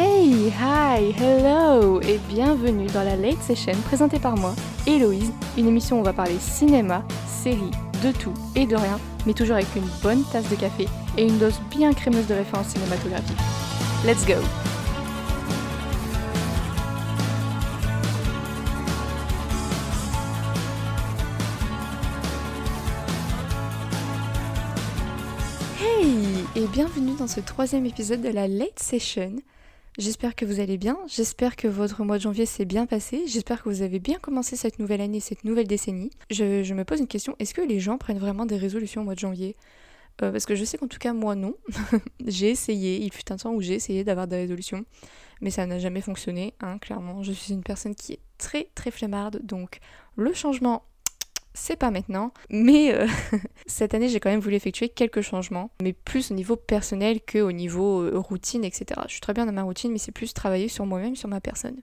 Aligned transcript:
Hey, 0.00 0.52
hi, 0.52 1.12
hello 1.20 2.00
et 2.02 2.18
bienvenue 2.28 2.86
dans 2.86 3.02
la 3.02 3.16
Late 3.16 3.42
Session 3.42 3.72
présentée 3.84 4.20
par 4.20 4.36
moi, 4.36 4.54
Héloïse, 4.86 5.32
une 5.56 5.66
émission 5.66 5.96
où 5.96 6.00
on 6.00 6.04
va 6.04 6.12
parler 6.12 6.38
cinéma, 6.38 7.04
séries, 7.26 7.72
de 8.04 8.12
tout 8.12 8.32
et 8.54 8.64
de 8.64 8.76
rien, 8.76 9.00
mais 9.26 9.34
toujours 9.34 9.56
avec 9.56 9.66
une 9.74 9.88
bonne 10.00 10.22
tasse 10.30 10.48
de 10.50 10.54
café 10.54 10.86
et 11.16 11.26
une 11.26 11.38
dose 11.38 11.58
bien 11.68 11.92
crémeuse 11.92 12.28
de 12.28 12.34
références 12.34 12.68
cinématographiques. 12.68 13.36
Let's 14.06 14.24
go 14.24 14.34
Hey 25.80 26.44
et 26.54 26.68
bienvenue 26.68 27.16
dans 27.18 27.26
ce 27.26 27.40
troisième 27.40 27.84
épisode 27.84 28.22
de 28.22 28.28
la 28.28 28.46
Late 28.46 28.78
Session. 28.78 29.32
J'espère 29.98 30.36
que 30.36 30.44
vous 30.44 30.60
allez 30.60 30.78
bien, 30.78 30.96
j'espère 31.08 31.56
que 31.56 31.66
votre 31.66 32.04
mois 32.04 32.18
de 32.18 32.22
janvier 32.22 32.46
s'est 32.46 32.64
bien 32.64 32.86
passé, 32.86 33.24
j'espère 33.26 33.64
que 33.64 33.68
vous 33.68 33.82
avez 33.82 33.98
bien 33.98 34.20
commencé 34.20 34.54
cette 34.54 34.78
nouvelle 34.78 35.00
année, 35.00 35.18
cette 35.18 35.42
nouvelle 35.42 35.66
décennie. 35.66 36.10
Je, 36.30 36.72
me 36.72 36.84
pose 36.84 37.00
une 37.00 37.08
question, 37.08 37.34
est-ce 37.40 37.52
que 37.52 37.62
les 37.62 37.80
gens 37.80 37.98
prennent 37.98 38.20
vraiment 38.20 38.46
des 38.46 38.56
résolutions 38.56 39.00
au 39.00 39.04
mois 39.04 39.16
de 39.16 39.18
janvier? 39.18 39.56
Euh, 40.22 40.30
Parce 40.30 40.46
que 40.46 40.54
je 40.54 40.64
sais 40.64 40.78
qu'en 40.78 40.86
tout 40.86 41.00
cas 41.00 41.12
moi 41.14 41.34
non. 41.34 41.56
j'ai 42.24 42.48
essayé, 42.48 43.02
il 43.02 43.12
fut 43.12 43.32
un 43.32 43.38
temps 43.38 43.52
où 43.52 43.60
j'ai 43.60 43.74
essayé 43.74 44.04
d'avoir 44.04 44.28
des 44.28 44.36
résolutions, 44.36 44.84
mais 45.40 45.50
ça 45.50 45.66
n'a 45.66 45.80
jamais 45.80 46.00
fonctionné, 46.00 46.54
hein, 46.60 46.78
clairement. 46.78 47.24
Je 47.24 47.32
suis 47.32 47.52
une 47.52 47.64
personne 47.64 47.96
qui 47.96 48.12
est 48.12 48.20
très 48.38 48.68
très 48.76 48.92
flemmarde, 48.92 49.40
donc 49.42 49.80
le 50.14 50.32
changement 50.32 50.84
c'est 51.58 51.76
pas 51.76 51.90
maintenant, 51.90 52.32
mais 52.50 52.94
euh, 52.94 53.06
cette 53.66 53.94
année 53.94 54.08
j'ai 54.08 54.20
quand 54.20 54.30
même 54.30 54.40
voulu 54.40 54.56
effectuer 54.56 54.88
quelques 54.88 55.20
changements, 55.20 55.70
mais 55.82 55.92
plus 55.92 56.30
au 56.30 56.34
niveau 56.34 56.56
personnel 56.56 57.20
que 57.20 57.38
au 57.38 57.52
niveau 57.52 58.02
euh, 58.02 58.18
routine, 58.18 58.64
etc. 58.64 59.00
Je 59.06 59.12
suis 59.12 59.20
très 59.20 59.34
bien 59.34 59.46
dans 59.46 59.52
ma 59.52 59.64
routine, 59.64 59.92
mais 59.92 59.98
c'est 59.98 60.12
plus 60.12 60.32
travailler 60.32 60.68
sur 60.68 60.86
moi-même, 60.86 61.16
sur 61.16 61.28
ma 61.28 61.40
personne. 61.40 61.76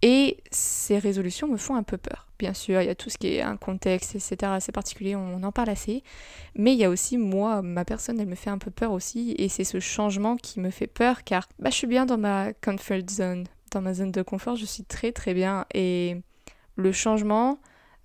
Et 0.00 0.38
ces 0.52 0.98
résolutions 0.98 1.48
me 1.48 1.56
font 1.56 1.74
un 1.74 1.82
peu 1.82 1.96
peur. 1.96 2.28
Bien 2.38 2.54
sûr, 2.54 2.80
il 2.80 2.86
y 2.86 2.90
a 2.90 2.94
tout 2.94 3.10
ce 3.10 3.18
qui 3.18 3.34
est 3.34 3.42
un 3.42 3.56
contexte, 3.56 4.14
etc. 4.14 4.36
assez 4.52 4.70
particulier, 4.70 5.16
on 5.16 5.42
en 5.42 5.50
parle 5.50 5.70
assez. 5.70 6.04
Mais 6.54 6.72
il 6.72 6.78
y 6.78 6.84
a 6.84 6.90
aussi 6.90 7.18
moi, 7.18 7.62
ma 7.62 7.84
personne, 7.84 8.20
elle 8.20 8.28
me 8.28 8.36
fait 8.36 8.50
un 8.50 8.58
peu 8.58 8.70
peur 8.70 8.92
aussi. 8.92 9.34
Et 9.38 9.48
c'est 9.48 9.64
ce 9.64 9.80
changement 9.80 10.36
qui 10.36 10.60
me 10.60 10.70
fait 10.70 10.86
peur 10.86 11.24
car 11.24 11.48
bah, 11.58 11.70
je 11.70 11.74
suis 11.74 11.88
bien 11.88 12.06
dans 12.06 12.18
ma 12.18 12.52
comfort 12.52 13.08
zone. 13.10 13.44
Dans 13.72 13.80
ma 13.80 13.92
zone 13.92 14.12
de 14.12 14.22
confort, 14.22 14.54
je 14.54 14.66
suis 14.66 14.84
très 14.84 15.10
très 15.10 15.34
bien. 15.34 15.66
Et 15.74 16.18
le 16.76 16.92
changement, 16.92 17.58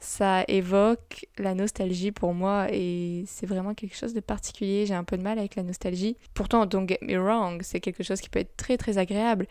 ça 0.04 0.44
évoque 0.48 1.28
la 1.38 1.56
nostalgie 1.56 2.12
pour 2.12 2.34
moi 2.34 2.68
et 2.72 3.24
c'est 3.28 3.46
vraiment 3.46 3.74
quelque 3.74 3.96
chose 3.96 4.14
de 4.14 4.20
particulier. 4.20 4.86
J'ai 4.86 4.94
un 4.94 5.04
peu 5.04 5.18
de 5.18 5.24
mal 5.24 5.40
avec 5.40 5.56
la 5.56 5.64
nostalgie. 5.64 6.18
Pourtant, 6.34 6.66
don't 6.66 6.88
get 6.88 7.00
me 7.02 7.18
wrong, 7.18 7.62
c'est 7.64 7.80
quelque 7.80 8.04
chose 8.04 8.20
qui 8.20 8.30
peut 8.30 8.40
être 8.40 8.56
très 8.58 8.78
très 8.78 8.98
agréable. 8.98 9.48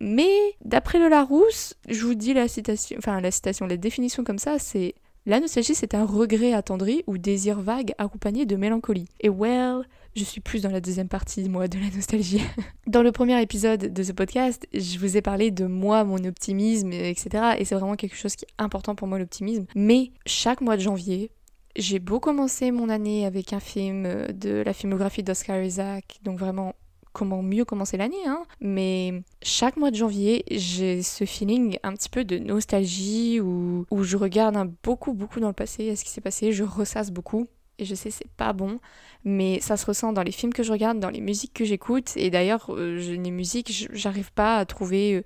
Mais 0.00 0.32
d'après 0.64 0.98
le 0.98 1.08
Larousse, 1.08 1.74
je 1.88 2.06
vous 2.06 2.14
dis 2.14 2.32
la 2.32 2.48
citation, 2.48 2.96
enfin 2.98 3.20
la 3.20 3.30
citation, 3.30 3.66
la 3.66 3.76
définition 3.76 4.24
comme 4.24 4.38
ça, 4.38 4.58
c'est 4.58 4.94
la 5.26 5.38
nostalgie, 5.38 5.74
c'est 5.74 5.94
un 5.94 6.06
regret 6.06 6.54
attendri 6.54 7.04
ou 7.06 7.18
désir 7.18 7.60
vague 7.60 7.92
accompagné 7.98 8.46
de 8.46 8.56
mélancolie. 8.56 9.06
Et 9.20 9.28
well, 9.28 9.82
je 10.16 10.24
suis 10.24 10.40
plus 10.40 10.62
dans 10.62 10.70
la 10.70 10.80
deuxième 10.80 11.08
partie, 11.08 11.48
moi, 11.48 11.68
de 11.68 11.78
la 11.78 11.90
nostalgie. 11.94 12.42
dans 12.86 13.02
le 13.02 13.12
premier 13.12 13.40
épisode 13.40 13.92
de 13.92 14.02
ce 14.02 14.12
podcast, 14.12 14.66
je 14.72 14.98
vous 14.98 15.16
ai 15.16 15.22
parlé 15.22 15.50
de 15.50 15.66
moi, 15.66 16.04
mon 16.04 16.24
optimisme, 16.24 16.92
etc. 16.92 17.54
Et 17.58 17.64
c'est 17.64 17.74
vraiment 17.74 17.96
quelque 17.96 18.16
chose 18.16 18.36
qui 18.36 18.44
est 18.44 18.62
important 18.62 18.94
pour 18.94 19.08
moi, 19.08 19.18
l'optimisme. 19.18 19.66
Mais 19.74 20.10
chaque 20.26 20.60
mois 20.60 20.76
de 20.76 20.82
janvier, 20.82 21.30
j'ai 21.76 21.98
beau 21.98 22.18
commencer 22.18 22.70
mon 22.72 22.88
année 22.88 23.26
avec 23.26 23.52
un 23.52 23.60
film 23.60 24.32
de 24.32 24.62
la 24.64 24.72
filmographie 24.72 25.22
d'Oscar 25.22 25.62
Isaac, 25.62 26.18
donc 26.22 26.38
vraiment 26.38 26.74
comment 27.12 27.42
mieux 27.42 27.64
commencer 27.64 27.96
l'année, 27.96 28.26
hein. 28.26 28.42
Mais 28.60 29.22
chaque 29.42 29.76
mois 29.76 29.90
de 29.90 29.96
janvier, 29.96 30.44
j'ai 30.50 31.02
ce 31.02 31.24
feeling 31.24 31.78
un 31.82 31.94
petit 31.94 32.08
peu 32.08 32.24
de 32.24 32.38
nostalgie 32.38 33.40
où, 33.40 33.86
je 34.02 34.16
regarde 34.16 34.72
beaucoup, 34.82 35.12
beaucoup 35.12 35.40
dans 35.40 35.48
le 35.48 35.54
passé 35.54 35.90
à 35.90 35.96
ce 35.96 36.04
qui 36.04 36.10
s'est 36.10 36.20
passé, 36.20 36.52
je 36.52 36.64
ressasse 36.64 37.10
beaucoup. 37.10 37.48
Et 37.80 37.84
je 37.84 37.94
sais, 37.94 38.10
c'est 38.10 38.30
pas 38.36 38.52
bon, 38.52 38.78
mais 39.24 39.60
ça 39.60 39.76
se 39.76 39.86
ressent 39.86 40.12
dans 40.12 40.22
les 40.22 40.32
films 40.32 40.52
que 40.52 40.62
je 40.62 40.70
regarde, 40.70 41.00
dans 41.00 41.10
les 41.10 41.20
musiques 41.20 41.54
que 41.54 41.64
j'écoute. 41.64 42.12
Et 42.16 42.30
d'ailleurs, 42.30 42.66
euh, 42.70 42.98
les 42.98 43.30
musiques, 43.30 43.88
j'arrive 43.92 44.32
pas 44.32 44.56
à 44.58 44.64
trouver 44.66 45.14
euh, 45.14 45.22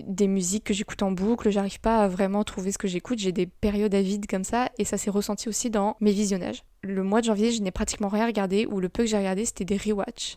des 0.00 0.26
musiques 0.26 0.64
que 0.64 0.74
j'écoute 0.74 1.02
en 1.02 1.12
boucle, 1.12 1.50
j'arrive 1.50 1.80
pas 1.80 2.02
à 2.02 2.08
vraiment 2.08 2.42
trouver 2.44 2.72
ce 2.72 2.78
que 2.78 2.88
j'écoute. 2.88 3.18
J'ai 3.18 3.32
des 3.32 3.46
périodes 3.46 3.94
à 3.94 4.02
vide 4.02 4.26
comme 4.26 4.44
ça, 4.44 4.70
et 4.78 4.84
ça 4.84 4.98
s'est 4.98 5.10
ressenti 5.10 5.48
aussi 5.48 5.70
dans 5.70 5.96
mes 6.00 6.12
visionnages. 6.12 6.64
Le 6.82 7.02
mois 7.02 7.20
de 7.20 7.26
janvier, 7.26 7.52
je 7.52 7.62
n'ai 7.62 7.70
pratiquement 7.70 8.08
rien 8.08 8.26
regardé, 8.26 8.66
ou 8.66 8.80
le 8.80 8.88
peu 8.88 9.04
que 9.04 9.08
j'ai 9.08 9.18
regardé, 9.18 9.44
c'était 9.44 9.64
des 9.64 9.76
rewatch. 9.76 10.36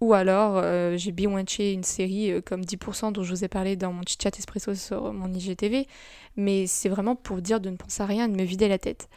Ou 0.00 0.14
alors, 0.14 0.58
euh, 0.58 0.96
j'ai 0.96 1.10
binge-watché 1.10 1.72
une 1.72 1.82
série 1.82 2.30
euh, 2.30 2.40
comme 2.40 2.60
10% 2.60 3.12
dont 3.12 3.24
je 3.24 3.34
vous 3.34 3.44
ai 3.44 3.48
parlé 3.48 3.74
dans 3.74 3.92
mon 3.92 4.02
chat 4.06 4.36
espresso 4.38 4.74
sur 4.74 5.12
mon 5.12 5.32
IGTV. 5.32 5.88
Mais 6.36 6.66
c'est 6.68 6.88
vraiment 6.88 7.16
pour 7.16 7.42
dire 7.42 7.60
de 7.60 7.68
ne 7.70 7.76
penser 7.76 8.02
à 8.02 8.06
rien, 8.06 8.28
de 8.28 8.36
me 8.36 8.44
vider 8.44 8.68
la 8.68 8.78
tête. 8.78 9.08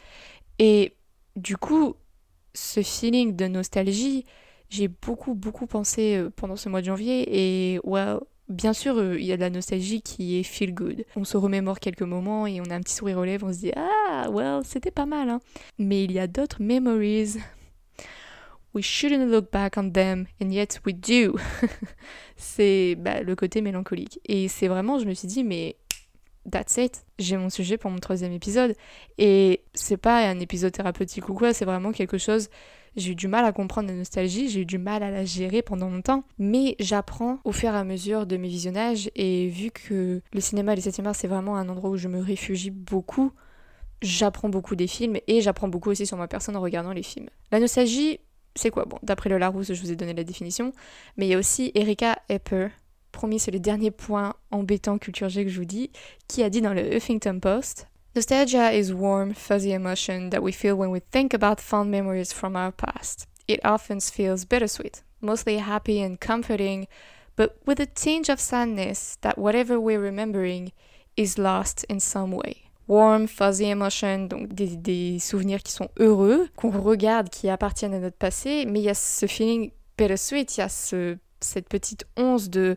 Et 0.58 0.94
du 1.36 1.56
coup, 1.56 1.94
ce 2.54 2.82
feeling 2.82 3.34
de 3.36 3.46
nostalgie, 3.46 4.24
j'ai 4.68 4.88
beaucoup, 4.88 5.34
beaucoup 5.34 5.66
pensé 5.66 6.16
euh, 6.16 6.30
pendant 6.34 6.56
ce 6.56 6.68
mois 6.68 6.80
de 6.80 6.86
janvier. 6.86 7.74
Et 7.74 7.80
well, 7.84 8.20
bien 8.48 8.72
sûr, 8.72 8.98
euh, 8.98 9.18
il 9.18 9.26
y 9.26 9.32
a 9.32 9.36
de 9.36 9.42
la 9.42 9.50
nostalgie 9.50 10.02
qui 10.02 10.38
est 10.38 10.42
feel 10.42 10.74
good. 10.74 11.04
On 11.16 11.24
se 11.24 11.36
remémore 11.36 11.78
quelques 11.80 12.02
moments 12.02 12.46
et 12.46 12.60
on 12.60 12.64
a 12.64 12.74
un 12.74 12.80
petit 12.80 12.94
sourire 12.94 13.18
aux 13.18 13.24
lèvres, 13.24 13.46
on 13.48 13.52
se 13.52 13.58
dit 13.58 13.72
Ah, 13.76 14.28
well, 14.30 14.60
c'était 14.64 14.90
pas 14.90 15.06
mal. 15.06 15.28
Hein. 15.28 15.40
Mais 15.78 16.04
il 16.04 16.12
y 16.12 16.18
a 16.18 16.26
d'autres 16.26 16.62
memories 16.62 17.38
We 18.74 18.82
shouldn't 18.82 19.30
look 19.30 19.50
back 19.50 19.76
on 19.76 19.90
them, 19.90 20.26
and 20.40 20.50
yet 20.50 20.80
we 20.86 20.94
do. 20.94 21.36
c'est 22.36 22.94
bah, 22.94 23.22
le 23.22 23.36
côté 23.36 23.60
mélancolique. 23.60 24.18
Et 24.26 24.48
c'est 24.48 24.66
vraiment, 24.66 24.98
je 24.98 25.04
me 25.04 25.12
suis 25.12 25.28
dit, 25.28 25.44
mais 25.44 25.76
that's 26.50 26.76
it. 26.76 27.04
J'ai 27.18 27.36
mon 27.36 27.50
sujet 27.50 27.76
pour 27.78 27.90
mon 27.90 27.98
troisième 27.98 28.32
épisode. 28.32 28.74
Et 29.18 29.62
c'est 29.74 29.96
pas 29.96 30.28
un 30.28 30.40
épisode 30.40 30.72
thérapeutique 30.72 31.28
ou 31.28 31.34
quoi, 31.34 31.52
c'est 31.52 31.64
vraiment 31.64 31.92
quelque 31.92 32.18
chose. 32.18 32.48
J'ai 32.94 33.12
eu 33.12 33.14
du 33.14 33.26
mal 33.26 33.44
à 33.46 33.52
comprendre 33.52 33.88
la 33.88 33.94
nostalgie, 33.94 34.50
j'ai 34.50 34.60
eu 34.60 34.66
du 34.66 34.76
mal 34.76 35.02
à 35.02 35.10
la 35.10 35.24
gérer 35.24 35.62
pendant 35.62 35.88
longtemps, 35.88 36.24
mais 36.38 36.76
j'apprends 36.78 37.38
au 37.44 37.52
fur 37.52 37.72
et 37.72 37.76
à 37.76 37.84
mesure 37.84 38.26
de 38.26 38.36
mes 38.36 38.48
visionnages. 38.48 39.10
Et 39.14 39.48
vu 39.48 39.70
que 39.70 40.20
le 40.30 40.40
cinéma 40.40 40.74
et 40.74 40.76
les 40.76 40.82
7 40.82 41.00
art, 41.06 41.14
c'est 41.14 41.28
vraiment 41.28 41.56
un 41.56 41.68
endroit 41.70 41.88
où 41.88 41.96
je 41.96 42.08
me 42.08 42.20
réfugie 42.20 42.70
beaucoup, 42.70 43.32
j'apprends 44.02 44.50
beaucoup 44.50 44.76
des 44.76 44.86
films 44.86 45.16
et 45.26 45.40
j'apprends 45.40 45.68
beaucoup 45.68 45.88
aussi 45.88 46.06
sur 46.06 46.18
ma 46.18 46.28
personne 46.28 46.54
en 46.54 46.60
regardant 46.60 46.92
les 46.92 47.02
films. 47.02 47.30
La 47.50 47.60
nostalgie, 47.60 48.20
c'est 48.54 48.70
quoi? 48.70 48.84
Bon, 48.84 48.98
d'après 49.02 49.30
le 49.30 49.38
Larousse, 49.38 49.72
je 49.72 49.80
vous 49.80 49.90
ai 49.90 49.96
donné 49.96 50.12
la 50.12 50.24
définition, 50.24 50.72
mais 51.16 51.26
il 51.26 51.30
y 51.30 51.34
a 51.34 51.38
aussi 51.38 51.72
Erika 51.74 52.18
Epper, 52.28 52.68
promis, 53.12 53.38
c'est 53.38 53.50
le 53.50 53.60
dernier 53.60 53.90
point 53.90 54.34
embêtant 54.50 54.98
culture 54.98 55.28
G 55.28 55.44
que 55.44 55.50
je 55.50 55.58
vous 55.58 55.66
dis, 55.66 55.90
qui 56.26 56.42
a 56.42 56.50
dit 56.50 56.60
dans 56.60 56.74
le 56.74 56.96
Huffington 56.96 57.38
Post 57.40 57.86
Nostalgia 58.14 58.72
is 58.72 58.92
warm, 58.92 59.32
fuzzy 59.32 59.72
emotion 59.72 60.28
that 60.30 60.42
we 60.42 60.52
feel 60.52 60.74
when 60.74 60.90
we 60.90 61.00
think 61.12 61.32
about 61.32 61.60
fond 61.60 61.90
memories 61.90 62.30
from 62.32 62.56
our 62.56 62.70
past. 62.70 63.26
It 63.48 63.60
often 63.64 64.00
feels 64.00 64.44
bittersweet, 64.44 65.02
mostly 65.22 65.58
happy 65.58 66.02
and 66.02 66.18
comforting, 66.20 66.88
but 67.36 67.56
with 67.64 67.80
a 67.80 67.86
tinge 67.86 68.28
of 68.28 68.38
sadness 68.38 69.16
that 69.22 69.38
whatever 69.38 69.80
we're 69.80 69.98
remembering 69.98 70.72
is 71.16 71.38
lost 71.38 71.84
in 71.84 72.00
some 72.00 72.32
way 72.32 72.72
warm, 72.86 73.26
fuzzy 73.26 73.70
emotion, 73.70 74.28
donc 74.28 74.52
des, 74.52 74.76
des, 74.76 75.18
souvenirs 75.18 75.62
qui 75.62 75.72
sont 75.72 75.88
heureux, 75.98 76.48
qu'on 76.56 76.70
regarde, 76.70 77.30
qui 77.30 77.48
appartiennent 77.48 77.94
à 77.94 77.98
notre 77.98 78.16
passé, 78.16 78.66
mais 78.66 78.80
il 78.80 78.84
y 78.84 78.90
a 78.90 78.94
ce 78.94 79.26
feeling 79.26 79.70
bittersweet, 79.96 80.56
il 80.56 80.60
y 80.60 80.62
a 80.62 80.68
ce, 80.68 81.16
cette 81.42 81.68
petite 81.68 82.04
once 82.16 82.48
de 82.48 82.76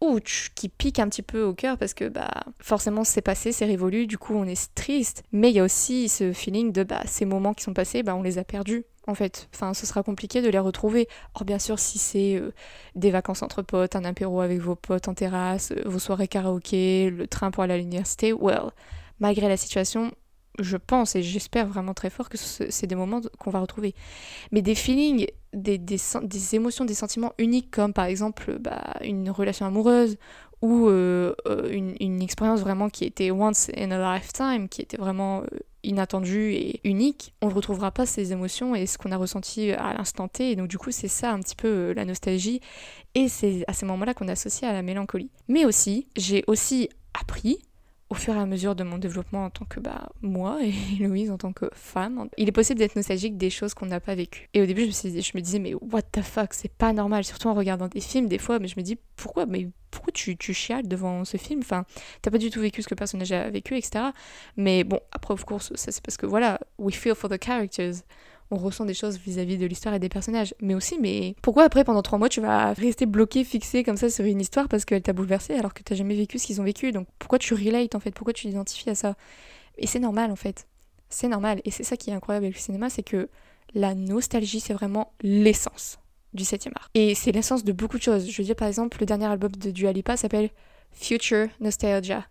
ouch 0.00 0.52
qui 0.54 0.68
pique 0.68 1.00
un 1.00 1.08
petit 1.08 1.22
peu 1.22 1.42
au 1.42 1.54
cœur 1.54 1.76
parce 1.76 1.92
que 1.92 2.08
bah 2.08 2.30
forcément 2.60 3.04
c'est 3.04 3.22
passé, 3.22 3.52
c'est 3.52 3.66
révolu, 3.66 4.06
du 4.06 4.16
coup 4.16 4.34
on 4.34 4.44
est 4.44 4.74
triste, 4.74 5.24
mais 5.32 5.50
il 5.50 5.56
y 5.56 5.60
a 5.60 5.64
aussi 5.64 6.08
ce 6.08 6.32
feeling 6.32 6.72
de 6.72 6.84
bah 6.84 7.02
ces 7.06 7.24
moments 7.24 7.54
qui 7.54 7.64
sont 7.64 7.74
passés, 7.74 8.02
bah 8.02 8.14
on 8.14 8.22
les 8.22 8.38
a 8.38 8.44
perdus 8.44 8.84
en 9.08 9.14
fait. 9.14 9.48
Enfin, 9.54 9.74
ce 9.74 9.86
sera 9.86 10.02
compliqué 10.02 10.42
de 10.42 10.48
les 10.48 10.58
retrouver. 10.58 11.08
Or, 11.34 11.44
bien 11.44 11.58
sûr, 11.58 11.78
si 11.78 11.98
c'est 11.98 12.36
euh, 12.36 12.52
des 12.94 13.10
vacances 13.10 13.42
entre 13.42 13.62
potes, 13.62 13.96
un 13.96 14.04
apéro 14.04 14.40
avec 14.40 14.60
vos 14.60 14.76
potes 14.76 15.08
en 15.08 15.14
terrasse, 15.14 15.72
euh, 15.72 15.82
vos 15.86 15.98
soirées 15.98 16.28
karaoké, 16.28 17.10
le 17.10 17.26
train 17.26 17.50
pour 17.50 17.62
aller 17.62 17.74
à 17.74 17.78
l'université, 17.78 18.32
well, 18.32 18.70
malgré 19.18 19.48
la 19.48 19.56
situation, 19.56 20.12
je 20.58 20.76
pense 20.76 21.16
et 21.16 21.22
j'espère 21.22 21.66
vraiment 21.66 21.94
très 21.94 22.10
fort 22.10 22.28
que 22.28 22.36
c'est 22.36 22.86
des 22.86 22.94
moments 22.94 23.20
qu'on 23.38 23.50
va 23.50 23.60
retrouver. 23.60 23.94
Mais 24.52 24.62
des 24.62 24.74
feelings, 24.74 25.26
des, 25.52 25.78
des, 25.78 26.54
émotions, 26.54 26.84
des 26.84 26.94
sentiments 26.94 27.32
uniques 27.38 27.70
comme 27.70 27.92
par 27.92 28.06
exemple 28.06 28.58
bah, 28.58 28.96
une 29.02 29.30
relation 29.30 29.66
amoureuse 29.66 30.16
ou 30.60 30.88
euh, 30.88 31.34
euh, 31.46 31.70
une, 31.70 31.94
une, 32.00 32.20
expérience 32.20 32.60
vraiment 32.60 32.88
qui 32.88 33.04
était 33.04 33.30
once 33.30 33.70
in 33.76 33.92
a 33.92 34.14
lifetime, 34.14 34.68
qui 34.68 34.82
était 34.82 34.96
vraiment 34.96 35.42
euh, 35.42 35.58
inattendue 35.84 36.52
et 36.52 36.80
unique, 36.82 37.32
on 37.40 37.48
ne 37.48 37.54
retrouvera 37.54 37.92
pas 37.92 38.06
ces 38.06 38.32
émotions 38.32 38.74
et 38.74 38.86
ce 38.86 38.98
qu'on 38.98 39.12
a 39.12 39.16
ressenti 39.16 39.70
à 39.70 39.94
l'instant 39.94 40.26
T. 40.26 40.50
Et 40.50 40.56
donc 40.56 40.66
du 40.66 40.76
coup 40.76 40.90
c'est 40.90 41.08
ça 41.08 41.32
un 41.32 41.40
petit 41.40 41.54
peu 41.54 41.92
la 41.92 42.04
nostalgie 42.04 42.60
et 43.14 43.28
c'est 43.28 43.64
à 43.68 43.72
ces 43.72 43.86
moments-là 43.86 44.14
qu'on 44.14 44.28
associe 44.28 44.68
à 44.68 44.74
la 44.74 44.82
mélancolie. 44.82 45.30
Mais 45.46 45.64
aussi, 45.64 46.08
j'ai 46.16 46.42
aussi 46.48 46.88
appris 47.18 47.58
au 48.10 48.14
fur 48.14 48.34
et 48.34 48.38
à 48.38 48.46
mesure 48.46 48.74
de 48.74 48.84
mon 48.84 48.98
développement 48.98 49.44
en 49.44 49.50
tant 49.50 49.64
que 49.66 49.80
bah, 49.80 50.08
moi 50.22 50.58
et 50.62 50.72
Louise 51.04 51.30
en 51.30 51.36
tant 51.36 51.52
que 51.52 51.68
femme, 51.74 52.28
il 52.36 52.48
est 52.48 52.52
possible 52.52 52.78
d'être 52.78 52.96
nostalgique 52.96 53.36
des 53.36 53.50
choses 53.50 53.74
qu'on 53.74 53.86
n'a 53.86 54.00
pas 54.00 54.14
vécues. 54.14 54.48
Et 54.54 54.62
au 54.62 54.66
début, 54.66 54.82
je 54.82 55.08
me, 55.08 55.20
je 55.20 55.32
me 55.34 55.40
disais, 55.40 55.58
mais 55.58 55.74
what 55.74 56.02
the 56.02 56.22
fuck, 56.22 56.54
c'est 56.54 56.72
pas 56.72 56.92
normal, 56.92 57.24
surtout 57.24 57.48
en 57.48 57.54
regardant 57.54 57.88
des 57.88 58.00
films 58.00 58.28
des 58.28 58.38
fois, 58.38 58.58
mais 58.58 58.68
je 58.68 58.74
me 58.78 58.82
dis, 58.82 58.98
pourquoi, 59.16 59.46
mais 59.46 59.68
pourquoi 59.90 60.12
tu, 60.12 60.36
tu 60.36 60.54
chiales 60.54 60.88
devant 60.88 61.24
ce 61.24 61.36
film? 61.36 61.60
Enfin, 61.60 61.84
t'as 62.22 62.30
pas 62.30 62.38
du 62.38 62.50
tout 62.50 62.60
vécu 62.60 62.82
ce 62.82 62.88
que 62.88 62.94
le 62.94 62.98
personnage 62.98 63.32
a 63.32 63.50
vécu, 63.50 63.76
etc. 63.76 64.06
Mais 64.56 64.84
bon, 64.84 65.00
après, 65.12 65.34
of 65.34 65.44
course, 65.44 65.72
ça 65.74 65.92
c'est 65.92 66.02
parce 66.02 66.16
que 66.16 66.26
voilà, 66.26 66.60
we 66.78 66.94
feel 66.94 67.14
for 67.14 67.28
the 67.28 67.42
characters 67.42 68.04
on 68.50 68.56
ressent 68.56 68.84
des 68.84 68.94
choses 68.94 69.18
vis-à-vis 69.18 69.58
de 69.58 69.66
l'histoire 69.66 69.94
et 69.94 69.98
des 69.98 70.08
personnages. 70.08 70.54
Mais 70.60 70.74
aussi, 70.74 70.98
mais 70.98 71.34
pourquoi 71.42 71.64
après, 71.64 71.84
pendant 71.84 72.02
trois 72.02 72.18
mois, 72.18 72.28
tu 72.28 72.40
vas 72.40 72.72
rester 72.72 73.06
bloqué, 73.06 73.44
fixé 73.44 73.84
comme 73.84 73.96
ça 73.96 74.08
sur 74.10 74.24
une 74.24 74.40
histoire 74.40 74.68
parce 74.68 74.84
qu'elle 74.84 75.02
t'a 75.02 75.12
bouleversé 75.12 75.54
alors 75.54 75.74
que 75.74 75.82
t'as 75.82 75.94
jamais 75.94 76.14
vécu 76.14 76.38
ce 76.38 76.46
qu'ils 76.46 76.60
ont 76.60 76.64
vécu? 76.64 76.92
Donc 76.92 77.06
pourquoi 77.18 77.38
tu 77.38 77.54
relates 77.54 77.94
en 77.94 78.00
fait? 78.00 78.12
Pourquoi 78.12 78.32
tu 78.32 78.46
t'identifies 78.48 78.90
à 78.90 78.94
ça? 78.94 79.16
Et 79.76 79.86
c'est 79.86 80.00
normal 80.00 80.30
en 80.30 80.36
fait. 80.36 80.66
C'est 81.08 81.28
normal. 81.28 81.60
Et 81.64 81.70
c'est 81.70 81.84
ça 81.84 81.96
qui 81.96 82.10
est 82.10 82.14
incroyable 82.14 82.46
avec 82.46 82.56
le 82.56 82.60
cinéma, 82.60 82.90
c'est 82.90 83.02
que 83.02 83.28
la 83.74 83.94
nostalgie, 83.94 84.60
c'est 84.60 84.74
vraiment 84.74 85.12
l'essence 85.22 85.98
du 86.34 86.44
7 86.44 86.68
art. 86.74 86.90
Et 86.94 87.14
c'est 87.14 87.32
l'essence 87.32 87.64
de 87.64 87.72
beaucoup 87.72 87.98
de 87.98 88.02
choses. 88.02 88.30
Je 88.30 88.36
veux 88.36 88.44
dire, 88.44 88.56
par 88.56 88.68
exemple, 88.68 88.98
le 89.00 89.06
dernier 89.06 89.26
album 89.26 89.52
de 89.52 89.70
Dua 89.70 89.92
Lipa 89.92 90.16
s'appelle 90.16 90.50
Future 90.92 91.48
Nostalgia. 91.60 92.26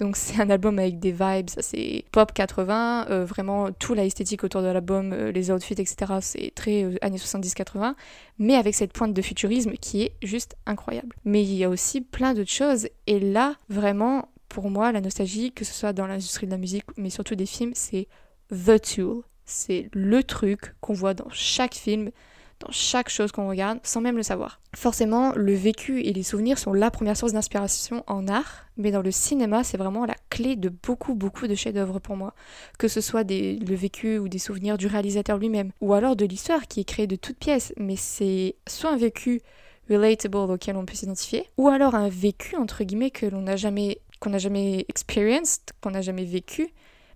Donc 0.00 0.16
c'est 0.16 0.40
un 0.40 0.48
album 0.48 0.78
avec 0.78 1.00
des 1.00 1.10
vibes, 1.10 1.50
c'est 1.58 2.04
pop 2.12 2.32
80, 2.32 3.06
euh, 3.10 3.24
vraiment 3.24 3.72
tout 3.72 3.94
l'esthétique 3.94 4.44
autour 4.44 4.62
de 4.62 4.68
l'album, 4.68 5.12
euh, 5.12 5.32
les 5.32 5.50
outfits, 5.50 5.74
etc. 5.74 6.12
C'est 6.20 6.52
très 6.54 6.84
euh, 6.84 6.94
années 7.02 7.18
70-80, 7.18 7.94
mais 8.38 8.54
avec 8.54 8.74
cette 8.74 8.92
pointe 8.92 9.12
de 9.12 9.22
futurisme 9.22 9.72
qui 9.72 10.02
est 10.02 10.12
juste 10.22 10.56
incroyable. 10.66 11.16
Mais 11.24 11.42
il 11.42 11.54
y 11.54 11.64
a 11.64 11.68
aussi 11.68 12.00
plein 12.00 12.32
d'autres 12.32 12.50
choses, 12.50 12.88
et 13.08 13.18
là, 13.18 13.56
vraiment, 13.68 14.28
pour 14.48 14.70
moi, 14.70 14.92
la 14.92 15.00
nostalgie, 15.00 15.50
que 15.50 15.64
ce 15.64 15.74
soit 15.74 15.92
dans 15.92 16.06
l'industrie 16.06 16.46
de 16.46 16.52
la 16.52 16.58
musique, 16.58 16.84
mais 16.96 17.10
surtout 17.10 17.34
des 17.34 17.46
films, 17.46 17.72
c'est 17.74 18.06
the 18.50 18.80
tool. 18.80 19.22
C'est 19.44 19.88
le 19.94 20.22
truc 20.22 20.74
qu'on 20.80 20.92
voit 20.92 21.14
dans 21.14 21.30
chaque 21.30 21.74
film, 21.74 22.10
dans 22.60 22.70
chaque 22.70 23.08
chose 23.08 23.32
qu'on 23.32 23.48
regarde 23.48 23.78
sans 23.82 24.00
même 24.00 24.16
le 24.16 24.22
savoir. 24.22 24.60
Forcément, 24.74 25.32
le 25.34 25.54
vécu 25.54 26.02
et 26.02 26.12
les 26.12 26.22
souvenirs 26.22 26.58
sont 26.58 26.72
la 26.72 26.90
première 26.90 27.16
source 27.16 27.32
d'inspiration 27.32 28.04
en 28.06 28.26
art, 28.28 28.66
mais 28.76 28.90
dans 28.90 29.02
le 29.02 29.10
cinéma, 29.10 29.64
c'est 29.64 29.76
vraiment 29.76 30.06
la 30.06 30.16
clé 30.30 30.56
de 30.56 30.68
beaucoup, 30.68 31.14
beaucoup 31.14 31.46
de 31.46 31.54
chefs-d'œuvre 31.54 31.98
pour 31.98 32.16
moi. 32.16 32.34
Que 32.78 32.88
ce 32.88 33.00
soit 33.00 33.24
des, 33.24 33.56
le 33.56 33.74
vécu 33.74 34.18
ou 34.18 34.28
des 34.28 34.38
souvenirs 34.38 34.78
du 34.78 34.86
réalisateur 34.86 35.38
lui-même, 35.38 35.72
ou 35.80 35.94
alors 35.94 36.16
de 36.16 36.24
l'histoire 36.24 36.66
qui 36.66 36.80
est 36.80 36.84
créée 36.84 37.06
de 37.06 37.16
toutes 37.16 37.38
pièces, 37.38 37.72
mais 37.76 37.96
c'est 37.96 38.56
soit 38.66 38.90
un 38.90 38.96
vécu 38.96 39.40
relatable 39.88 40.36
auquel 40.36 40.76
on 40.76 40.84
peut 40.84 40.94
s'identifier, 40.94 41.46
ou 41.56 41.68
alors 41.68 41.94
un 41.94 42.08
vécu 42.08 42.56
entre 42.56 42.84
guillemets 42.84 43.10
que 43.10 43.26
l'on 43.26 43.42
n'a 43.42 43.56
jamais 43.56 44.00
qu'on 44.20 44.30
n'a 44.30 44.38
jamais 44.38 44.84
experienced, 44.88 45.70
qu'on 45.80 45.92
n'a 45.92 46.02
jamais 46.02 46.24
vécu, 46.24 46.68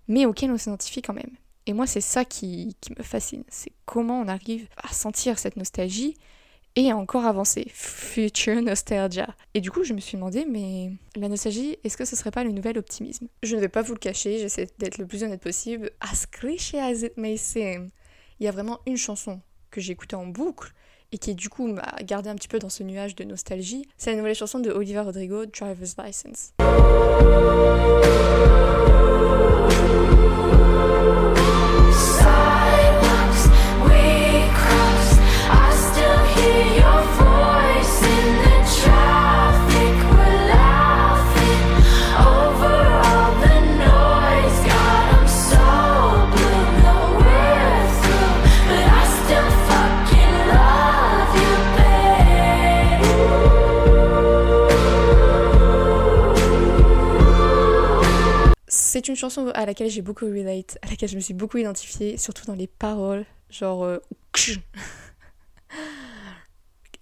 mais 0.07 0.25
auquel 0.25 0.51
on 0.51 0.57
s'identifie 0.57 1.01
quand 1.01 1.13
même. 1.13 1.31
Et 1.65 1.73
moi, 1.73 1.87
c'est 1.87 2.01
ça 2.01 2.25
qui, 2.25 2.75
me 2.97 3.03
fascine. 3.03 3.43
C'est 3.49 3.71
comment 3.85 4.19
on 4.19 4.27
arrive 4.27 4.67
à 4.77 4.93
sentir 4.93 5.39
cette 5.39 5.55
nostalgie 5.55 6.15
et 6.75 6.91
à 6.91 6.97
encore 6.97 7.25
avancer. 7.25 7.67
Future 7.73 8.61
nostalgia. 8.61 9.33
Et 9.53 9.61
du 9.61 9.71
coup, 9.71 9.83
je 9.83 9.93
me 9.93 9.99
suis 9.99 10.17
demandé, 10.17 10.45
mais 10.49 10.91
la 11.15 11.29
nostalgie, 11.29 11.77
est-ce 11.83 11.95
que 11.95 12.05
ce 12.05 12.15
serait 12.15 12.31
pas 12.31 12.43
le 12.43 12.51
nouvel 12.51 12.77
optimisme? 12.77 13.27
Je 13.43 13.55
ne 13.55 13.61
vais 13.61 13.69
pas 13.69 13.81
vous 13.81 13.93
le 13.93 13.99
cacher, 13.99 14.39
j'essaie 14.39 14.67
d'être 14.79 14.97
le 14.97 15.05
plus 15.05 15.23
honnête 15.23 15.41
possible. 15.41 15.91
As 16.01 16.25
cliché 16.25 16.79
as 16.79 17.03
it 17.03 17.15
may 17.15 17.37
seem, 17.37 17.91
il 18.39 18.45
y 18.45 18.47
a 18.47 18.51
vraiment 18.51 18.79
une 18.85 18.97
chanson 18.97 19.39
que 19.71 19.79
j'ai 19.79 19.93
écoutée 19.93 20.15
en 20.15 20.25
boucle 20.25 20.73
et 21.11 21.17
qui 21.19 21.35
du 21.35 21.47
coup 21.47 21.67
m'a 21.67 21.95
gardé 22.03 22.29
un 22.29 22.35
petit 22.35 22.47
peu 22.47 22.59
dans 22.59 22.69
ce 22.69 22.83
nuage 22.83 23.15
de 23.15 23.23
nostalgie. 23.23 23.87
C'est 23.97 24.11
la 24.11 24.17
nouvelle 24.17 24.35
chanson 24.35 24.59
de 24.59 24.71
Oliver 24.71 25.01
Rodrigo, 25.01 25.45
Driver's 25.45 25.95
License. 25.97 26.53
C'est 58.93 59.07
une 59.07 59.15
chanson 59.15 59.47
à 59.55 59.65
laquelle 59.65 59.89
j'ai 59.89 60.03
beaucoup 60.03 60.25
relate, 60.25 60.77
à 60.83 60.87
laquelle 60.87 61.09
je 61.09 61.15
me 61.15 61.19
suis 61.19 61.33
beaucoup 61.33 61.57
identifiée, 61.57 62.15
surtout 62.17 62.45
dans 62.45 62.53
les 62.53 62.67
paroles, 62.67 63.25
genre 63.49 63.83
euh, 63.85 63.97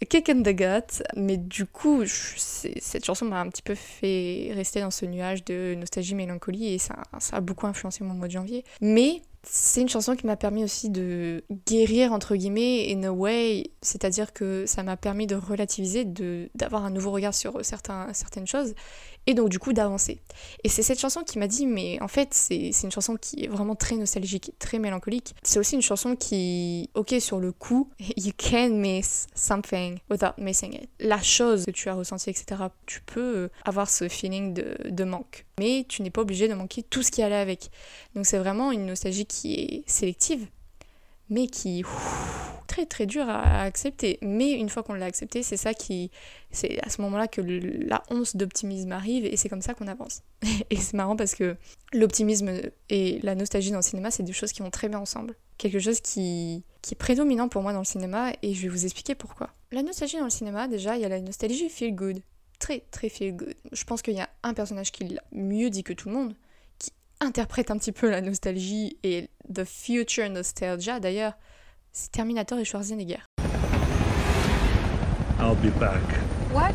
Kick 0.09 0.23
the 0.23 0.55
gut, 0.55 1.03
mais 1.17 1.35
du 1.35 1.65
coup, 1.65 2.05
cette 2.05 3.03
chanson 3.03 3.25
m'a 3.25 3.41
un 3.41 3.49
petit 3.49 3.61
peu 3.61 3.75
fait 3.75 4.53
rester 4.55 4.79
dans 4.79 4.89
ce 4.89 5.05
nuage 5.05 5.43
de 5.43 5.75
nostalgie, 5.77 6.15
mélancolie, 6.15 6.75
et 6.75 6.77
ça 6.77 6.95
a 7.33 7.41
beaucoup 7.41 7.67
influencé 7.67 8.05
mon 8.05 8.13
mois 8.13 8.27
de 8.27 8.31
janvier. 8.31 8.63
Mais 8.79 9.21
c'est 9.43 9.81
une 9.81 9.89
chanson 9.89 10.15
qui 10.15 10.27
m'a 10.27 10.35
permis 10.35 10.63
aussi 10.63 10.89
de 10.89 11.43
guérir, 11.65 12.13
entre 12.13 12.35
guillemets, 12.35 12.93
in 12.93 13.03
a 13.03 13.11
way, 13.11 13.71
c'est-à-dire 13.81 14.33
que 14.33 14.65
ça 14.67 14.83
m'a 14.83 14.97
permis 14.97 15.25
de 15.25 15.35
relativiser, 15.35 16.05
d'avoir 16.53 16.85
un 16.85 16.91
nouveau 16.91 17.11
regard 17.11 17.33
sur 17.33 17.65
certains, 17.65 18.13
certaines 18.13 18.45
choses, 18.45 18.75
et 19.27 19.33
donc 19.33 19.49
du 19.49 19.57
coup 19.59 19.73
d'avancer. 19.73 20.21
Et 20.63 20.69
c'est 20.69 20.83
cette 20.83 20.99
chanson 20.99 21.23
qui 21.23 21.39
m'a 21.39 21.47
dit, 21.47 21.65
mais 21.65 21.99
en 22.01 22.07
fait, 22.07 22.33
c'est 22.33 22.71
une 22.83 22.91
chanson 22.91 23.15
qui 23.15 23.43
est 23.43 23.47
vraiment 23.47 23.75
très 23.75 23.95
nostalgique, 23.95 24.53
très 24.59 24.77
mélancolique. 24.77 25.35
C'est 25.43 25.59
aussi 25.59 25.75
une 25.75 25.81
chanson 25.81 26.15
qui, 26.15 26.89
ok, 26.93 27.15
sur 27.19 27.39
le 27.39 27.51
coup, 27.51 27.89
you 28.17 28.31
can 28.37 28.69
miss 28.69 29.27
something 29.33 29.99
without 30.09 30.37
missing 30.37 30.75
it. 30.75 30.89
La 30.99 31.21
chose 31.21 31.65
que 31.65 31.71
tu 31.71 31.89
as 31.89 31.95
ressentie, 31.95 32.29
etc., 32.29 32.63
tu 32.85 33.01
peux 33.01 33.49
avoir 33.65 33.89
ce 33.89 34.07
feeling 34.07 34.53
de, 34.53 34.77
de 34.87 35.03
manque 35.03 35.45
mais 35.61 35.85
tu 35.87 36.01
n'es 36.01 36.09
pas 36.09 36.21
obligé 36.21 36.47
de 36.47 36.55
manquer 36.55 36.81
tout 36.81 37.03
ce 37.03 37.11
qui 37.11 37.21
allait 37.21 37.35
avec. 37.35 37.69
Donc 38.15 38.25
c'est 38.25 38.39
vraiment 38.39 38.71
une 38.71 38.87
nostalgie 38.87 39.27
qui 39.31 39.53
est 39.53 39.83
sélective, 39.87 40.47
mais 41.29 41.47
qui 41.47 41.79
est 41.79 41.85
très 42.67 42.85
très 42.85 43.05
dure 43.05 43.29
à, 43.29 43.63
accepter. 43.63 44.19
Mais 44.21 44.51
une 44.51 44.69
fois 44.69 44.83
qu'on 44.83 44.93
l'a 44.93 45.05
accepté, 45.05 45.41
c'est 45.41 45.57
ça 45.57 45.73
qui, 45.73 46.11
c'est 46.51 46.83
à 46.85 46.89
ce 46.89 47.01
moment-là 47.01 47.27
que 47.27 47.41
la 47.41 48.03
once 48.09 48.35
d'optimisme 48.35 48.91
arrive 48.91 49.25
et 49.25 49.37
c'est 49.37 49.49
comme 49.49 49.61
ça 49.61 49.73
qu'on 49.73 49.87
avance. 49.87 50.23
et 50.69 50.75
c'est 50.75 50.95
marrant 50.95 51.15
parce 51.15 51.35
que 51.35 51.55
l'optimisme 51.93 52.51
et 52.89 53.19
la 53.23 53.35
nostalgie 53.35 53.71
dans 53.71 53.77
le 53.77 53.83
cinéma, 53.83 54.11
c'est 54.11 54.23
deux 54.23 54.33
choses 54.33 54.51
qui 54.51 54.61
vont 54.61 54.69
très 54.69 54.89
bien 54.89 54.99
ensemble. 54.99 55.35
Quelque 55.57 55.79
chose 55.79 56.01
qui, 56.01 56.63
qui 56.81 56.93
est 56.93 56.97
prédominant 56.97 57.47
pour 57.47 57.61
moi 57.61 57.71
dans 57.71 57.79
le 57.79 57.85
cinéma 57.85 58.33
et 58.41 58.53
je 58.53 58.63
vais 58.63 58.69
vous 58.69 58.83
expliquer 58.83 59.15
pourquoi. 59.15 59.49
La 59.71 59.83
nostalgie 59.83 60.17
dans 60.17 60.25
le 60.25 60.29
cinéma, 60.29 60.67
déjà, 60.67 60.97
il 60.97 61.01
y 61.01 61.05
a 61.05 61.09
la 61.09 61.21
nostalgie 61.21 61.69
feel 61.69 61.95
good 61.95 62.21
très 62.61 62.83
très 62.91 63.09
feel 63.09 63.35
good. 63.35 63.55
Je 63.71 63.83
pense 63.83 64.01
qu'il 64.01 64.13
y 64.13 64.21
a 64.21 64.29
un 64.43 64.53
personnage 64.53 64.91
qui 64.91 65.03
l'a 65.05 65.23
mieux 65.31 65.69
dit 65.69 65.83
que 65.83 65.93
tout 65.93 66.07
le 66.07 66.15
monde, 66.15 66.35
interprète 67.21 67.71
un 67.71 67.77
petit 67.77 67.91
peu 67.91 68.09
la 68.09 68.19
nostalgie 68.19 68.97
et 69.03 69.29
the 69.53 69.63
future 69.63 70.29
nostalgia 70.29 70.99
d'ailleurs, 70.99 71.33
c'est 71.91 72.11
Terminator 72.11 72.57
et 72.59 72.65
Schwarzenegger. 72.65 73.19
I'll 75.39 75.55
be 75.55 75.71
back. 75.79 76.01
What? 76.53 76.73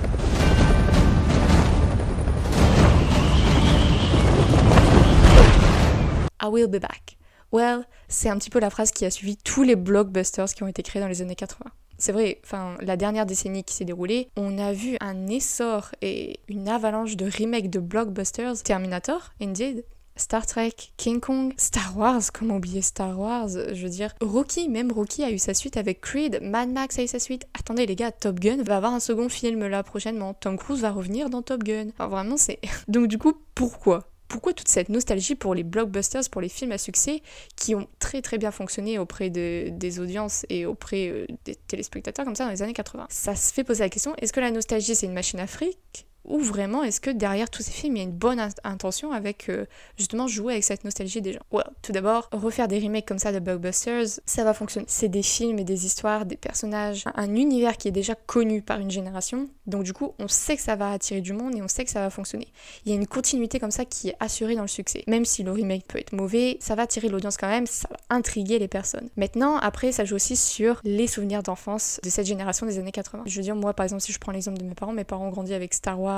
I 6.41 6.49
will 6.49 6.69
be 6.69 6.81
back. 6.81 7.19
Well, 7.53 7.85
c'est 8.09 8.29
un 8.29 8.39
petit 8.39 8.51
peu 8.51 8.61
la 8.61 8.71
phrase 8.71 8.93
qui 8.93 9.05
a 9.05 9.11
suivi 9.11 9.37
tous 9.37 9.63
les 9.63 9.77
blockbusters 9.77 10.47
qui 10.47 10.63
ont 10.63 10.69
été 10.69 10.83
créés 10.83 11.03
dans 11.03 11.09
les 11.09 11.23
années 11.23 11.37
80 11.37 11.71
c'est 11.99 12.13
vrai, 12.13 12.41
enfin, 12.45 12.77
la 12.81 12.97
dernière 12.97 13.27
décennie 13.27 13.65
qui 13.65 13.75
s'est 13.75 13.85
déroulée, 13.85 14.29
on 14.37 14.59
a 14.59 14.73
vu 14.73 14.97
un 15.01 15.29
essor 15.29 15.93
et 16.03 16.41
une 16.49 16.69
avalanche 16.69 17.17
de 17.17 17.25
remakes 17.25 17.71
de 17.71 17.79
blockbusters. 17.79 18.63
Terminator, 18.63 19.33
indeed. 19.41 19.85
Star 20.17 20.47
Trek, 20.47 20.73
King 20.97 21.21
Kong, 21.21 21.53
Star 21.57 21.97
Wars, 21.97 22.23
comment 22.33 22.57
oublier 22.57 22.83
Star 22.83 23.19
Wars 23.19 23.49
Je 23.49 23.83
veux 23.83 23.91
dire, 23.91 24.15
Rocky, 24.21 24.69
même 24.69 24.91
Rocky 24.91 25.23
a 25.23 25.31
eu 25.31 25.39
sa 25.39 25.55
suite 25.55 25.77
avec 25.77 26.01
Creed, 26.01 26.41
Mad 26.43 26.71
Max 26.71 26.99
a 26.99 27.03
eu 27.03 27.07
sa 27.07 27.19
suite. 27.19 27.47
Attendez 27.59 27.87
les 27.87 27.97
gars, 27.97 28.13
Top 28.13 28.41
Gun 28.41 28.63
va 28.63 28.79
avoir 28.79 28.93
un 28.93 29.01
second 29.01 29.29
film 29.29 29.67
là 29.67 29.83
prochainement. 29.83 30.35
Tom 30.35 30.57
Cruise 30.57 30.81
va 30.81 30.91
revenir 30.91 31.31
dans 31.31 31.43
Top 31.43 31.63
Gun. 31.63 31.89
Enfin, 31.91 32.09
vraiment, 32.09 32.37
c'est. 32.37 32.59
Donc, 32.89 33.09
du 33.09 33.19
coup, 33.19 33.35
pourquoi? 33.55 34.09
Pourquoi 34.29 34.53
toute 34.53 34.69
cette 34.69 34.89
nostalgie 34.89 35.37
pour 35.37 35.55
les 35.55 35.63
blockbusters, 35.63 36.29
pour 36.31 36.41
les 36.41 36.49
films 36.49 36.73
à 36.73 36.79
succès 36.79 37.23
qui 37.55 37.75
ont 37.75 37.87
très 38.01 38.23
très 38.23 38.39
bien 38.39 38.51
fonctionné 38.51 38.99
auprès 38.99 39.31
de, 39.31 39.69
des 39.71 40.01
audiences 40.01 40.45
et 40.49 40.67
auprès 40.67 41.09
euh, 41.09 41.27
des 41.45 41.55
téléspectateurs 41.55 42.25
comme 42.25 42.35
ça 42.35 42.45
dans 42.45 42.51
les 42.51 42.63
années 42.63 42.73
80 42.73 43.07
Ça 43.09 43.37
se 43.37 43.53
fait 43.53 43.63
poser 43.63 43.85
la 43.85 43.89
question, 43.89 44.15
est-ce 44.17 44.33
que 44.33 44.41
la 44.41 44.51
nostalgie 44.51 44.97
c'est 44.97 45.07
une 45.07 45.13
machine 45.13 45.39
à 45.39 45.47
fric? 45.47 46.07
Ou 46.27 46.41
vraiment 46.41 46.83
est-ce 46.83 47.01
que 47.01 47.11
derrière 47.11 47.51
tous 47.51 47.63
ces 47.63 47.73
films 47.73 47.97
il 47.97 47.99
y 47.99 48.03
a 48.03 48.09
une 48.09 48.13
bonne 48.13 48.41
intention 48.65 49.13
avec 49.13 49.49
euh, 49.49 49.67
justement 49.97 50.27
jouer 50.29 50.55
avec 50.55 50.65
cette 50.65 50.85
nostalgie 50.85 51.23
des 51.23 51.33
gens? 51.33 51.41
Tout 51.83 51.93
d'abord, 51.93 52.29
refaire 52.33 52.69
des 52.69 52.79
remakes 52.79 53.07
comme 53.07 53.19
ça 53.19 53.33
de 53.33 53.39
blockbusters, 53.39 54.21
ça 54.27 54.45
va 54.45 54.55
fonctionner. 54.55 54.87
C'est 54.89 55.09
des 55.09 55.23
films 55.23 55.59
et 55.59 55.65
des 55.65 55.87
histoires, 55.87 56.27
des 56.27 56.37
personnages, 56.37 57.05
un 57.15 57.35
univers 57.35 57.77
qui 57.77 57.89
est 57.89 57.93
déjà 57.93 58.15
connu 58.15 58.63
par 58.63 58.81
une 58.81 58.91
génération, 58.91 59.49
donc 59.67 59.85
du 59.85 59.93
coup 59.93 60.15
on 60.19 60.29
sait 60.29 60.57
que 60.57 60.63
ça 60.63 60.77
va 60.77 60.91
attirer 60.91 61.21
du 61.21 61.33
monde 61.33 61.55
et 61.57 61.63
on 61.63 61.69
sait 61.69 61.85
que 61.85 61.91
ça 61.91 62.01
va 62.01 62.11
fonctionner. 62.11 62.49
Il 62.85 62.91
y 62.91 62.93
a 62.93 62.97
une 62.97 63.07
continuité 63.07 63.59
comme 63.59 63.71
ça 63.71 63.85
qui 63.85 64.09
est 64.09 64.17
assurée 64.21 64.57
dans 64.57 64.63
le 64.63 64.69
succès. 64.69 65.05
Même 65.07 65.25
si 65.25 65.43
le 65.43 65.53
remake 65.53 65.87
peut 65.87 65.99
être 65.99 66.13
mauvais, 66.13 66.57
ça 66.61 66.75
va 66.75 66.83
attirer 66.83 67.09
l'audience 67.09 67.37
quand 67.37 67.49
même, 67.49 67.67
ça 67.67 67.89
va 67.91 67.97
intriguer 68.11 68.59
les 68.59 68.69
personnes. 68.69 69.09
Maintenant, 69.17 69.57
après, 69.59 69.93
ça 69.93 70.05
joue 70.05 70.17
aussi 70.17 70.37
sur 70.37 70.81
les 70.85 71.07
souvenirs 71.07 71.43
d'enfance 71.43 72.01
de 72.03 72.11
cette 72.11 72.27
génération 72.27 72.67
des 72.67 72.79
années 72.79 72.93
80. 72.93 73.25
Je 73.27 73.37
veux 73.37 73.43
dire, 73.43 73.57
moi 73.57 73.75
par 73.75 73.85
exemple, 73.85 74.03
si 74.03 74.13
je 74.13 74.19
prends 74.19 74.33
l'exemple 74.33 74.59
de 74.59 74.65
mes 74.65 74.75
parents, 74.75 74.93
mes 74.93 75.05
parents 75.05 75.29
ont 75.29 75.31
grandi 75.31 75.55
avec 75.55 75.75
Star 75.75 76.01
Wars, 76.01 76.16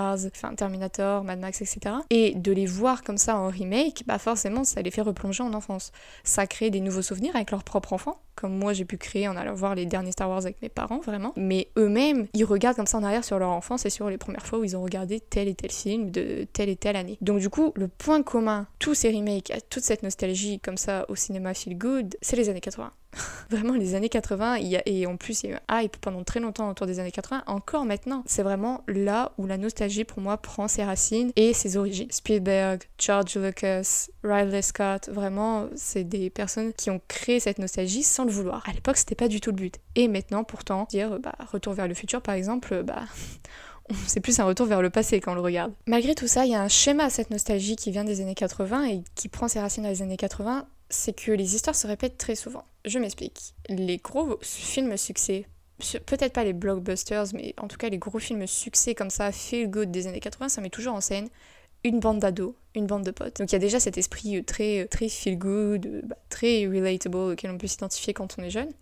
Terminator, 0.56 1.24
Mad 1.24 1.38
Max, 1.38 1.60
etc. 1.60 1.96
Et 2.10 2.34
de 2.34 2.52
les 2.52 2.66
voir 2.66 3.02
comme 3.02 3.18
ça 3.18 3.36
en 3.36 3.48
remake, 3.48 4.04
bah 4.06 4.18
forcément 4.18 4.64
ça 4.64 4.82
les 4.82 4.90
fait 4.90 5.02
replonger 5.02 5.42
en 5.42 5.54
enfance. 5.54 5.92
Ça 6.24 6.46
crée 6.46 6.70
des 6.70 6.80
nouveaux 6.80 7.02
souvenirs 7.02 7.34
avec 7.36 7.50
leur 7.50 7.64
propre 7.64 7.92
enfant, 7.92 8.20
comme 8.34 8.56
moi 8.56 8.72
j'ai 8.72 8.84
pu 8.84 8.96
créer 8.96 9.28
en 9.28 9.36
allant 9.36 9.54
voir 9.54 9.74
les 9.74 9.86
derniers 9.86 10.12
Star 10.12 10.28
Wars 10.28 10.38
avec 10.38 10.60
mes 10.62 10.68
parents, 10.68 11.00
vraiment. 11.00 11.32
Mais 11.36 11.68
eux-mêmes, 11.76 12.26
ils 12.34 12.44
regardent 12.44 12.76
comme 12.76 12.86
ça 12.86 12.98
en 12.98 13.04
arrière 13.04 13.24
sur 13.24 13.38
leur 13.38 13.50
enfance 13.50 13.86
et 13.86 13.90
sur 13.90 14.08
les 14.10 14.18
premières 14.18 14.46
fois 14.46 14.58
où 14.58 14.64
ils 14.64 14.76
ont 14.76 14.82
regardé 14.82 15.20
tel 15.20 15.48
et 15.48 15.54
tel 15.54 15.70
film 15.70 16.10
de 16.10 16.46
telle 16.52 16.68
et 16.68 16.76
telle 16.76 16.96
année. 16.96 17.18
Donc 17.20 17.40
du 17.40 17.48
coup, 17.48 17.72
le 17.74 17.88
point 17.88 18.22
commun, 18.22 18.66
tous 18.78 18.94
ces 18.94 19.10
remakes, 19.10 19.52
toute 19.70 19.82
cette 19.82 20.02
nostalgie 20.02 20.60
comme 20.60 20.76
ça 20.76 21.04
au 21.08 21.16
cinéma 21.16 21.54
feel 21.54 21.76
good, 21.76 22.16
c'est 22.20 22.36
les 22.36 22.48
années 22.48 22.60
80. 22.60 22.90
vraiment 23.50 23.74
les 23.74 23.94
années 23.94 24.08
80 24.08 24.58
il 24.58 24.82
et 24.84 25.06
en 25.06 25.16
plus 25.16 25.42
il 25.42 25.50
y 25.50 25.52
a 25.52 25.56
eu 25.56 25.58
un 25.68 25.80
hype 25.82 25.96
pendant 25.98 26.22
très 26.24 26.40
longtemps 26.40 26.68
autour 26.68 26.86
des 26.86 27.00
années 27.00 27.10
80 27.10 27.44
encore 27.46 27.84
maintenant 27.84 28.22
c'est 28.26 28.42
vraiment 28.42 28.82
là 28.86 29.32
où 29.38 29.46
la 29.46 29.56
nostalgie 29.56 30.04
pour 30.04 30.20
moi 30.20 30.36
prend 30.36 30.68
ses 30.68 30.84
racines 30.84 31.32
et 31.36 31.54
ses 31.54 31.76
origines 31.76 32.10
Spielberg, 32.10 32.82
George 32.98 33.36
Lucas, 33.36 34.08
Riley 34.22 34.62
Scott 34.62 35.08
vraiment 35.08 35.68
c'est 35.74 36.04
des 36.04 36.30
personnes 36.30 36.72
qui 36.72 36.90
ont 36.90 37.00
créé 37.08 37.40
cette 37.40 37.58
nostalgie 37.58 38.02
sans 38.02 38.24
le 38.24 38.30
vouloir 38.30 38.62
à 38.68 38.72
l'époque 38.72 38.96
c'était 38.96 39.14
pas 39.14 39.28
du 39.28 39.40
tout 39.40 39.50
le 39.50 39.56
but 39.56 39.78
et 39.94 40.08
maintenant 40.08 40.44
pourtant 40.44 40.86
dire 40.90 41.18
bah 41.18 41.34
retour 41.50 41.72
vers 41.72 41.88
le 41.88 41.94
futur 41.94 42.20
par 42.20 42.34
exemple 42.34 42.82
bah 42.82 43.04
c'est 44.06 44.20
plus 44.20 44.38
un 44.38 44.44
retour 44.44 44.66
vers 44.66 44.82
le 44.82 44.90
passé 44.90 45.18
quand 45.20 45.32
on 45.32 45.34
le 45.34 45.40
regarde. 45.40 45.72
Malgré 45.86 46.14
tout 46.14 46.26
ça, 46.26 46.44
il 46.44 46.52
y 46.52 46.54
a 46.54 46.60
un 46.60 46.68
schéma 46.68 47.04
à 47.04 47.10
cette 47.10 47.30
nostalgie 47.30 47.74
qui 47.74 47.90
vient 47.90 48.04
des 48.04 48.20
années 48.20 48.34
80 48.34 48.84
et 48.84 49.02
qui 49.14 49.28
prend 49.28 49.48
ses 49.48 49.60
racines 49.60 49.82
dans 49.82 49.88
les 49.88 50.02
années 50.02 50.18
80 50.18 50.66
c'est 50.90 51.12
que 51.12 51.32
les 51.32 51.54
histoires 51.54 51.76
se 51.76 51.86
répètent 51.86 52.18
très 52.18 52.34
souvent. 52.34 52.64
Je 52.88 52.98
m'explique. 52.98 53.54
Les 53.68 53.98
gros 53.98 54.38
films 54.40 54.96
succès, 54.96 55.46
peut-être 56.06 56.32
pas 56.32 56.44
les 56.44 56.54
blockbusters, 56.54 57.26
mais 57.34 57.54
en 57.58 57.68
tout 57.68 57.76
cas 57.76 57.90
les 57.90 57.98
gros 57.98 58.18
films 58.18 58.46
succès 58.46 58.94
comme 58.94 59.10
ça, 59.10 59.30
feel 59.30 59.68
good 59.68 59.90
des 59.90 60.06
années 60.06 60.20
80, 60.20 60.48
ça 60.48 60.60
met 60.62 60.70
toujours 60.70 60.94
en 60.94 61.02
scène 61.02 61.28
une 61.84 62.00
bande 62.00 62.18
d'ados, 62.18 62.54
une 62.74 62.86
bande 62.86 63.04
de 63.04 63.10
potes. 63.10 63.38
Donc 63.38 63.50
il 63.50 63.52
y 63.52 63.56
a 63.56 63.60
déjà 63.60 63.78
cet 63.78 63.98
esprit 63.98 64.42
très, 64.44 64.86
très 64.86 65.08
feel 65.08 65.38
good, 65.38 66.02
bah, 66.04 66.16
très 66.30 66.66
relatable 66.66 67.16
auquel 67.16 67.50
on 67.50 67.58
peut 67.58 67.66
s'identifier 67.66 68.14
quand 68.14 68.36
on 68.38 68.42
est 68.42 68.50
jeune. 68.50 68.72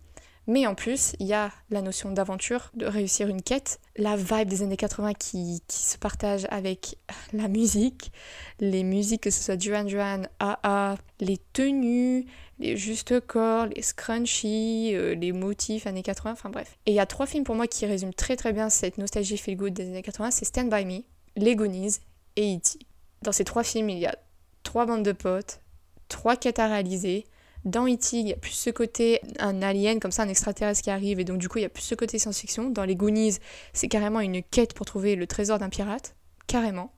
Mais 0.47 0.65
en 0.65 0.75
plus, 0.75 1.13
il 1.19 1.27
y 1.27 1.33
a 1.33 1.51
la 1.69 1.81
notion 1.81 2.09
d'aventure, 2.09 2.71
de 2.73 2.85
réussir 2.85 3.27
une 3.27 3.41
quête, 3.41 3.81
la 3.97 4.15
vibe 4.15 4.47
des 4.47 4.61
années 4.61 4.77
80 4.77 5.13
qui, 5.13 5.61
qui, 5.67 5.83
se 5.83 5.97
partage 5.97 6.47
avec 6.49 6.97
la 7.33 7.49
musique, 7.49 8.13
les 8.61 8.83
musiques, 8.83 9.23
que 9.23 9.29
ce 9.29 9.43
soit 9.43 9.57
Duran 9.57 9.83
Duran, 9.83 10.21
AA, 10.39 10.95
les 11.19 11.37
tenues, 11.51 12.25
les 12.59 12.77
justes 12.77 13.19
corps, 13.19 13.65
les 13.65 13.81
scrunchies, 13.81 14.95
euh, 14.95 15.15
les 15.15 15.33
motifs 15.33 15.85
années 15.85 16.01
80, 16.01 16.31
enfin 16.31 16.49
bref. 16.49 16.77
Et 16.85 16.91
il 16.91 16.95
y 16.95 16.99
a 16.99 17.05
trois 17.05 17.25
films 17.25 17.43
pour 17.43 17.55
moi 17.55 17.67
qui 17.67 17.85
résument 17.85 18.13
très 18.13 18.37
très 18.37 18.53
bien 18.53 18.69
cette 18.69 18.97
nostalgie 18.97 19.37
feel 19.37 19.57
good 19.57 19.73
des 19.73 19.87
années 19.89 20.01
80, 20.01 20.31
c'est 20.31 20.45
Stand 20.45 20.69
By 20.69 20.85
Me, 20.85 21.03
Les 21.35 21.57
Goonies 21.57 21.97
et 22.37 22.55
E.T. 22.55 22.79
Dans 23.21 23.33
ces 23.33 23.43
trois 23.43 23.63
films, 23.63 23.89
il 23.89 23.99
y 23.99 24.05
a 24.05 24.15
trois 24.63 24.85
bandes 24.85 25.03
de 25.03 25.11
potes, 25.11 25.59
trois 26.07 26.37
quêtes 26.37 26.59
à 26.59 26.67
réaliser, 26.67 27.25
dans 27.67 27.87
E.T., 27.87 28.17
il 28.17 28.27
y 28.29 28.33
a 28.33 28.37
plus 28.37 28.51
ce 28.51 28.69
côté 28.69 29.21
un 29.39 29.61
alien, 29.61 29.99
comme 29.99 30.11
ça, 30.11 30.23
un 30.23 30.29
extraterrestre 30.29 30.83
qui 30.83 30.89
arrive, 30.89 31.19
et 31.19 31.25
donc 31.25 31.37
du 31.37 31.49
coup, 31.49 31.59
il 31.59 31.63
y 31.63 31.65
a 31.65 31.69
plus 31.69 31.83
ce 31.83 31.95
côté 31.95 32.17
science-fiction. 32.17 32.69
Dans 32.69 32.85
les 32.85 32.95
Goonies, 32.95 33.37
c'est 33.73 33.87
carrément 33.87 34.21
une 34.21 34.41
quête 34.41 34.73
pour 34.73 34.85
trouver 34.85 35.15
le 35.15 35.27
trésor 35.27 35.59
d'un 35.59 35.69
pirate, 35.69 36.15
carrément. 36.47 36.91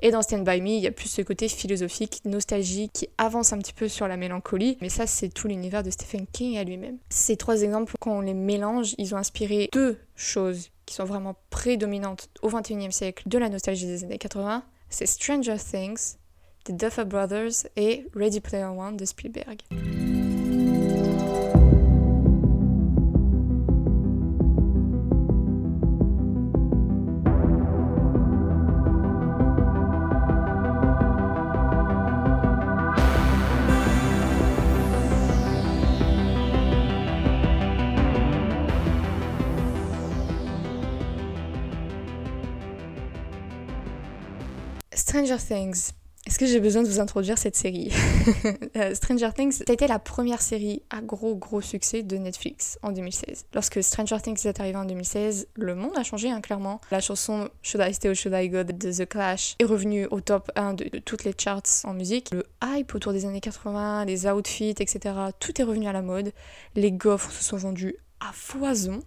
Et 0.00 0.10
dans 0.10 0.22
Stand 0.22 0.44
By 0.44 0.60
Me, 0.60 0.68
il 0.68 0.80
y 0.80 0.86
a 0.86 0.92
plus 0.92 1.08
ce 1.08 1.22
côté 1.22 1.48
philosophique, 1.48 2.20
nostalgique, 2.24 2.92
qui 2.92 3.08
avance 3.18 3.52
un 3.52 3.58
petit 3.58 3.72
peu 3.72 3.88
sur 3.88 4.06
la 4.06 4.16
mélancolie. 4.16 4.78
Mais 4.80 4.88
ça, 4.88 5.06
c'est 5.06 5.28
tout 5.28 5.48
l'univers 5.48 5.82
de 5.82 5.90
Stephen 5.90 6.26
King 6.32 6.56
à 6.56 6.64
lui-même. 6.64 6.98
Ces 7.10 7.36
trois 7.36 7.62
exemples, 7.62 7.94
quand 7.98 8.18
on 8.18 8.20
les 8.20 8.34
mélange, 8.34 8.94
ils 8.98 9.14
ont 9.14 9.18
inspiré 9.18 9.68
deux 9.72 9.98
choses 10.14 10.70
qui 10.86 10.94
sont 10.94 11.04
vraiment 11.04 11.34
prédominantes 11.50 12.28
au 12.42 12.48
XXIe 12.48 12.92
siècle 12.92 13.24
de 13.26 13.38
la 13.38 13.48
nostalgie 13.48 13.86
des 13.86 14.04
années 14.04 14.18
80. 14.18 14.62
C'est 14.88 15.06
Stranger 15.06 15.56
Things, 15.58 16.16
The 16.64 16.72
Duffer 16.72 17.04
Brothers 17.04 17.66
et 17.76 18.06
Ready 18.14 18.40
Player 18.40 18.64
One 18.64 18.96
de 18.96 19.04
Spielberg. 19.04 19.62
Stranger 45.28 45.44
Things. 45.44 45.92
Est-ce 46.26 46.38
que 46.38 46.46
j'ai 46.46 46.58
besoin 46.58 46.82
de 46.82 46.88
vous 46.88 47.00
introduire 47.00 47.36
cette 47.36 47.54
série? 47.56 47.92
Euh, 48.76 48.94
Stranger 48.94 49.30
Things, 49.34 49.62
été 49.68 49.86
la 49.86 49.98
première 49.98 50.40
série 50.40 50.82
à 50.90 51.00
gros 51.00 51.34
gros 51.34 51.60
succès 51.60 52.02
de 52.02 52.16
Netflix 52.16 52.78
en 52.82 52.92
2016. 52.92 53.46
Lorsque 53.52 53.82
Stranger 53.82 54.18
Things 54.22 54.46
est 54.46 54.60
arrivé 54.60 54.76
en 54.76 54.84
2016, 54.84 55.48
le 55.54 55.74
monde 55.74 55.96
a 55.96 56.02
changé 56.02 56.30
hein, 56.30 56.40
clairement. 56.40 56.80
La 56.90 57.00
chanson 57.00 57.48
Should 57.62 57.84
I 57.86 57.92
Stay 57.92 58.08
or 58.08 58.14
Should 58.14 58.34
I 58.34 58.48
Go 58.48 58.62
de 58.62 58.92
The 58.92 59.06
Clash 59.06 59.56
est 59.58 59.64
revenue 59.64 60.06
au 60.10 60.20
top 60.20 60.50
1 60.56 60.74
de, 60.74 60.84
de, 60.84 60.98
toutes 60.98 61.24
les 61.24 61.34
charts 61.36 61.62
en 61.84 61.94
musique. 61.94 62.30
Le 62.32 62.44
hype 62.62 62.94
autour 62.94 63.12
des 63.12 63.26
années 63.26 63.40
80, 63.40 64.04
les 64.04 64.26
outfits, 64.26 64.70
etc., 64.78 65.14
tout 65.40 65.60
est 65.60 65.64
revenu 65.64 65.88
à 65.88 65.92
la 65.92 66.02
mode. 66.02 66.32
Les 66.74 66.92
gaufres 66.92 67.32
se 67.32 67.42
sont 67.42 67.56
vendus 67.56 67.96
à 68.20 68.32
foison. 68.32 69.00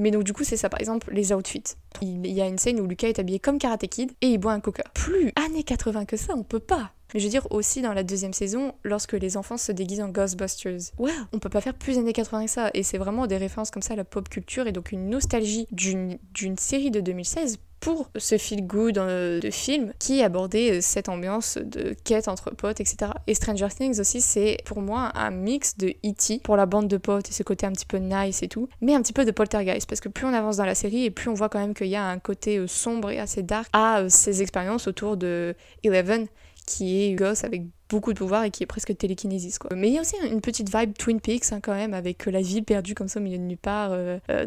Mais 0.00 0.10
donc 0.10 0.24
du 0.24 0.32
coup 0.32 0.44
c'est 0.44 0.56
ça 0.56 0.68
par 0.70 0.80
exemple 0.80 1.12
les 1.12 1.32
outfits. 1.32 1.62
Il 2.00 2.26
y 2.26 2.40
a 2.40 2.46
une 2.46 2.58
scène 2.58 2.80
où 2.80 2.86
Lucas 2.86 3.08
est 3.08 3.18
habillé 3.18 3.38
comme 3.38 3.58
Karate 3.58 3.86
Kid 3.86 4.12
et 4.22 4.28
il 4.28 4.38
boit 4.38 4.52
un 4.52 4.60
coca. 4.60 4.84
Plus 4.94 5.32
années 5.36 5.62
80 5.62 6.06
que 6.06 6.16
ça, 6.16 6.34
on 6.34 6.42
peut 6.42 6.58
pas. 6.58 6.92
Mais 7.14 7.20
je 7.20 7.24
veux 7.24 7.30
dire 7.30 7.46
aussi 7.50 7.82
dans 7.82 7.92
la 7.92 8.02
deuxième 8.02 8.32
saison, 8.32 8.74
lorsque 8.84 9.12
les 9.12 9.36
enfants 9.36 9.56
se 9.56 9.72
déguisent 9.72 10.00
en 10.00 10.08
Ghostbusters. 10.08 10.92
Ouais, 10.98 11.12
on 11.32 11.38
peut 11.38 11.48
pas 11.48 11.60
faire 11.60 11.74
plus 11.74 11.98
années 11.98 12.12
80 12.12 12.44
que 12.44 12.50
ça. 12.50 12.70
Et 12.74 12.82
c'est 12.82 12.98
vraiment 12.98 13.26
des 13.26 13.36
références 13.36 13.70
comme 13.70 13.82
ça 13.82 13.94
à 13.94 13.96
la 13.96 14.04
pop 14.04 14.28
culture 14.28 14.66
et 14.66 14.72
donc 14.72 14.92
une 14.92 15.08
nostalgie 15.08 15.66
d'une 15.70 16.18
série 16.58 16.90
de 16.90 17.00
2016 17.00 17.58
pour 17.80 18.10
ce 18.16 18.38
feel 18.38 18.66
good 18.66 18.98
euh, 18.98 19.40
de 19.40 19.50
film 19.50 19.92
qui 19.98 20.22
abordait 20.22 20.78
euh, 20.78 20.80
cette 20.80 21.08
ambiance 21.08 21.58
de 21.58 21.94
quête 22.04 22.28
entre 22.28 22.50
potes, 22.50 22.80
etc. 22.80 23.12
Et 23.26 23.34
Stranger 23.34 23.68
Things 23.76 23.98
aussi, 24.00 24.20
c'est 24.20 24.58
pour 24.66 24.80
moi 24.82 25.10
un 25.14 25.30
mix 25.30 25.76
de 25.76 25.88
E.T. 26.04 26.40
pour 26.44 26.56
la 26.56 26.66
bande 26.66 26.88
de 26.88 26.98
potes 26.98 27.28
et 27.30 27.32
ce 27.32 27.42
côté 27.42 27.66
un 27.66 27.72
petit 27.72 27.86
peu 27.86 27.96
nice 27.96 28.42
et 28.42 28.48
tout, 28.48 28.68
mais 28.80 28.94
un 28.94 29.02
petit 29.02 29.12
peu 29.12 29.24
de 29.24 29.30
poltergeist 29.30 29.88
parce 29.88 30.00
que 30.00 30.08
plus 30.08 30.26
on 30.26 30.34
avance 30.34 30.58
dans 30.58 30.66
la 30.66 30.74
série 30.74 31.04
et 31.04 31.10
plus 31.10 31.30
on 31.30 31.34
voit 31.34 31.48
quand 31.48 31.58
même 31.58 31.74
qu'il 31.74 31.88
y 31.88 31.96
a 31.96 32.04
un 32.04 32.18
côté 32.18 32.58
euh, 32.58 32.66
sombre 32.66 33.10
et 33.10 33.18
assez 33.18 33.42
dark 33.42 33.68
à 33.72 34.08
ces 34.08 34.42
expériences 34.42 34.86
autour 34.86 35.16
de 35.16 35.54
Eleven 35.82 36.26
qui 36.70 37.02
est 37.02 37.14
gosse 37.14 37.44
avec 37.44 37.62
beaucoup 37.88 38.12
de 38.12 38.18
pouvoir 38.18 38.44
et 38.44 38.50
qui 38.50 38.62
est 38.62 38.66
presque 38.66 38.96
télékinésis 38.96 39.58
quoi. 39.58 39.74
Mais 39.74 39.88
il 39.88 39.94
y 39.94 39.98
a 39.98 40.00
aussi 40.00 40.14
une 40.30 40.40
petite 40.40 40.74
vibe 40.74 40.96
Twin 40.96 41.20
Peaks 41.20 41.52
hein, 41.52 41.60
quand 41.60 41.74
même 41.74 41.94
avec 41.94 42.26
la 42.26 42.40
ville 42.40 42.64
perdue 42.64 42.94
comme 42.94 43.08
ça 43.08 43.18
au 43.18 43.22
milieu 43.22 43.38
de 43.38 43.42
nulle 43.42 43.58
part 43.58 43.90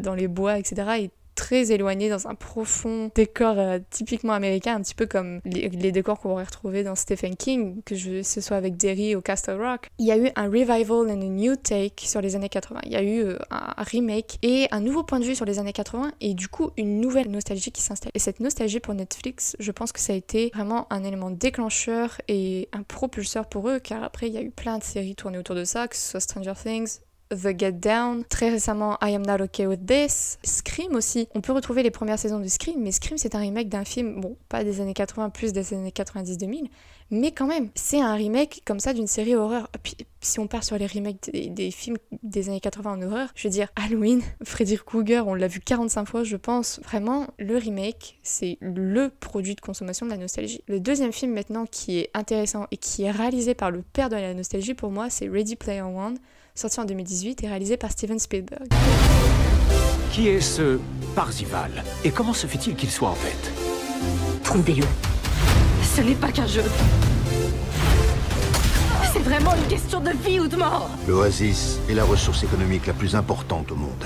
dans 0.02 0.14
les 0.14 0.28
bois 0.28 0.58
etc. 0.58 0.88
Et 1.00 1.10
très 1.34 1.72
éloigné 1.72 2.08
dans 2.08 2.26
un 2.26 2.34
profond 2.34 3.10
décor 3.14 3.58
euh, 3.58 3.78
typiquement 3.90 4.32
américain, 4.32 4.76
un 4.76 4.80
petit 4.80 4.94
peu 4.94 5.06
comme 5.06 5.40
les, 5.44 5.92
décors 5.92 6.18
qu'on 6.18 6.30
pourrait 6.30 6.44
retrouver 6.44 6.82
dans 6.82 6.94
Stephen 6.94 7.36
King, 7.36 7.82
que 7.84 7.94
je, 7.94 8.22
ce 8.22 8.40
soit 8.40 8.56
avec 8.56 8.76
Derry 8.76 9.14
ou 9.14 9.20
Castle 9.20 9.60
Rock. 9.60 9.88
Il 9.98 10.06
y 10.06 10.12
a 10.12 10.16
eu 10.16 10.30
un 10.36 10.44
revival 10.44 11.10
and 11.10 11.20
a 11.20 11.28
new 11.28 11.56
take 11.56 12.06
sur 12.06 12.20
les 12.20 12.36
années 12.36 12.48
80. 12.48 12.80
Il 12.84 12.92
y 12.92 12.96
a 12.96 13.02
eu 13.02 13.22
euh, 13.22 13.38
un 13.50 13.82
remake 13.82 14.38
et 14.42 14.66
un 14.70 14.80
nouveau 14.80 15.02
point 15.02 15.20
de 15.20 15.24
vue 15.24 15.34
sur 15.34 15.44
les 15.44 15.58
années 15.58 15.72
80 15.72 16.12
et 16.20 16.34
du 16.34 16.48
coup 16.48 16.70
une 16.76 17.00
nouvelle 17.00 17.30
nostalgie 17.30 17.72
qui 17.72 17.82
s'installe. 17.82 18.12
Et 18.14 18.18
cette 18.18 18.40
nostalgie 18.40 18.80
pour 18.80 18.94
Netflix, 18.94 19.56
je 19.58 19.72
pense 19.72 19.92
que 19.92 20.00
ça 20.00 20.12
a 20.12 20.16
été 20.16 20.50
vraiment 20.54 20.86
un 20.90 21.04
élément 21.04 21.30
déclencheur 21.30 22.20
et 22.28 22.68
un 22.72 22.82
propulseur 22.82 23.46
pour 23.46 23.68
eux 23.68 23.78
car 23.78 24.02
après 24.02 24.28
il 24.28 24.34
y 24.34 24.38
a 24.38 24.42
eu 24.42 24.50
plein 24.50 24.78
de 24.78 24.84
séries 24.84 25.14
tournées 25.14 25.38
autour 25.38 25.54
de 25.54 25.64
ça, 25.64 25.88
que 25.88 25.96
ce 25.96 26.10
soit 26.10 26.20
Stranger 26.20 26.54
Things, 26.60 27.00
The 27.30 27.58
Get 27.58 27.72
Down, 27.72 28.24
très 28.24 28.50
récemment 28.50 28.98
I 29.02 29.14
Am 29.14 29.22
Not 29.22 29.42
Okay 29.44 29.66
With 29.66 29.86
This, 29.86 30.38
Scream 30.42 30.94
aussi. 30.94 31.28
On 31.34 31.40
peut 31.40 31.52
retrouver 31.52 31.82
les 31.82 31.90
premières 31.90 32.18
saisons 32.18 32.38
de 32.38 32.48
Scream, 32.48 32.80
mais 32.80 32.92
Scream 32.92 33.18
c'est 33.18 33.34
un 33.34 33.40
remake 33.40 33.68
d'un 33.68 33.84
film, 33.84 34.20
bon, 34.20 34.36
pas 34.48 34.64
des 34.64 34.80
années 34.80 34.94
80, 34.94 35.30
plus 35.30 35.52
des 35.52 35.74
années 35.74 35.90
90-2000, 35.90 36.68
mais 37.10 37.32
quand 37.32 37.46
même, 37.46 37.68
c'est 37.74 38.00
un 38.00 38.14
remake 38.14 38.62
comme 38.64 38.80
ça 38.80 38.92
d'une 38.92 39.06
série 39.06 39.34
horreur. 39.34 39.68
Puis, 39.82 39.96
si 40.20 40.40
on 40.40 40.46
part 40.46 40.64
sur 40.64 40.78
les 40.78 40.86
remakes 40.86 41.30
des, 41.30 41.70
films 41.70 41.96
des 42.22 42.48
années 42.48 42.60
80 42.60 42.92
en 42.92 43.02
horreur, 43.02 43.28
je 43.34 43.46
veux 43.46 43.52
dire, 43.52 43.68
Halloween, 43.76 44.22
Freddy 44.44 44.76
Krueger, 44.78 45.26
on 45.26 45.34
l'a 45.34 45.48
vu 45.48 45.60
45 45.60 46.06
fois, 46.06 46.24
je 46.24 46.36
pense. 46.36 46.80
Vraiment, 46.80 47.26
le 47.38 47.56
remake, 47.56 48.18
c'est 48.22 48.58
le 48.60 49.10
produit 49.10 49.54
de 49.54 49.60
consommation 49.60 50.06
de 50.06 50.10
la 50.10 50.16
nostalgie. 50.16 50.62
Le 50.66 50.80
deuxième 50.80 51.12
film 51.12 51.32
maintenant 51.34 51.66
qui 51.66 51.98
est 51.98 52.10
intéressant 52.14 52.66
et 52.70 52.76
qui 52.76 53.02
est 53.02 53.10
réalisé 53.10 53.54
par 53.54 53.70
le 53.70 53.82
père 53.82 54.08
de 54.08 54.16
la 54.16 54.34
nostalgie 54.34 54.74
pour 54.74 54.90
moi, 54.90 55.10
c'est 55.10 55.28
Ready 55.28 55.56
Player 55.56 55.82
One 55.82 56.18
sorti 56.56 56.78
en 56.78 56.84
2018 56.84 57.42
et 57.42 57.48
réalisé 57.48 57.76
par 57.76 57.90
Steven 57.90 58.18
Spielberg. 58.18 58.68
Qui 60.12 60.28
est 60.28 60.40
ce 60.40 60.78
Parzival 61.16 61.82
Et 62.04 62.10
comment 62.10 62.32
se 62.32 62.46
fait-il 62.46 62.76
qu'il 62.76 62.90
soit 62.90 63.08
en 63.08 63.14
fait? 63.14 63.52
Trouvez-le. 64.44 64.86
Ce 65.82 66.00
n'est 66.00 66.14
pas 66.14 66.30
qu'un 66.30 66.46
jeu. 66.46 66.62
C'est 69.12 69.20
vraiment 69.20 69.54
une 69.56 69.68
question 69.68 70.00
de 70.00 70.10
vie 70.10 70.38
ou 70.38 70.46
de 70.46 70.56
mort. 70.56 70.88
L'Oasis 71.08 71.80
est 71.88 71.94
la 71.94 72.04
ressource 72.04 72.44
économique 72.44 72.86
la 72.86 72.92
plus 72.92 73.16
importante 73.16 73.72
au 73.72 73.76
monde. 73.76 74.04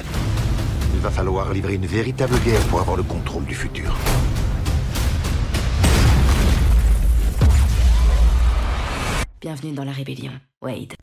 Il 0.95 1.00
va 1.00 1.11
falloir 1.11 1.52
livrer 1.52 1.75
une 1.75 1.87
véritable 1.87 2.38
guerre 2.40 2.62
pour 2.69 2.81
avoir 2.81 2.97
le 2.97 3.02
contrôle 3.02 3.45
du 3.45 3.55
futur. 3.55 3.95
Bienvenue 9.40 9.73
dans 9.73 9.85
la 9.85 9.93
rébellion, 9.93 10.33
Wade. 10.62 10.95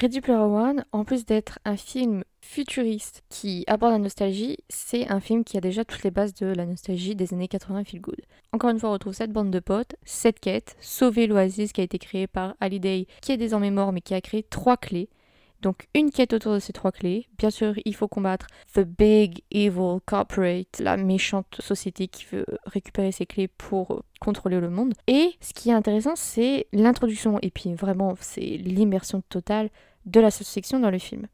Ready 0.00 0.20
One, 0.28 0.84
en 0.92 1.04
plus 1.04 1.26
d'être 1.26 1.58
un 1.64 1.76
film 1.76 2.22
futuriste 2.40 3.24
qui 3.30 3.64
aborde 3.66 3.94
la 3.94 3.98
nostalgie, 3.98 4.58
c'est 4.68 5.08
un 5.08 5.18
film 5.18 5.42
qui 5.42 5.56
a 5.56 5.60
déjà 5.60 5.84
toutes 5.84 6.04
les 6.04 6.12
bases 6.12 6.34
de 6.34 6.46
la 6.46 6.66
nostalgie 6.66 7.16
des 7.16 7.34
années 7.34 7.48
80 7.48 7.82
feel 7.82 8.00
good. 8.00 8.20
Encore 8.52 8.70
une 8.70 8.78
fois, 8.78 8.90
on 8.90 8.92
retrouve 8.92 9.12
cette 9.12 9.32
bande 9.32 9.50
de 9.50 9.58
potes, 9.58 9.96
cette 10.04 10.38
quête, 10.38 10.76
sauver 10.80 11.26
l'Oasis 11.26 11.72
qui 11.72 11.80
a 11.80 11.84
été 11.84 11.98
créée 11.98 12.28
par 12.28 12.54
Halliday, 12.60 13.08
qui 13.22 13.32
est 13.32 13.36
désormais 13.36 13.72
mort 13.72 13.92
mais 13.92 14.00
qui 14.00 14.14
a 14.14 14.20
créé 14.20 14.44
trois 14.44 14.76
clés. 14.76 15.08
Donc 15.60 15.86
une 15.94 16.10
quête 16.10 16.32
autour 16.32 16.54
de 16.54 16.58
ces 16.58 16.72
trois 16.72 16.92
clés. 16.92 17.28
Bien 17.36 17.50
sûr, 17.50 17.74
il 17.84 17.94
faut 17.94 18.08
combattre 18.08 18.46
The 18.74 18.80
Big 18.80 19.42
Evil 19.50 19.98
Corporate, 20.06 20.78
la 20.78 20.96
méchante 20.96 21.56
société 21.60 22.08
qui 22.08 22.26
veut 22.26 22.46
récupérer 22.66 23.12
ces 23.12 23.26
clés 23.26 23.48
pour 23.48 24.04
contrôler 24.20 24.60
le 24.60 24.70
monde. 24.70 24.94
Et 25.06 25.32
ce 25.40 25.52
qui 25.52 25.70
est 25.70 25.74
intéressant, 25.74 26.14
c'est 26.16 26.66
l'introduction 26.72 27.38
et 27.42 27.50
puis 27.50 27.74
vraiment, 27.74 28.14
c'est 28.20 28.40
l'immersion 28.40 29.22
totale 29.28 29.70
de 30.06 30.20
la 30.20 30.30
section 30.30 30.80
dans 30.80 30.90
le 30.90 30.98
film. 30.98 31.26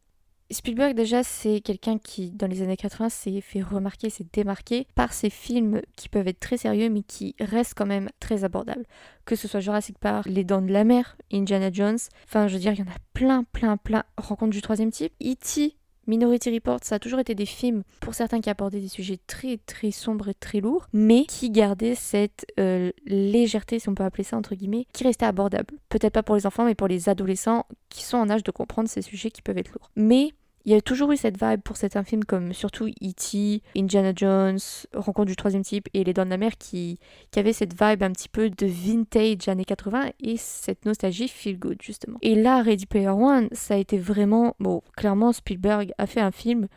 Spielberg 0.50 0.94
déjà 0.94 1.22
c'est 1.22 1.60
quelqu'un 1.60 1.98
qui 1.98 2.30
dans 2.30 2.46
les 2.46 2.62
années 2.62 2.76
80 2.76 3.08
s'est 3.08 3.40
fait 3.40 3.62
remarquer, 3.62 4.10
s'est 4.10 4.26
démarqué 4.32 4.86
par 4.94 5.12
ses 5.12 5.30
films 5.30 5.80
qui 5.96 6.08
peuvent 6.08 6.28
être 6.28 6.40
très 6.40 6.56
sérieux 6.56 6.90
mais 6.90 7.02
qui 7.02 7.34
restent 7.40 7.74
quand 7.74 7.86
même 7.86 8.08
très 8.20 8.44
abordables. 8.44 8.84
Que 9.24 9.36
ce 9.36 9.48
soit 9.48 9.60
Jurassic 9.60 9.98
Park, 9.98 10.26
Les 10.28 10.44
Dents 10.44 10.62
de 10.62 10.72
la 10.72 10.84
Mer, 10.84 11.16
Indiana 11.32 11.70
Jones, 11.72 11.98
enfin 12.24 12.46
je 12.46 12.54
veux 12.54 12.60
dire 12.60 12.72
il 12.72 12.78
y 12.78 12.82
en 12.82 12.86
a 12.86 12.98
plein 13.14 13.44
plein 13.44 13.76
plein, 13.76 14.04
Rencontre 14.16 14.52
du 14.52 14.62
troisième 14.62 14.90
type, 14.90 15.12
E.T., 15.22 15.76
Minority 16.06 16.54
Report, 16.54 16.78
ça 16.82 16.96
a 16.96 16.98
toujours 16.98 17.20
été 17.20 17.34
des 17.34 17.46
films, 17.46 17.82
pour 18.00 18.14
certains 18.14 18.40
qui 18.40 18.50
abordaient 18.50 18.80
des 18.80 18.88
sujets 18.88 19.18
très 19.26 19.58
très 19.66 19.90
sombres 19.90 20.28
et 20.28 20.34
très 20.34 20.60
lourds, 20.60 20.86
mais 20.92 21.24
qui 21.24 21.50
gardaient 21.50 21.94
cette 21.94 22.46
euh, 22.58 22.90
légèreté, 23.06 23.78
si 23.78 23.88
on 23.88 23.94
peut 23.94 24.04
appeler 24.04 24.24
ça 24.24 24.36
entre 24.36 24.54
guillemets, 24.54 24.86
qui 24.92 25.04
restait 25.04 25.26
abordable. 25.26 25.74
Peut-être 25.88 26.12
pas 26.12 26.22
pour 26.22 26.36
les 26.36 26.46
enfants, 26.46 26.64
mais 26.64 26.74
pour 26.74 26.88
les 26.88 27.08
adolescents 27.08 27.66
qui 27.88 28.04
sont 28.04 28.18
en 28.18 28.30
âge 28.30 28.42
de 28.42 28.50
comprendre 28.50 28.88
ces 28.88 29.02
sujets 29.02 29.30
qui 29.30 29.42
peuvent 29.42 29.58
être 29.58 29.72
lourds. 29.72 29.90
Mais 29.96 30.32
il 30.64 30.72
y 30.72 30.74
a 30.74 30.80
toujours 30.80 31.12
eu 31.12 31.16
cette 31.16 31.38
vibe 31.42 31.60
pour 31.60 31.76
certains 31.76 32.04
films 32.04 32.24
comme 32.24 32.52
surtout 32.52 32.86
E.T., 32.86 33.62
Indiana 33.76 34.12
Jones, 34.14 34.58
Rencontre 34.94 35.26
du 35.26 35.36
troisième 35.36 35.62
type 35.62 35.88
et 35.92 36.04
Les 36.04 36.14
Dents 36.14 36.24
de 36.24 36.30
la 36.30 36.38
Mer 36.38 36.56
qui, 36.58 36.98
qui 37.30 37.38
avaient 37.38 37.52
cette 37.52 37.72
vibe 37.72 38.02
un 38.02 38.12
petit 38.12 38.28
peu 38.30 38.48
de 38.48 38.66
vintage 38.66 39.48
années 39.48 39.64
80 39.64 40.12
et 40.20 40.36
cette 40.38 40.86
nostalgie 40.86 41.28
feel 41.28 41.58
good 41.58 41.76
justement. 41.82 42.18
Et 42.22 42.34
là, 42.34 42.62
Ready 42.62 42.86
Player 42.86 43.08
One, 43.08 43.48
ça 43.52 43.74
a 43.74 43.76
été 43.76 43.98
vraiment... 43.98 44.56
Bon, 44.58 44.82
clairement, 44.96 45.32
Spielberg 45.32 45.92
a 45.98 46.06
fait 46.06 46.20
un 46.20 46.30
film 46.30 46.68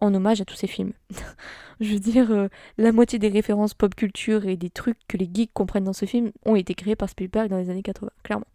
en 0.00 0.12
hommage 0.12 0.40
à 0.40 0.44
tous 0.44 0.56
ces 0.56 0.66
films. 0.66 0.92
Je 1.80 1.92
veux 1.92 2.00
dire, 2.00 2.30
euh, 2.32 2.48
la 2.78 2.90
moitié 2.90 3.18
des 3.18 3.28
références 3.28 3.74
pop 3.74 3.94
culture 3.94 4.46
et 4.46 4.56
des 4.56 4.70
trucs 4.70 4.98
que 5.08 5.16
les 5.16 5.28
geeks 5.32 5.52
comprennent 5.52 5.84
dans 5.84 5.92
ce 5.92 6.06
film 6.06 6.32
ont 6.44 6.56
été 6.56 6.74
créés 6.74 6.96
par 6.96 7.08
Spielberg 7.08 7.48
dans 7.48 7.58
les 7.58 7.70
années 7.70 7.82
80, 7.82 8.10
clairement 8.22 8.46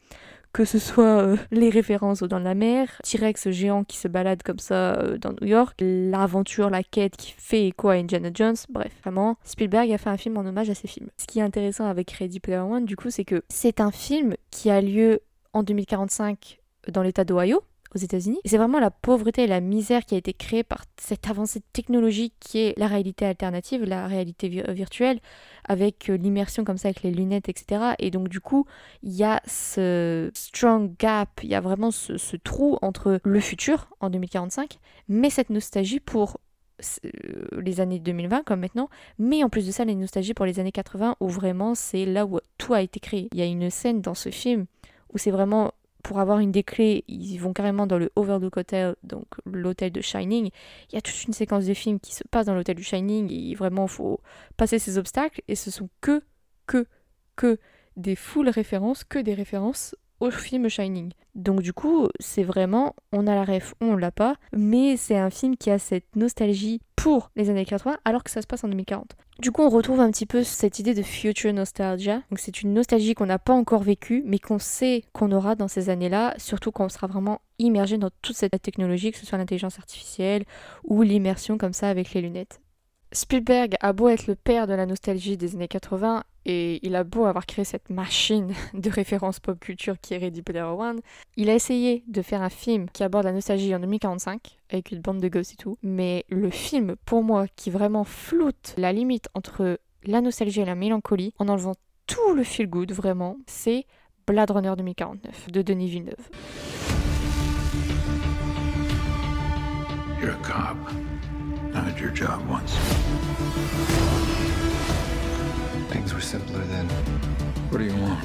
que 0.54 0.66
ce 0.66 0.80
soit 0.80 1.22
euh, 1.22 1.38
les 1.52 1.70
références 1.70 2.24
dans 2.24 2.40
la 2.40 2.56
mer, 2.56 3.02
T-Rex 3.04 3.50
géant 3.52 3.84
qui 3.84 3.98
se 3.98 4.08
balade 4.08 4.44
comme 4.44 4.60
ça 4.60 4.96
euh, 4.96 5.18
dans 5.18 5.34
New 5.42 5.48
York, 5.48 5.80
l'aventure, 5.80 6.70
la 6.70 6.84
quête 6.84 7.16
qui 7.18 7.34
fait 7.38 7.68
écho 7.68 7.90
à 7.90 7.94
Indiana 7.94 8.30
Jones, 8.34 8.56
bref, 8.70 8.92
vraiment, 9.02 9.38
Spielberg 9.44 9.92
a 9.92 9.98
fait 9.98 10.10
un 10.10 10.18
film 10.18 10.38
en 10.38 10.46
hommage 10.46 10.70
à 10.70 10.76
ces 10.76 10.88
films. 10.88 11.10
Ce 11.18 11.26
qui 11.26 11.40
est 11.40 11.44
intéressant 11.44 11.86
avec 11.86 12.12
Ready 12.12 12.40
Player 12.40 12.60
One, 12.60 12.86
du 12.86 12.96
coup, 12.96 13.10
c'est 13.10 13.26
que 13.26 13.44
c'est 13.50 13.80
un 13.80 13.92
film 13.92 14.36
qui 14.50 14.70
a 14.70 14.82
lieu 14.82 15.22
en 15.54 15.64
2045 15.64 16.60
dans 16.90 17.04
l'état 17.04 17.24
d'Ohio, 17.24 17.64
aux 17.94 17.98
États-Unis. 17.98 18.40
C'est 18.46 18.58
vraiment 18.58 18.80
la 18.80 18.92
pauvreté 18.92 19.44
et 19.44 19.48
la 19.48 19.62
misère 19.62 20.06
qui 20.06 20.16
a 20.16 20.18
été 20.18 20.34
créée 20.34 20.64
par 20.64 20.86
cette 20.98 21.28
avancée 21.30 21.62
technologique 21.74 22.34
qui 22.40 22.60
est 22.60 22.78
la 22.78 22.88
réalité 22.88 23.26
alternative, 23.26 23.84
la 23.84 24.08
réalité 24.08 24.64
euh, 24.68 24.72
virtuelle, 24.72 25.20
avec 25.68 26.10
euh, 26.10 26.18
l'immersion 26.18 26.64
comme 26.64 26.78
ça, 26.78 26.90
avec 26.90 27.04
les 27.04 27.12
lunettes, 27.12 27.50
etc. 27.50 27.94
Et 28.00 28.12
donc 28.12 28.30
du 28.30 28.40
coup, 28.40 28.66
il 29.04 29.14
y 29.14 29.24
a 29.24 29.42
ce 29.46 30.32
strong 30.34 30.96
gap, 30.98 31.42
il 31.44 31.50
y 31.50 31.56
a 31.56 31.62
vraiment 31.62 31.92
ce, 31.92 32.18
ce 32.18 32.38
trou 32.38 32.78
entre 32.82 33.20
le 33.24 33.40
futur 33.40 33.90
en 34.00 34.10
2045, 34.10 34.78
mais 35.08 35.30
cette 35.30 35.50
nostalgie 35.50 36.00
pour 36.00 36.38
euh, 37.06 37.10
les 37.62 37.80
années 37.80 38.00
2020 38.00 38.44
comme 38.44 38.62
maintenant, 38.62 38.90
mais 39.20 39.44
en 39.44 39.50
plus 39.50 39.68
de 39.68 39.72
ça, 39.72 39.86
les 39.86 39.96
nostalgies 39.96 40.34
pour 40.34 40.46
les 40.46 40.60
années 40.60 40.72
80 40.72 41.18
où 41.20 41.28
vraiment 41.28 41.76
c'est 41.76 42.06
là 42.06 42.26
où 42.26 42.40
tout 42.58 42.74
a 42.74 42.82
été 42.82 43.00
créé. 43.00 43.28
Il 43.34 43.40
y 43.40 43.42
a 43.42 43.46
une 43.46 43.70
scène 43.70 44.02
dans 44.02 44.16
ce 44.16 44.30
film 44.30 44.66
où 45.14 45.18
c'est 45.18 45.32
vraiment 45.32 45.74
pour 46.04 46.20
avoir 46.20 46.40
une 46.40 46.52
des 46.52 46.64
clés, 46.64 47.04
ils 47.08 47.38
vont 47.38 47.54
carrément 47.54 47.88
dans 47.88 47.98
le 47.98 48.12
Overlook 48.16 48.58
Hotel, 48.58 48.96
donc 49.04 49.26
l'hôtel 49.46 49.92
de 49.92 50.02
Shining. 50.02 50.50
Il 50.90 50.96
y 50.96 50.98
a 50.98 51.02
toute 51.02 51.24
une 51.26 51.34
séquence 51.34 51.66
de 51.66 51.74
films 51.74 52.00
qui 52.00 52.14
se 52.14 52.24
passe 52.30 52.46
dans 52.46 52.56
l'hôtel 52.56 52.76
du 52.76 52.84
Shining 52.84 53.32
et 53.32 53.56
vraiment 53.56 53.88
faut 53.88 54.20
passer 54.58 54.80
ces 54.80 54.98
obstacles 54.98 55.42
et 55.48 55.56
ce 55.56 55.72
sont 55.72 55.90
que, 56.02 56.22
que, 56.66 56.86
que 57.36 57.60
des 57.98 58.16
full 58.16 58.50
références, 58.50 59.04
que 59.04 59.20
des 59.20 59.34
références 59.34 59.96
au 60.22 60.32
film 60.32 60.70
Shining. 60.70 61.12
Donc 61.36 61.62
du 61.62 61.74
coup, 61.74 62.08
c'est 62.20 62.44
vraiment, 62.44 62.96
on 63.12 63.28
a 63.28 63.36
la 63.36 63.44
ref, 63.44 63.74
on 63.82 63.96
l'a 63.96 64.12
pas, 64.12 64.36
mais 64.54 64.96
c'est 64.96 65.18
un 65.18 65.30
film 65.30 65.58
qui 65.58 65.70
a 65.70 65.80
cette 65.80 66.16
nostalgie 66.16 66.80
pour 66.96 67.32
les 67.36 67.50
années 67.50 67.66
80 67.66 67.98
alors 68.06 68.24
que 68.24 68.30
ça 68.30 68.42
se 68.42 68.48
passe 68.48 68.64
en 68.64 68.68
2040. 68.68 69.16
Du 69.40 69.52
coup, 69.52 69.64
on 69.64 69.70
retrouve 69.70 70.00
un 70.00 70.12
petit 70.12 70.28
peu 70.28 70.44
cette 70.44 70.78
idée 70.78 70.94
de 70.94 71.02
future 71.02 71.52
nostalgia. 71.52 72.22
Donc 72.30 72.38
c'est 72.38 72.62
une 72.62 72.74
nostalgie 72.74 73.16
qu'on 73.16 73.26
n'a 73.26 73.40
pas 73.40 73.54
encore 73.54 73.82
vécue, 73.82 74.24
mais 74.26 74.38
qu'on 74.38 74.60
sait 74.60 75.04
qu'on 75.14 75.32
aura 75.32 75.56
dans 75.56 75.68
ces 75.68 75.90
années-là, 75.90 76.36
surtout 76.38 76.72
quand 76.72 76.86
on 76.86 76.90
sera 76.90 77.08
vraiment 77.08 77.42
immergé 77.58 77.98
dans 77.98 78.12
toute 78.22 78.36
cette 78.36 78.62
technologie, 78.62 79.12
que 79.12 79.18
ce 79.18 79.26
soit 79.26 79.40
l'intelligence 79.40 79.80
artificielle 79.80 80.46
ou 80.84 81.02
l'immersion 81.02 81.58
comme 81.58 81.74
ça 81.74 81.90
avec 81.90 82.14
les 82.14 82.22
lunettes. 82.22 82.62
Spielberg 83.14 83.76
a 83.82 83.92
beau 83.92 84.08
être 84.08 84.28
le 84.28 84.36
père 84.36 84.68
de 84.68 84.74
la 84.74 84.86
nostalgie 84.86 85.36
des 85.36 85.56
années 85.56 85.68
80 85.68 86.24
et 86.46 86.80
il 86.86 86.96
a 86.96 87.04
beau 87.04 87.26
avoir 87.26 87.46
créé 87.46 87.66
cette 87.66 87.90
machine 87.90 88.54
de 88.74 88.90
référence 88.90 89.40
pop 89.42 89.60
culture 89.60 90.00
qui 90.00 90.14
est 90.14 90.18
Ready 90.18 90.42
Player 90.42 90.62
One, 90.62 91.02
il 91.36 91.50
a 91.50 91.56
essayé 91.56 92.04
de 92.08 92.22
faire 92.22 92.42
un 92.42 92.50
film 92.50 92.90
qui 92.90 93.04
aborde 93.04 93.26
la 93.26 93.34
nostalgie 93.34 93.76
en 93.76 93.80
2045 93.80 94.58
avec 94.70 94.92
une 94.92 95.02
bande 95.02 95.20
de 95.20 95.28
gosses 95.28 95.54
et 95.54 95.58
tout, 95.58 95.78
mais 95.84 96.26
le 96.30 96.50
film 96.50 96.96
pour 97.06 97.22
moi 97.22 97.48
qui 97.56 97.70
vraiment 97.70 98.06
floute 98.06 98.74
la 98.78 98.94
limite 98.94 99.28
entre 99.34 99.80
la 100.04 100.22
nostalgie 100.22 100.62
et 100.62 100.66
la 100.66 100.76
mélancolie 100.76 101.34
en 101.38 101.50
enlevant 101.50 101.76
tout 102.08 102.34
le 102.34 102.44
feel 102.44 102.68
good 102.68 102.94
vraiment, 102.94 103.38
c'est 103.46 103.86
Blade 104.26 104.52
Runner 104.52 104.74
2049 104.78 105.52
de 105.52 105.62
Denis 105.62 105.90
Villeneuve. 105.90 106.30
I 111.74 111.80
had 111.80 112.00
your 112.00 112.10
job 112.12 112.46
once. 112.50 112.76
Things 115.90 116.14
were 116.14 116.20
simpler 116.20 116.60
then. 116.66 116.88
What 117.70 117.78
do 117.78 117.86
you 117.86 117.96
want? 117.96 118.24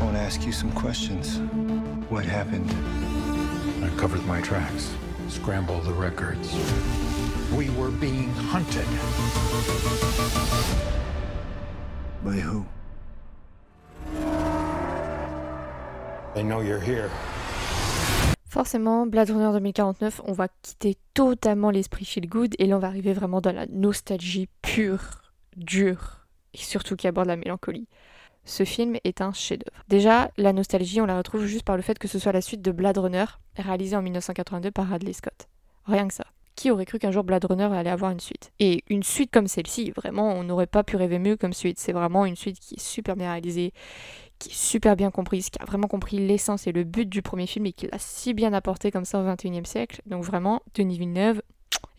I 0.00 0.04
want 0.04 0.16
to 0.16 0.22
ask 0.22 0.46
you 0.46 0.52
some 0.52 0.70
questions. 0.72 1.38
What 2.08 2.24
happened? 2.24 2.70
I 3.84 3.88
covered 3.96 4.24
my 4.26 4.40
tracks, 4.40 4.94
scrambled 5.28 5.84
the 5.84 5.92
records. 5.92 6.54
We 7.52 7.70
were 7.70 7.90
being 7.90 8.30
hunted. 8.34 8.86
By 12.24 12.38
who? 12.38 12.64
They 16.34 16.44
know 16.44 16.60
you're 16.60 16.78
here. 16.78 17.10
Forcément, 18.50 19.06
Blade 19.06 19.30
Runner 19.30 19.52
2049, 19.52 20.22
on 20.24 20.32
va 20.32 20.48
quitter 20.62 20.96
totalement 21.14 21.70
l'esprit 21.70 22.04
feel 22.04 22.28
good 22.28 22.52
et 22.58 22.66
là 22.66 22.78
on 22.78 22.78
va 22.80 22.88
arriver 22.88 23.12
vraiment 23.12 23.40
dans 23.40 23.52
la 23.52 23.66
nostalgie 23.66 24.48
pure, 24.60 25.32
dure 25.56 26.26
et 26.52 26.58
surtout 26.58 26.96
qui 26.96 27.06
aborde 27.06 27.28
la 27.28 27.36
mélancolie. 27.36 27.86
ce 28.44 28.64
film 28.64 28.96
est 29.04 29.20
un 29.20 29.32
chef-d'œuvre. 29.32 29.84
Déjà, 29.86 30.32
la 30.36 30.52
nostalgie, 30.52 31.00
on 31.00 31.06
la 31.06 31.16
retrouve 31.16 31.46
juste 31.46 31.62
par 31.62 31.76
le 31.76 31.82
fait 31.82 31.96
que 31.96 32.08
ce 32.08 32.18
soit 32.18 32.32
la 32.32 32.40
suite 32.40 32.60
de 32.60 32.72
Blade 32.72 32.98
Runner, 32.98 33.26
réalisée 33.56 33.94
en 33.94 34.02
1982 34.02 34.72
par 34.72 34.88
Radley 34.88 35.12
Scott. 35.12 35.46
Rien 35.86 36.08
que 36.08 36.14
ça. 36.14 36.24
Qui 36.56 36.72
aurait 36.72 36.86
cru 36.86 36.98
qu'un 36.98 37.12
jour 37.12 37.22
Blade 37.22 37.44
Runner 37.44 37.68
allait 37.72 37.88
avoir 37.88 38.10
une 38.10 38.18
suite? 38.18 38.50
Et 38.58 38.82
une 38.88 39.04
suite 39.04 39.30
comme 39.30 39.46
celle-ci, 39.46 39.92
vraiment, 39.92 40.34
on 40.34 40.42
n'aurait 40.42 40.66
pas 40.66 40.82
pu 40.82 40.96
rêver 40.96 41.20
mieux 41.20 41.36
comme 41.36 41.52
suite. 41.52 41.78
C'est 41.78 41.92
vraiment 41.92 42.26
une 42.26 42.34
suite 42.34 42.58
qui 42.58 42.74
est 42.74 42.80
super 42.80 43.14
bien 43.14 43.30
réalisée, 43.30 43.72
qui 44.40 44.48
est 44.48 44.54
super 44.54 44.96
bien 44.96 45.12
comprise, 45.12 45.50
qui 45.50 45.62
a 45.62 45.64
vraiment 45.64 45.86
compris 45.86 46.18
l'essence 46.18 46.66
et 46.66 46.72
le 46.72 46.82
but 46.82 47.08
du 47.08 47.22
premier 47.22 47.46
film 47.46 47.66
et 47.66 47.72
qui 47.72 47.86
l'a 47.86 47.98
si 47.98 48.34
bien 48.34 48.52
apporté 48.52 48.90
comme 48.90 49.04
ça 49.04 49.20
au 49.20 49.24
21e 49.24 49.64
siècle. 49.64 50.02
Donc 50.06 50.24
vraiment, 50.24 50.62
Denis 50.74 50.98
Villeneuve, 50.98 51.42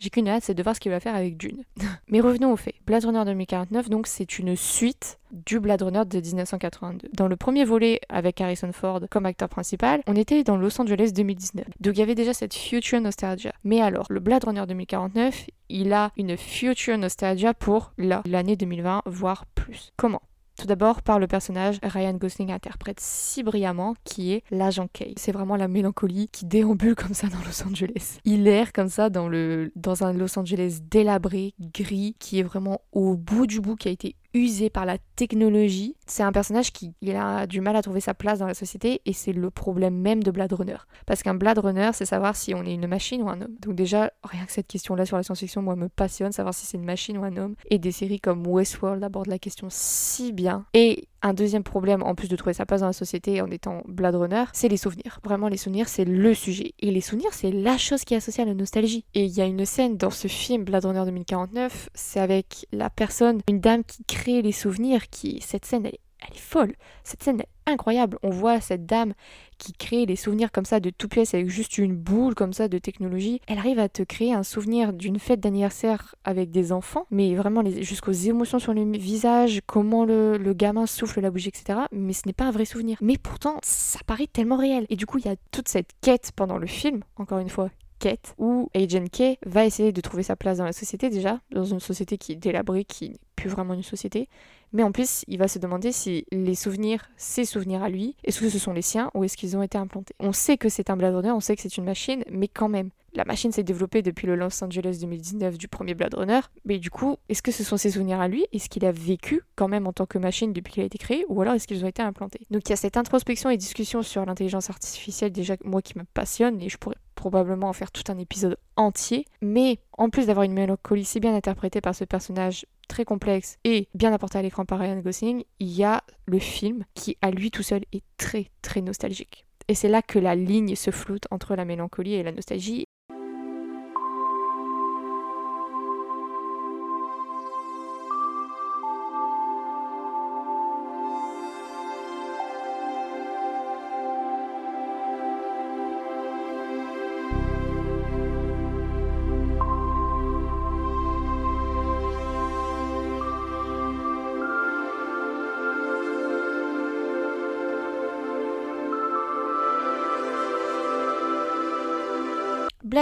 j'ai 0.02 0.10
qu'une 0.10 0.28
hâte, 0.28 0.42
c'est 0.42 0.54
de 0.54 0.62
voir 0.64 0.74
ce 0.74 0.80
qu'il 0.80 0.90
va 0.90 0.98
faire 0.98 1.14
avec 1.14 1.36
Dune. 1.36 1.62
Mais 2.08 2.20
revenons 2.20 2.52
au 2.52 2.56
fait. 2.56 2.74
Blade 2.86 3.04
Runner 3.04 3.24
2049, 3.24 3.88
donc, 3.88 4.08
c'est 4.08 4.38
une 4.38 4.56
suite 4.56 5.20
du 5.30 5.60
Blade 5.60 5.82
Runner 5.82 6.02
de 6.04 6.18
1982. 6.18 7.08
Dans 7.12 7.28
le 7.28 7.36
premier 7.36 7.64
volet, 7.64 8.00
avec 8.08 8.40
Harrison 8.40 8.72
Ford 8.72 9.00
comme 9.10 9.26
acteur 9.26 9.48
principal, 9.48 10.02
on 10.08 10.16
était 10.16 10.42
dans 10.42 10.56
Los 10.56 10.80
Angeles 10.80 11.12
2019. 11.14 11.64
Donc 11.80 11.96
il 11.96 12.00
y 12.00 12.02
avait 12.02 12.16
déjà 12.16 12.34
cette 12.34 12.52
future 12.52 13.00
nostalgia. 13.00 13.52
Mais 13.62 13.80
alors, 13.80 14.06
le 14.10 14.18
Blade 14.18 14.44
Runner 14.44 14.64
2049, 14.66 15.46
il 15.68 15.92
a 15.92 16.10
une 16.16 16.36
future 16.36 16.98
nostalgia 16.98 17.54
pour 17.54 17.92
l'année 17.96 18.56
2020, 18.56 19.02
voire 19.06 19.46
plus. 19.54 19.92
Comment? 19.96 20.22
Tout 20.56 20.66
d'abord 20.66 21.02
par 21.02 21.18
le 21.18 21.26
personnage 21.26 21.78
Ryan 21.82 22.14
Gosling 22.14 22.52
interprète 22.52 23.00
si 23.00 23.42
brillamment 23.42 23.94
qui 24.04 24.32
est 24.32 24.42
l'agent 24.50 24.88
Kay. 24.92 25.14
C'est 25.16 25.32
vraiment 25.32 25.56
la 25.56 25.68
mélancolie 25.68 26.28
qui 26.28 26.44
déambule 26.44 26.94
comme 26.94 27.14
ça 27.14 27.28
dans 27.28 27.38
Los 27.46 27.66
Angeles. 27.66 28.18
Il 28.24 28.46
erre 28.46 28.72
comme 28.72 28.88
ça 28.88 29.10
dans, 29.10 29.28
le, 29.28 29.72
dans 29.76 30.04
un 30.04 30.12
Los 30.12 30.38
Angeles 30.38 30.78
délabré, 30.82 31.54
gris, 31.60 32.16
qui 32.18 32.38
est 32.38 32.42
vraiment 32.42 32.80
au 32.92 33.16
bout 33.16 33.46
du 33.46 33.60
bout, 33.60 33.76
qui 33.76 33.88
a 33.88 33.92
été 33.92 34.16
usé 34.34 34.70
par 34.70 34.86
la 34.86 34.98
technologie. 35.16 35.96
C'est 36.06 36.22
un 36.22 36.32
personnage 36.32 36.72
qui 36.72 36.94
il 37.00 37.14
a 37.16 37.46
du 37.46 37.60
mal 37.60 37.76
à 37.76 37.82
trouver 37.82 38.00
sa 38.00 38.14
place 38.14 38.38
dans 38.38 38.46
la 38.46 38.54
société 38.54 39.00
et 39.04 39.12
c'est 39.12 39.32
le 39.32 39.50
problème 39.50 39.96
même 39.96 40.22
de 40.22 40.30
Blade 40.30 40.52
Runner. 40.52 40.76
Parce 41.06 41.22
qu'un 41.22 41.34
Blade 41.34 41.58
Runner, 41.58 41.90
c'est 41.92 42.06
savoir 42.06 42.36
si 42.36 42.54
on 42.54 42.64
est 42.64 42.74
une 42.74 42.86
machine 42.86 43.22
ou 43.22 43.28
un 43.28 43.40
homme. 43.40 43.54
Donc 43.60 43.74
déjà, 43.74 44.12
rien 44.24 44.44
que 44.44 44.52
cette 44.52 44.68
question-là 44.68 45.06
sur 45.06 45.16
la 45.16 45.22
science-fiction, 45.22 45.62
moi, 45.62 45.76
me 45.76 45.88
passionne, 45.88 46.32
savoir 46.32 46.54
si 46.54 46.66
c'est 46.66 46.76
une 46.76 46.84
machine 46.84 47.18
ou 47.18 47.24
un 47.24 47.36
homme. 47.36 47.54
Et 47.70 47.78
des 47.78 47.92
séries 47.92 48.20
comme 48.20 48.46
Westworld 48.46 49.02
abordent 49.02 49.28
la 49.28 49.38
question 49.38 49.68
si 49.70 50.32
bien. 50.32 50.64
Et 50.74 51.08
un 51.22 51.34
deuxième 51.34 51.62
problème, 51.62 52.02
en 52.02 52.14
plus 52.14 52.28
de 52.28 52.36
trouver 52.36 52.52
sa 52.52 52.66
place 52.66 52.80
dans 52.80 52.88
la 52.88 52.92
société 52.92 53.40
en 53.40 53.50
étant 53.50 53.82
Blade 53.86 54.16
Runner, 54.16 54.44
c'est 54.52 54.68
les 54.68 54.76
souvenirs. 54.76 55.20
Vraiment, 55.24 55.48
les 55.48 55.56
souvenirs, 55.56 55.88
c'est 55.88 56.04
le 56.04 56.34
sujet. 56.34 56.74
Et 56.80 56.90
les 56.90 57.00
souvenirs, 57.00 57.32
c'est 57.32 57.52
la 57.52 57.78
chose 57.78 58.04
qui 58.04 58.14
est 58.14 58.18
associée 58.18 58.42
à 58.42 58.46
la 58.46 58.54
nostalgie. 58.54 59.04
Et 59.14 59.24
il 59.24 59.32
y 59.32 59.40
a 59.40 59.46
une 59.46 59.64
scène 59.64 59.96
dans 59.96 60.10
ce 60.10 60.28
film 60.28 60.64
Blade 60.64 60.84
Runner 60.84 61.04
2049, 61.04 61.90
c'est 61.94 62.20
avec 62.20 62.66
la 62.72 62.90
personne, 62.90 63.40
une 63.48 63.60
dame 63.60 63.84
qui 63.84 64.04
crée 64.04 64.42
les 64.42 64.52
souvenirs, 64.52 65.08
qui... 65.08 65.40
Cette 65.40 65.64
scène, 65.64 65.86
elle 65.86 65.94
est 65.94 66.00
elle 66.28 66.36
est 66.36 66.40
folle. 66.40 66.74
Cette 67.04 67.22
scène 67.22 67.42
incroyable. 67.66 68.18
On 68.22 68.30
voit 68.30 68.60
cette 68.60 68.86
dame 68.86 69.14
qui 69.58 69.72
crée 69.72 70.06
des 70.06 70.16
souvenirs 70.16 70.50
comme 70.50 70.64
ça 70.64 70.80
de 70.80 70.90
tout 70.90 71.08
pièce 71.08 71.34
avec 71.34 71.48
juste 71.48 71.78
une 71.78 71.94
boule 71.94 72.34
comme 72.34 72.52
ça 72.52 72.68
de 72.68 72.78
technologie. 72.78 73.40
Elle 73.46 73.58
arrive 73.58 73.78
à 73.78 73.88
te 73.88 74.02
créer 74.02 74.32
un 74.32 74.42
souvenir 74.42 74.92
d'une 74.92 75.18
fête 75.18 75.40
d'anniversaire 75.40 76.14
avec 76.24 76.50
des 76.50 76.72
enfants, 76.72 77.06
mais 77.10 77.34
vraiment 77.34 77.62
jusqu'aux 77.80 78.12
émotions 78.12 78.58
sur 78.58 78.74
le 78.74 78.82
visage, 78.96 79.60
comment 79.66 80.04
le, 80.04 80.36
le, 80.36 80.52
gamin 80.52 80.86
souffle 80.86 81.20
la 81.20 81.30
bougie, 81.30 81.48
etc. 81.48 81.80
Mais 81.92 82.12
ce 82.12 82.22
n'est 82.26 82.32
pas 82.32 82.44
un 82.44 82.50
vrai 82.50 82.64
souvenir. 82.64 82.98
Mais 83.00 83.16
pourtant, 83.16 83.58
ça 83.62 84.00
paraît 84.06 84.26
tellement 84.26 84.56
réel. 84.56 84.86
Et 84.88 84.96
du 84.96 85.06
coup, 85.06 85.18
il 85.18 85.26
y 85.26 85.28
a 85.28 85.36
toute 85.50 85.68
cette 85.68 85.90
quête 86.00 86.32
pendant 86.34 86.58
le 86.58 86.66
film, 86.66 87.02
encore 87.16 87.38
une 87.38 87.48
fois, 87.48 87.70
quête 88.02 88.34
où 88.36 88.68
Agent 88.74 89.06
K 89.12 89.38
va 89.46 89.64
essayer 89.64 89.92
de 89.92 90.00
trouver 90.00 90.24
sa 90.24 90.34
place 90.34 90.58
dans 90.58 90.64
la 90.64 90.72
société 90.72 91.08
déjà, 91.08 91.40
dans 91.52 91.64
une 91.64 91.78
société 91.78 92.18
qui 92.18 92.32
est 92.32 92.36
délabrée, 92.36 92.84
qui 92.84 93.10
n'est 93.10 93.16
plus 93.36 93.48
vraiment 93.48 93.74
une 93.74 93.84
société, 93.84 94.28
mais 94.72 94.82
en 94.82 94.92
plus, 94.92 95.24
il 95.28 95.38
va 95.38 95.48
se 95.48 95.58
demander 95.58 95.92
si 95.92 96.24
les 96.32 96.54
souvenirs, 96.54 97.08
ses 97.16 97.44
souvenirs 97.44 97.82
à 97.82 97.88
lui, 97.88 98.16
est-ce 98.24 98.40
que 98.40 98.48
ce 98.48 98.58
sont 98.58 98.72
les 98.72 98.82
siens 98.82 99.10
ou 99.14 99.24
est-ce 99.24 99.36
qu'ils 99.36 99.56
ont 99.56 99.62
été 99.62 99.78
implantés. 99.78 100.14
On 100.20 100.32
sait 100.32 100.56
que 100.56 100.68
c'est 100.68 100.90
un 100.90 100.96
Blade 100.96 101.14
Runner, 101.14 101.32
on 101.32 101.40
sait 101.40 101.56
que 101.56 101.62
c'est 101.62 101.76
une 101.76 101.84
machine, 101.84 102.24
mais 102.30 102.48
quand 102.48 102.68
même, 102.68 102.90
la 103.14 103.24
machine 103.24 103.52
s'est 103.52 103.62
développée 103.62 104.00
depuis 104.00 104.26
le 104.26 104.36
Los 104.36 104.64
Angeles 104.64 104.98
2019 105.00 105.58
du 105.58 105.68
premier 105.68 105.94
Blade 105.94 106.14
Runner, 106.14 106.40
mais 106.64 106.78
du 106.78 106.90
coup, 106.90 107.16
est-ce 107.28 107.42
que 107.42 107.52
ce 107.52 107.62
sont 107.62 107.76
ses 107.76 107.90
souvenirs 107.90 108.20
à 108.20 108.28
lui? 108.28 108.46
Est-ce 108.52 108.70
qu'il 108.70 108.86
a 108.86 108.92
vécu 108.92 109.42
quand 109.54 109.68
même 109.68 109.86
en 109.86 109.92
tant 109.92 110.06
que 110.06 110.18
machine 110.18 110.52
depuis 110.52 110.72
qu'il 110.72 110.82
a 110.82 110.86
été 110.86 110.98
créé 110.98 111.26
Ou 111.28 111.42
alors 111.42 111.54
est-ce 111.54 111.66
qu'ils 111.68 111.84
ont 111.84 111.88
été 111.88 112.02
implantés? 112.02 112.40
Donc 112.50 112.62
il 112.66 112.70
y 112.70 112.72
a 112.72 112.76
cette 112.76 112.96
introspection 112.96 113.50
et 113.50 113.58
discussion 113.58 114.02
sur 114.02 114.24
l'intelligence 114.24 114.70
artificielle 114.70 115.32
déjà 115.32 115.56
moi 115.64 115.82
qui 115.82 115.98
me 115.98 116.04
passionne 116.04 116.60
et 116.62 116.70
je 116.70 116.78
pourrais 116.78 116.96
probablement 117.22 117.68
en 117.68 117.72
faire 117.72 117.92
tout 117.92 118.02
un 118.08 118.18
épisode 118.18 118.56
entier, 118.74 119.26
mais 119.40 119.78
en 119.96 120.10
plus 120.10 120.26
d'avoir 120.26 120.42
une 120.42 120.54
mélancolie 120.54 121.04
si 121.04 121.20
bien 121.20 121.36
interprétée 121.36 121.80
par 121.80 121.94
ce 121.94 122.02
personnage 122.02 122.66
très 122.88 123.04
complexe 123.04 123.58
et 123.62 123.86
bien 123.94 124.12
apporté 124.12 124.38
à 124.38 124.42
l'écran 124.42 124.64
par 124.64 124.80
Ryan 124.80 124.98
Gosling, 124.98 125.44
il 125.60 125.68
y 125.68 125.84
a 125.84 126.02
le 126.26 126.40
film 126.40 126.84
qui 126.94 127.16
à 127.22 127.30
lui 127.30 127.52
tout 127.52 127.62
seul 127.62 127.82
est 127.92 128.02
très 128.16 128.50
très 128.60 128.80
nostalgique. 128.80 129.46
Et 129.68 129.76
c'est 129.76 129.88
là 129.88 130.02
que 130.02 130.18
la 130.18 130.34
ligne 130.34 130.74
se 130.74 130.90
floute 130.90 131.28
entre 131.30 131.54
la 131.54 131.64
mélancolie 131.64 132.14
et 132.14 132.24
la 132.24 132.32
nostalgie. 132.32 132.86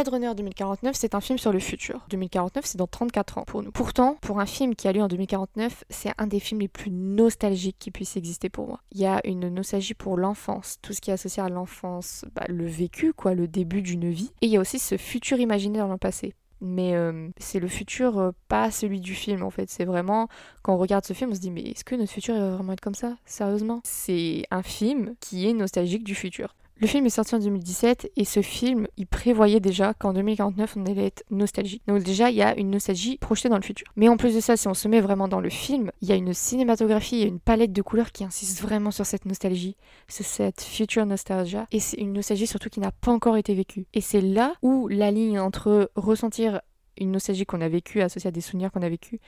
Blade 0.00 0.14
Runner 0.14 0.34
2049, 0.34 0.96
c'est 0.96 1.14
un 1.14 1.20
film 1.20 1.38
sur 1.38 1.52
le 1.52 1.58
futur. 1.58 2.06
2049, 2.08 2.64
c'est 2.64 2.78
dans 2.78 2.86
34 2.86 3.36
ans 3.36 3.44
pour 3.46 3.62
nous. 3.62 3.70
Pourtant, 3.70 4.16
pour 4.22 4.40
un 4.40 4.46
film 4.46 4.74
qui 4.74 4.88
a 4.88 4.94
lieu 4.94 5.02
en 5.02 5.08
2049, 5.08 5.84
c'est 5.90 6.12
un 6.16 6.26
des 6.26 6.40
films 6.40 6.62
les 6.62 6.68
plus 6.68 6.90
nostalgiques 6.90 7.76
qui 7.78 7.90
puisse 7.90 8.16
exister 8.16 8.48
pour 8.48 8.66
moi. 8.66 8.80
Il 8.92 9.00
y 9.02 9.04
a 9.04 9.20
une 9.24 9.50
nostalgie 9.50 9.92
pour 9.92 10.16
l'enfance, 10.16 10.78
tout 10.80 10.94
ce 10.94 11.02
qui 11.02 11.10
est 11.10 11.12
associé 11.12 11.42
à 11.42 11.50
l'enfance, 11.50 12.24
bah, 12.34 12.46
le 12.48 12.66
vécu, 12.66 13.12
quoi, 13.12 13.34
le 13.34 13.46
début 13.46 13.82
d'une 13.82 14.08
vie. 14.08 14.32
Et 14.40 14.46
il 14.46 14.52
y 14.52 14.56
a 14.56 14.60
aussi 14.60 14.78
ce 14.78 14.96
futur 14.96 15.38
imaginé 15.38 15.80
dans 15.80 15.88
le 15.88 15.98
passé 15.98 16.32
mais 16.62 16.94
euh, 16.94 17.30
c'est 17.38 17.58
le 17.58 17.68
futur, 17.68 18.18
euh, 18.18 18.32
pas 18.48 18.70
celui 18.70 19.00
du 19.00 19.14
film 19.14 19.42
en 19.42 19.50
fait. 19.50 19.70
C'est 19.70 19.86
vraiment, 19.86 20.28
quand 20.62 20.74
on 20.74 20.76
regarde 20.76 21.06
ce 21.06 21.14
film, 21.14 21.30
on 21.30 21.34
se 21.34 21.40
dit, 21.40 21.50
mais 21.50 21.62
est-ce 21.62 21.84
que 21.84 21.94
notre 21.94 22.12
futur 22.12 22.34
va 22.34 22.50
vraiment 22.50 22.74
être 22.74 22.82
comme 22.82 22.94
ça? 22.94 23.16
Sérieusement? 23.24 23.80
C'est 23.84 24.44
un 24.50 24.62
film 24.62 25.14
qui 25.20 25.48
est 25.48 25.54
nostalgique 25.54 26.04
du 26.04 26.14
futur. 26.14 26.54
Le 26.80 26.86
film 26.86 27.04
est 27.04 27.10
sorti 27.10 27.34
en 27.34 27.38
2017 27.40 28.10
et 28.16 28.24
ce 28.24 28.40
film, 28.40 28.86
il 28.96 29.06
prévoyait 29.06 29.60
déjà 29.60 29.92
qu'en 29.92 30.14
2049, 30.14 30.78
on 30.78 30.86
allait 30.86 31.08
être 31.08 31.24
nostalgique. 31.30 31.82
Donc 31.86 32.02
déjà, 32.02 32.30
il 32.30 32.36
y 32.36 32.42
a 32.42 32.56
une 32.58 32.70
nostalgie 32.70 33.18
projetée 33.18 33.50
dans 33.50 33.56
le 33.56 33.62
futur. 33.62 33.86
Mais 33.96 34.08
en 34.08 34.16
plus 34.16 34.34
de 34.34 34.40
ça, 34.40 34.56
si 34.56 34.66
on 34.66 34.72
se 34.72 34.88
met 34.88 35.02
vraiment 35.02 35.28
dans 35.28 35.40
le 35.40 35.50
film, 35.50 35.92
il 36.00 36.08
y 36.08 36.12
a 36.12 36.14
une 36.14 36.32
cinématographie, 36.32 37.22
a 37.22 37.26
une 37.26 37.38
palette 37.38 37.74
de 37.74 37.82
couleurs 37.82 38.12
qui 38.12 38.24
insiste 38.24 38.62
vraiment 38.62 38.92
sur 38.92 39.04
cette 39.04 39.26
nostalgie, 39.26 39.76
sur 40.08 40.24
cette 40.24 40.62
future 40.62 41.04
nostalgia. 41.04 41.66
Et 41.70 41.80
c'est 41.80 41.98
une 41.98 42.14
nostalgie 42.14 42.46
surtout 42.46 42.70
qui 42.70 42.80
n'a 42.80 42.92
pas 42.92 43.12
encore 43.12 43.36
été 43.36 43.52
vécue. 43.52 43.84
Et 43.92 44.00
c'est 44.00 44.22
là 44.22 44.54
où 44.62 44.88
la 44.88 45.10
ligne 45.10 45.38
entre 45.38 45.90
ressentir 45.96 46.62
une 46.96 47.12
nostalgie 47.12 47.44
qu'on 47.44 47.60
a 47.60 47.68
vécue 47.68 48.00
associée 48.00 48.28
à 48.28 48.32
des 48.32 48.40
souvenirs 48.40 48.72
qu'on 48.72 48.80
a 48.80 48.88
vécus, 48.88 49.20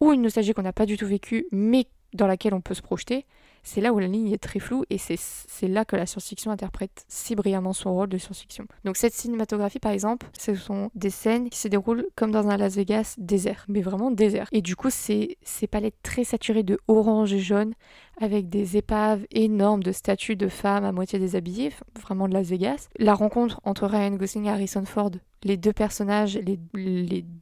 ou 0.00 0.12
une 0.12 0.20
nostalgie 0.20 0.52
qu'on 0.52 0.60
n'a 0.60 0.74
pas 0.74 0.84
du 0.84 0.98
tout 0.98 1.06
vécue, 1.06 1.46
mais 1.52 1.86
dans 2.12 2.26
laquelle 2.26 2.52
on 2.52 2.60
peut 2.60 2.74
se 2.74 2.82
projeter, 2.82 3.24
c'est 3.68 3.82
là 3.82 3.92
où 3.92 3.98
la 3.98 4.06
ligne 4.06 4.32
est 4.32 4.42
très 4.42 4.60
floue 4.60 4.84
et 4.88 4.96
c'est 4.96 5.68
là 5.68 5.84
que 5.84 5.94
la 5.94 6.06
science-fiction 6.06 6.50
interprète 6.50 7.04
si 7.06 7.34
brillamment 7.34 7.74
son 7.74 7.92
rôle 7.92 8.08
de 8.08 8.16
science-fiction. 8.16 8.64
Donc 8.84 8.96
cette 8.96 9.12
cinématographie 9.12 9.78
par 9.78 9.92
exemple, 9.92 10.26
ce 10.38 10.54
sont 10.54 10.90
des 10.94 11.10
scènes 11.10 11.50
qui 11.50 11.58
se 11.58 11.68
déroulent 11.68 12.06
comme 12.16 12.30
dans 12.30 12.48
un 12.48 12.56
Las 12.56 12.76
Vegas 12.76 13.16
désert, 13.18 13.66
mais 13.68 13.82
vraiment 13.82 14.10
désert. 14.10 14.48
Et 14.52 14.62
du 14.62 14.74
coup 14.74 14.88
c'est 14.88 15.36
ces 15.42 15.66
palettes 15.66 15.98
très 16.02 16.24
saturées 16.24 16.62
de 16.62 16.78
orange 16.88 17.34
et 17.34 17.40
jaune 17.40 17.74
avec 18.18 18.48
des 18.48 18.78
épaves 18.78 19.26
énormes 19.30 19.82
de 19.82 19.92
statues 19.92 20.36
de 20.36 20.48
femmes 20.48 20.84
à 20.84 20.92
moitié 20.92 21.18
déshabillées, 21.18 21.72
vraiment 22.00 22.26
de 22.26 22.32
Las 22.32 22.48
Vegas. 22.48 22.88
La 22.98 23.12
rencontre 23.12 23.60
entre 23.64 23.86
Ryan 23.86 24.16
Gosling 24.16 24.46
et 24.46 24.50
Harrison 24.50 24.86
Ford, 24.86 25.10
les 25.44 25.58
deux 25.58 25.74
personnages, 25.74 26.38
les, 26.42 26.58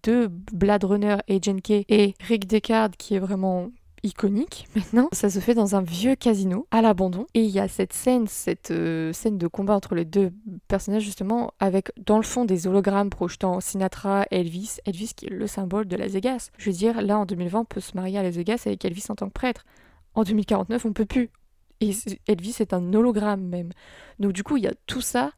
deux 0.03 0.29
Blade 0.29 0.85
Runner, 0.85 1.17
Agent 1.31 1.59
K 1.63 1.85
et 1.89 2.15
Rick 2.21 2.49
Deckard 2.49 2.91
qui 2.99 3.15
est 3.15 3.21
vraiment 3.21 3.71
iconique 4.07 4.69
maintenant. 4.75 5.09
Ça 5.13 5.29
se 5.29 5.41
fait 5.41 5.55
dans 5.55 5.77
un 5.77 5.83
vieux 5.83 6.15
casino 6.15 6.67
à 6.71 6.81
l'abandon. 6.81 7.27
Et 7.35 7.43
il 7.43 7.51
y 7.51 7.61
a 7.61 7.69
cette 7.69 7.93
scène, 7.93 8.27
cette 8.27 8.71
euh, 8.71 9.13
scène 9.13 9.39
de 9.39 9.47
combat 9.47 9.75
entre 9.75 9.95
les 9.95 10.05
deux 10.05 10.33
personnages 10.69 11.03
justement, 11.03 11.53
avec 11.61 11.91
dans 11.99 12.17
le 12.17 12.23
fond 12.23 12.45
des 12.45 12.67
hologrammes 12.67 13.11
projetant 13.11 13.61
Sinatra, 13.61 14.27
Elvis, 14.31 14.79
Elvis 14.87 15.13
qui 15.15 15.27
est 15.27 15.31
le 15.31 15.47
symbole 15.47 15.87
de 15.87 15.97
Las 15.97 16.13
Vegas. 16.13 16.51
Je 16.59 16.71
veux 16.71 16.77
dire, 16.77 17.03
là 17.03 17.19
en 17.19 17.27
2020, 17.27 17.61
on 17.61 17.65
peut 17.65 17.81
se 17.81 17.97
marier 17.97 18.19
à 18.19 18.23
Las 18.23 18.35
Vegas 18.35 18.63
avec 18.67 18.85
Elvis 18.85 19.07
en 19.09 19.15
tant 19.15 19.27
que 19.27 19.33
prêtre. 19.33 19.65
En 20.15 20.25
2049, 20.25 20.85
on 20.87 20.93
peut 20.93 21.05
plus. 21.05 21.31
Et 21.81 21.91
Elvis 22.27 22.57
est 22.61 22.73
un 22.73 22.95
hologramme 22.95 23.43
même. 23.43 23.71
Donc 24.19 24.33
du 24.33 24.43
coup, 24.43 24.57
il 24.57 24.65
y 24.65 24.69
a 24.69 24.75
tout 24.87 25.03
ça 25.03 25.33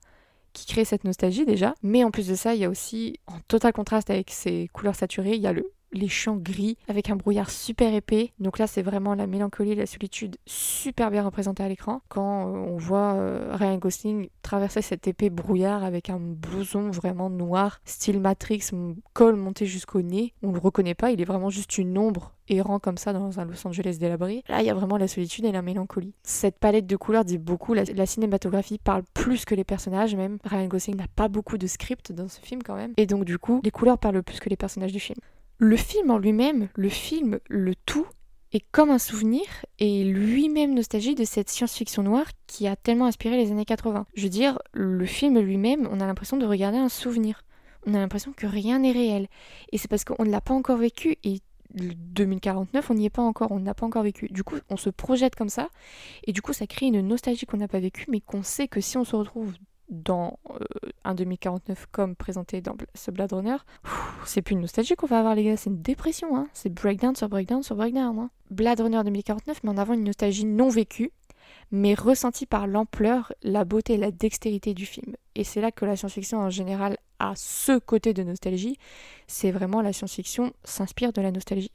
qui 0.52 0.66
crée 0.66 0.84
cette 0.84 1.04
nostalgie 1.04 1.44
déjà. 1.44 1.74
Mais 1.82 2.04
en 2.04 2.10
plus 2.10 2.28
de 2.28 2.34
ça, 2.34 2.54
il 2.54 2.60
y 2.60 2.64
a 2.64 2.70
aussi, 2.70 3.18
en 3.26 3.38
total 3.48 3.72
contraste 3.72 4.10
avec 4.10 4.30
ces 4.30 4.68
couleurs 4.72 4.94
saturées, 4.94 5.34
il 5.34 5.40
y 5.40 5.46
a 5.46 5.52
le 5.52 5.70
les 5.92 6.08
champs 6.08 6.36
gris 6.36 6.76
avec 6.88 7.10
un 7.10 7.16
brouillard 7.16 7.50
super 7.50 7.94
épais. 7.94 8.32
Donc 8.38 8.58
là, 8.58 8.66
c'est 8.66 8.82
vraiment 8.82 9.14
la 9.14 9.26
mélancolie 9.26 9.74
la 9.74 9.86
solitude 9.86 10.36
super 10.46 11.10
bien 11.10 11.22
représentée 11.22 11.62
à 11.62 11.68
l'écran. 11.68 12.02
Quand 12.08 12.48
euh, 12.48 12.58
on 12.58 12.76
voit 12.76 13.14
euh, 13.14 13.54
Ryan 13.54 13.78
Gosling 13.78 14.28
traverser 14.42 14.82
cet 14.82 15.06
épais 15.08 15.30
brouillard 15.30 15.84
avec 15.84 16.10
un 16.10 16.18
blouson 16.18 16.90
vraiment 16.90 17.30
noir, 17.30 17.80
style 17.84 18.20
Matrix, 18.20 18.70
col 19.12 19.36
monté 19.36 19.66
jusqu'au 19.66 20.02
nez, 20.02 20.34
on 20.42 20.52
le 20.52 20.58
reconnaît 20.58 20.94
pas, 20.94 21.10
il 21.10 21.20
est 21.20 21.24
vraiment 21.24 21.50
juste 21.50 21.78
une 21.78 21.98
ombre 21.98 22.34
errant 22.48 22.78
comme 22.78 22.96
ça 22.96 23.12
dans 23.12 23.40
un 23.40 23.44
Los 23.44 23.66
Angeles 23.66 23.98
délabré. 24.00 24.42
Là, 24.48 24.62
il 24.62 24.66
y 24.66 24.70
a 24.70 24.74
vraiment 24.74 24.96
la 24.96 25.08
solitude 25.08 25.44
et 25.44 25.52
la 25.52 25.60
mélancolie. 25.60 26.14
Cette 26.22 26.58
palette 26.58 26.86
de 26.86 26.96
couleurs 26.96 27.24
dit 27.24 27.36
beaucoup. 27.36 27.74
La, 27.74 27.84
la 27.84 28.06
cinématographie 28.06 28.78
parle 28.78 29.02
plus 29.12 29.44
que 29.44 29.54
les 29.54 29.64
personnages, 29.64 30.16
même. 30.16 30.38
Ryan 30.44 30.66
Gosling 30.66 30.96
n'a 30.96 31.08
pas 31.14 31.28
beaucoup 31.28 31.58
de 31.58 31.66
script 31.66 32.12
dans 32.12 32.28
ce 32.28 32.40
film 32.40 32.62
quand 32.62 32.76
même. 32.76 32.94
Et 32.96 33.06
donc, 33.06 33.24
du 33.24 33.38
coup, 33.38 33.60
les 33.64 33.70
couleurs 33.70 33.98
parlent 33.98 34.22
plus 34.22 34.40
que 34.40 34.48
les 34.48 34.56
personnages 34.56 34.92
du 34.92 35.00
film. 35.00 35.18
Le 35.60 35.76
film 35.76 36.10
en 36.12 36.18
lui-même, 36.18 36.68
le 36.76 36.88
film, 36.88 37.40
le 37.48 37.74
tout, 37.74 38.06
est 38.52 38.64
comme 38.70 38.90
un 38.90 38.98
souvenir 38.98 39.42
et 39.80 40.04
lui-même 40.04 40.72
nostalgie 40.72 41.16
de 41.16 41.24
cette 41.24 41.50
science-fiction 41.50 42.04
noire 42.04 42.26
qui 42.46 42.68
a 42.68 42.76
tellement 42.76 43.06
inspiré 43.06 43.36
les 43.36 43.50
années 43.50 43.64
80. 43.64 44.06
Je 44.14 44.22
veux 44.22 44.28
dire, 44.28 44.58
le 44.72 45.04
film 45.04 45.38
lui-même, 45.40 45.88
on 45.90 46.00
a 46.00 46.06
l'impression 46.06 46.36
de 46.36 46.46
regarder 46.46 46.78
un 46.78 46.88
souvenir. 46.88 47.44
On 47.86 47.94
a 47.94 47.98
l'impression 47.98 48.32
que 48.32 48.46
rien 48.46 48.78
n'est 48.78 48.92
réel. 48.92 49.26
Et 49.72 49.78
c'est 49.78 49.88
parce 49.88 50.04
qu'on 50.04 50.24
ne 50.24 50.30
l'a 50.30 50.40
pas 50.40 50.54
encore 50.54 50.78
vécu 50.78 51.16
et 51.24 51.40
2049, 51.74 52.90
on 52.90 52.94
n'y 52.94 53.06
est 53.06 53.10
pas 53.10 53.22
encore, 53.22 53.52
on 53.52 53.60
n'a 53.60 53.74
pas 53.74 53.84
encore 53.84 54.02
vécu. 54.02 54.28
Du 54.30 54.44
coup, 54.44 54.56
on 54.70 54.76
se 54.76 54.90
projette 54.90 55.34
comme 55.34 55.48
ça, 55.48 55.68
et 56.24 56.32
du 56.32 56.40
coup, 56.40 56.52
ça 56.52 56.66
crée 56.66 56.86
une 56.86 57.00
nostalgie 57.00 57.46
qu'on 57.46 57.58
n'a 57.58 57.68
pas 57.68 57.80
vécue, 57.80 58.06
mais 58.08 58.20
qu'on 58.20 58.42
sait 58.42 58.68
que 58.68 58.80
si 58.80 58.96
on 58.96 59.04
se 59.04 59.16
retrouve 59.16 59.54
dans 59.88 60.38
euh, 60.50 60.58
un 61.04 61.14
2049 61.14 61.86
comme 61.90 62.14
présenté 62.14 62.60
dans 62.60 62.76
ce 62.94 63.10
Blade 63.10 63.32
Runner, 63.32 63.56
c'est 64.24 64.42
plus 64.42 64.54
une 64.54 64.60
nostalgie 64.60 64.94
qu'on 64.94 65.06
va 65.06 65.18
avoir 65.18 65.34
les 65.34 65.44
gars, 65.44 65.56
c'est 65.56 65.70
une 65.70 65.82
dépression, 65.82 66.36
hein. 66.36 66.48
c'est 66.52 66.72
breakdown 66.72 67.16
sur 67.16 67.28
breakdown 67.28 67.62
sur 67.62 67.76
breakdown. 67.76 68.18
Hein. 68.18 68.30
Blade 68.50 68.80
Runner 68.80 69.02
2049 69.04 69.62
mais 69.64 69.70
en 69.70 69.78
avant 69.78 69.94
une 69.94 70.04
nostalgie 70.04 70.44
non 70.44 70.68
vécue, 70.68 71.12
mais 71.70 71.94
ressentie 71.94 72.46
par 72.46 72.66
l'ampleur, 72.66 73.32
la 73.42 73.64
beauté 73.64 73.94
et 73.94 73.98
la 73.98 74.10
dextérité 74.10 74.74
du 74.74 74.86
film. 74.86 75.14
Et 75.34 75.44
c'est 75.44 75.60
là 75.60 75.70
que 75.70 75.84
la 75.84 75.96
science-fiction 75.96 76.38
en 76.38 76.50
général 76.50 76.98
a 77.18 77.32
ce 77.36 77.78
côté 77.78 78.14
de 78.14 78.22
nostalgie, 78.22 78.76
c'est 79.26 79.50
vraiment 79.50 79.82
la 79.82 79.92
science-fiction 79.92 80.52
s'inspire 80.64 81.12
de 81.12 81.20
la 81.20 81.30
nostalgie. 81.30 81.72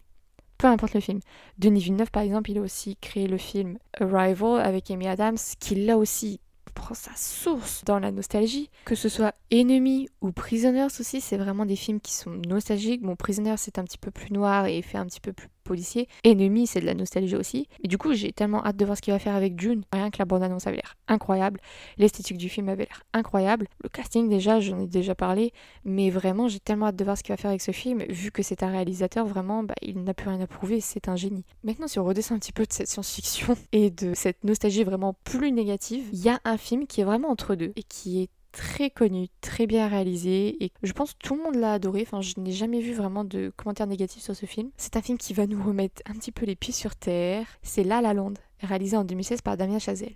Peu 0.58 0.68
importe 0.68 0.94
le 0.94 1.02
film. 1.02 1.20
Denis 1.58 1.82
Villeneuve, 1.82 2.12
par 2.12 2.24
exemple, 2.24 2.52
il 2.52 2.58
a 2.58 2.62
aussi 2.62 2.96
créé 2.98 3.28
le 3.28 3.38
film 3.38 3.78
Arrival 4.00 4.62
avec 4.62 4.90
Amy 4.92 5.08
Adams, 5.08 5.38
qui 5.60 5.76
là 5.76 5.98
aussi 5.98 6.40
prend 6.74 6.96
sa 6.96 7.16
source 7.16 7.84
dans 7.86 8.00
la 8.00 8.12
nostalgie. 8.12 8.70
Que 8.86 8.96
ce 8.96 9.10
soit 9.10 9.36
Enemy 9.52 10.10
ou 10.22 10.32
Prisoners 10.32 10.88
aussi, 11.00 11.22
c'est 11.22 11.38
vraiment 11.38 11.66
des 11.66 11.76
films 11.76 12.02
qui 12.02 12.14
sont 12.14 12.42
nostalgiques. 12.48 13.02
Bon, 13.02 13.16
Prisoners 13.16 13.56
c'est 13.58 13.80
un 13.80 13.84
petit 13.84 13.98
peu 13.98 14.12
plus 14.12 14.32
noir 14.32 14.66
et 14.66 14.82
fait 14.82 14.98
un 14.98 15.06
petit 15.06 15.22
peu 15.22 15.34
plus 15.34 15.50
policier. 15.64 16.08
Ennemi, 16.24 16.68
c'est 16.68 16.80
de 16.80 16.86
la 16.86 16.94
nostalgie 16.94 17.36
aussi. 17.36 17.68
Et 17.84 17.88
du 17.88 17.98
coup, 17.98 18.14
j'ai 18.14 18.32
tellement 18.32 18.64
hâte 18.66 18.78
de 18.78 18.86
voir 18.86 18.98
ce 18.98 19.02
qu'il 19.02 19.14
va 19.14 19.20
faire 19.20 19.36
avec 19.36 19.60
June. 19.60 19.84
Rien 19.92 20.10
que 20.10 20.18
la 20.20 20.26
bande-annonce 20.26 20.68
avait 20.68 20.78
l'air 20.78 20.96
incroyable. 21.08 21.60
L'esthétique 21.98 22.38
du 22.38 22.50
film 22.50 22.70
avait 22.70 22.86
l'air 22.86 23.04
incroyable. 23.14 23.68
Le 23.84 23.90
casting, 23.90 24.30
déjà, 24.30 24.60
j'en 24.60 24.80
ai 24.80 24.88
déjà 24.88 25.16
parlé. 25.16 25.54
Mais 25.86 26.10
vraiment, 26.10 26.48
j'ai 26.48 26.60
tellement 26.60 26.88
hâte 26.88 26.96
de 26.96 27.04
voir 27.04 27.18
ce 27.18 27.24
qu'il 27.24 27.34
va 27.34 27.38
faire 27.38 27.50
avec 27.50 27.62
ce 27.62 27.72
film. 27.72 28.04
Vu 28.10 28.32
que 28.32 28.44
c'est 28.44 28.64
un 28.64 28.72
réalisateur, 28.72 29.26
vraiment, 29.26 29.64
bah, 29.64 29.76
il 29.82 30.04
n'a 30.04 30.14
plus 30.14 30.30
rien 30.30 30.42
à 30.42 30.48
prouver. 30.48 30.82
C'est 30.82 31.08
un 31.08 31.16
génie. 31.16 31.46
Maintenant, 31.64 31.88
si 31.88 32.00
on 32.00 32.04
redescend 32.04 32.38
un 32.38 32.40
petit 32.40 32.54
peu 32.54 32.66
de 32.66 32.74
cette 32.74 32.88
science-fiction 32.88 33.56
et 33.72 33.90
de 33.90 34.14
cette 34.14 34.44
nostalgie 34.44 34.84
vraiment 34.84 35.16
plus 35.24 35.52
négative, 35.52 36.06
il 36.12 36.20
y 36.20 36.30
a 36.30 36.40
un 36.46 36.58
film 36.58 36.88
qui 36.88 37.02
est 37.02 37.06
vraiment 37.06 37.30
entre 37.30 37.56
deux 37.56 37.74
et 37.76 37.84
qui 37.84 38.22
est 38.22 38.30
très 38.54 38.90
connu, 38.90 39.28
très 39.42 39.68
bien 39.68 39.88
réalisé 39.90 40.64
et 40.64 40.72
je 40.84 40.94
pense 40.94 41.14
que 41.14 41.20
tout 41.22 41.36
le 41.36 41.44
monde 41.44 41.56
l'a 41.56 41.74
adoré. 41.74 42.04
Enfin, 42.08 42.22
je 42.22 42.36
n'ai 42.38 42.54
jamais 42.54 42.80
vu 42.80 42.94
vraiment 42.94 43.26
de 43.26 43.52
commentaires 43.58 43.88
négatifs 43.88 44.24
sur 44.24 44.36
ce 44.36 44.46
film. 44.46 44.70
C'est 44.78 44.96
un 44.96 45.02
film 45.02 45.18
qui 45.18 45.34
va 45.34 45.46
nous 45.48 45.62
remettre 45.62 46.02
un 46.06 46.14
petit 46.14 46.32
peu 46.32 46.46
les 46.46 46.56
pieds 46.56 46.74
sur 46.74 46.96
terre. 46.96 47.46
C'est 47.62 47.84
La 47.84 48.02
La 48.02 48.14
Land, 48.14 48.36
réalisé 48.62 48.96
en 48.96 49.04
2016 49.04 49.42
par 49.42 49.58
Damien 49.58 49.80
Chazelle. 49.80 50.16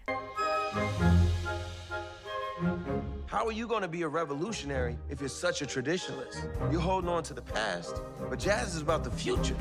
How 3.30 3.46
are 3.46 3.52
you 3.52 3.68
going 3.68 3.82
to 3.82 3.90
be 3.90 4.04
a 4.04 4.08
revolutionary 4.08 4.98
if 5.10 5.20
you're 5.20 5.30
such 5.30 5.62
a 5.62 5.66
traditionalist? 5.66 6.48
You're 6.72 6.82
holding 6.82 7.10
on 7.10 7.24
to 7.24 7.34
the 7.34 7.42
past, 7.42 8.02
but 8.30 8.40
jazz 8.40 8.76
is 8.76 8.82
about 8.82 9.04
the 9.04 9.12
future. 9.12 9.56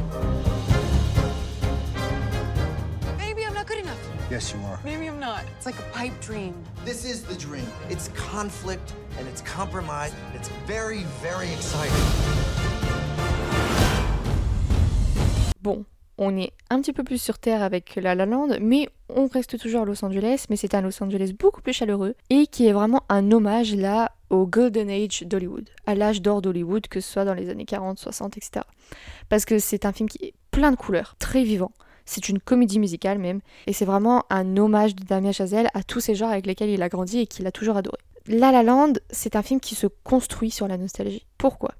Good 3.67 3.79
enough. 3.79 3.99
Yes, 4.31 4.53
you 4.53 4.61
are. 4.67 4.79
Maybe 4.85 5.07
I'm 5.07 5.19
not. 5.21 5.43
It's 5.57 5.67
like 5.67 5.79
a 5.79 5.89
pipe 5.93 6.19
dream. 6.21 6.55
This 6.85 7.05
is 7.05 7.23
the 7.23 7.35
dream. 7.35 7.67
It's 7.91 8.09
conflict 8.15 8.95
and 9.19 9.27
it's 9.29 9.43
compromise. 9.43 10.13
It's 10.35 10.49
very, 10.67 11.05
very 11.21 11.53
exciting. 11.53 11.93
Bon, 15.61 15.85
on 16.17 16.37
est 16.37 16.53
un 16.71 16.81
petit 16.81 16.93
peu 16.93 17.03
plus 17.03 17.21
sur 17.21 17.39
Terre 17.39 17.63
avec 17.63 17.97
La 17.97 18.15
La 18.15 18.25
Land, 18.25 18.59
mais 18.61 18.89
on 19.09 19.27
reste 19.27 19.59
toujours 19.59 19.83
à 19.83 19.85
Los 19.85 20.05
Angeles, 20.05 20.47
mais 20.49 20.57
c'est 20.57 20.75
un 20.75 20.81
Los 20.81 21.03
Angeles 21.03 21.33
beaucoup 21.39 21.61
plus 21.61 21.73
chaleureux 21.73 22.15
et 22.31 22.47
qui 22.47 22.67
est 22.67 22.73
vraiment 22.73 23.03
un 23.09 23.33
hommage 23.33 23.75
là 23.75 24.13
au 24.31 24.47
Golden 24.47 24.91
Age 24.91 25.23
d'Hollywood, 25.25 25.69
à 25.87 25.95
l'âge 25.95 26.23
d'or 26.23 26.43
d'Hollywood, 26.43 26.89
que 26.89 27.01
ce 27.01 27.13
soit 27.13 27.25
dans 27.25 27.35
les 27.35 27.49
années 27.51 27.65
40, 27.65 27.99
60, 27.99 28.37
etc. 28.37 28.65
Parce 29.29 29.45
que 29.45 29.59
c'est 29.59 29.85
un 29.85 29.93
film 29.93 30.09
qui 30.09 30.25
est 30.25 30.35
plein 30.51 30.71
de 30.71 30.77
couleurs, 30.77 31.17
très 31.19 31.43
vivant. 31.43 31.73
C'est 32.07 32.29
une 32.29 32.39
comédie 32.39 32.79
musicale 32.79 33.19
même, 33.19 33.41
et 33.67 33.73
c'est 33.73 33.85
vraiment 33.85 34.25
un 34.31 34.57
hommage 34.57 34.95
de 34.95 35.05
Damien 35.05 35.33
Chazelle 35.33 35.69
à 35.75 35.83
tous 35.83 36.01
ces 36.01 36.15
genres 36.15 36.31
avec 36.31 36.47
lesquels 36.47 36.71
il 36.71 36.83
a 36.83 36.89
grandi 36.89 37.19
et 37.19 37.27
qu'il 37.27 37.47
a 37.47 37.53
toujours 37.53 37.77
adoré. 37.77 37.99
La 38.29 38.51
La 38.51 38.63
Land, 38.63 38.95
c'est 39.11 39.37
un 39.37 39.43
film 39.43 39.61
qui 39.61 39.75
se 39.75 39.87
construit 39.87 40.51
sur 40.51 40.67
la 40.67 40.79
nostalgie. 40.79 41.27
Pourquoi? 41.39 41.73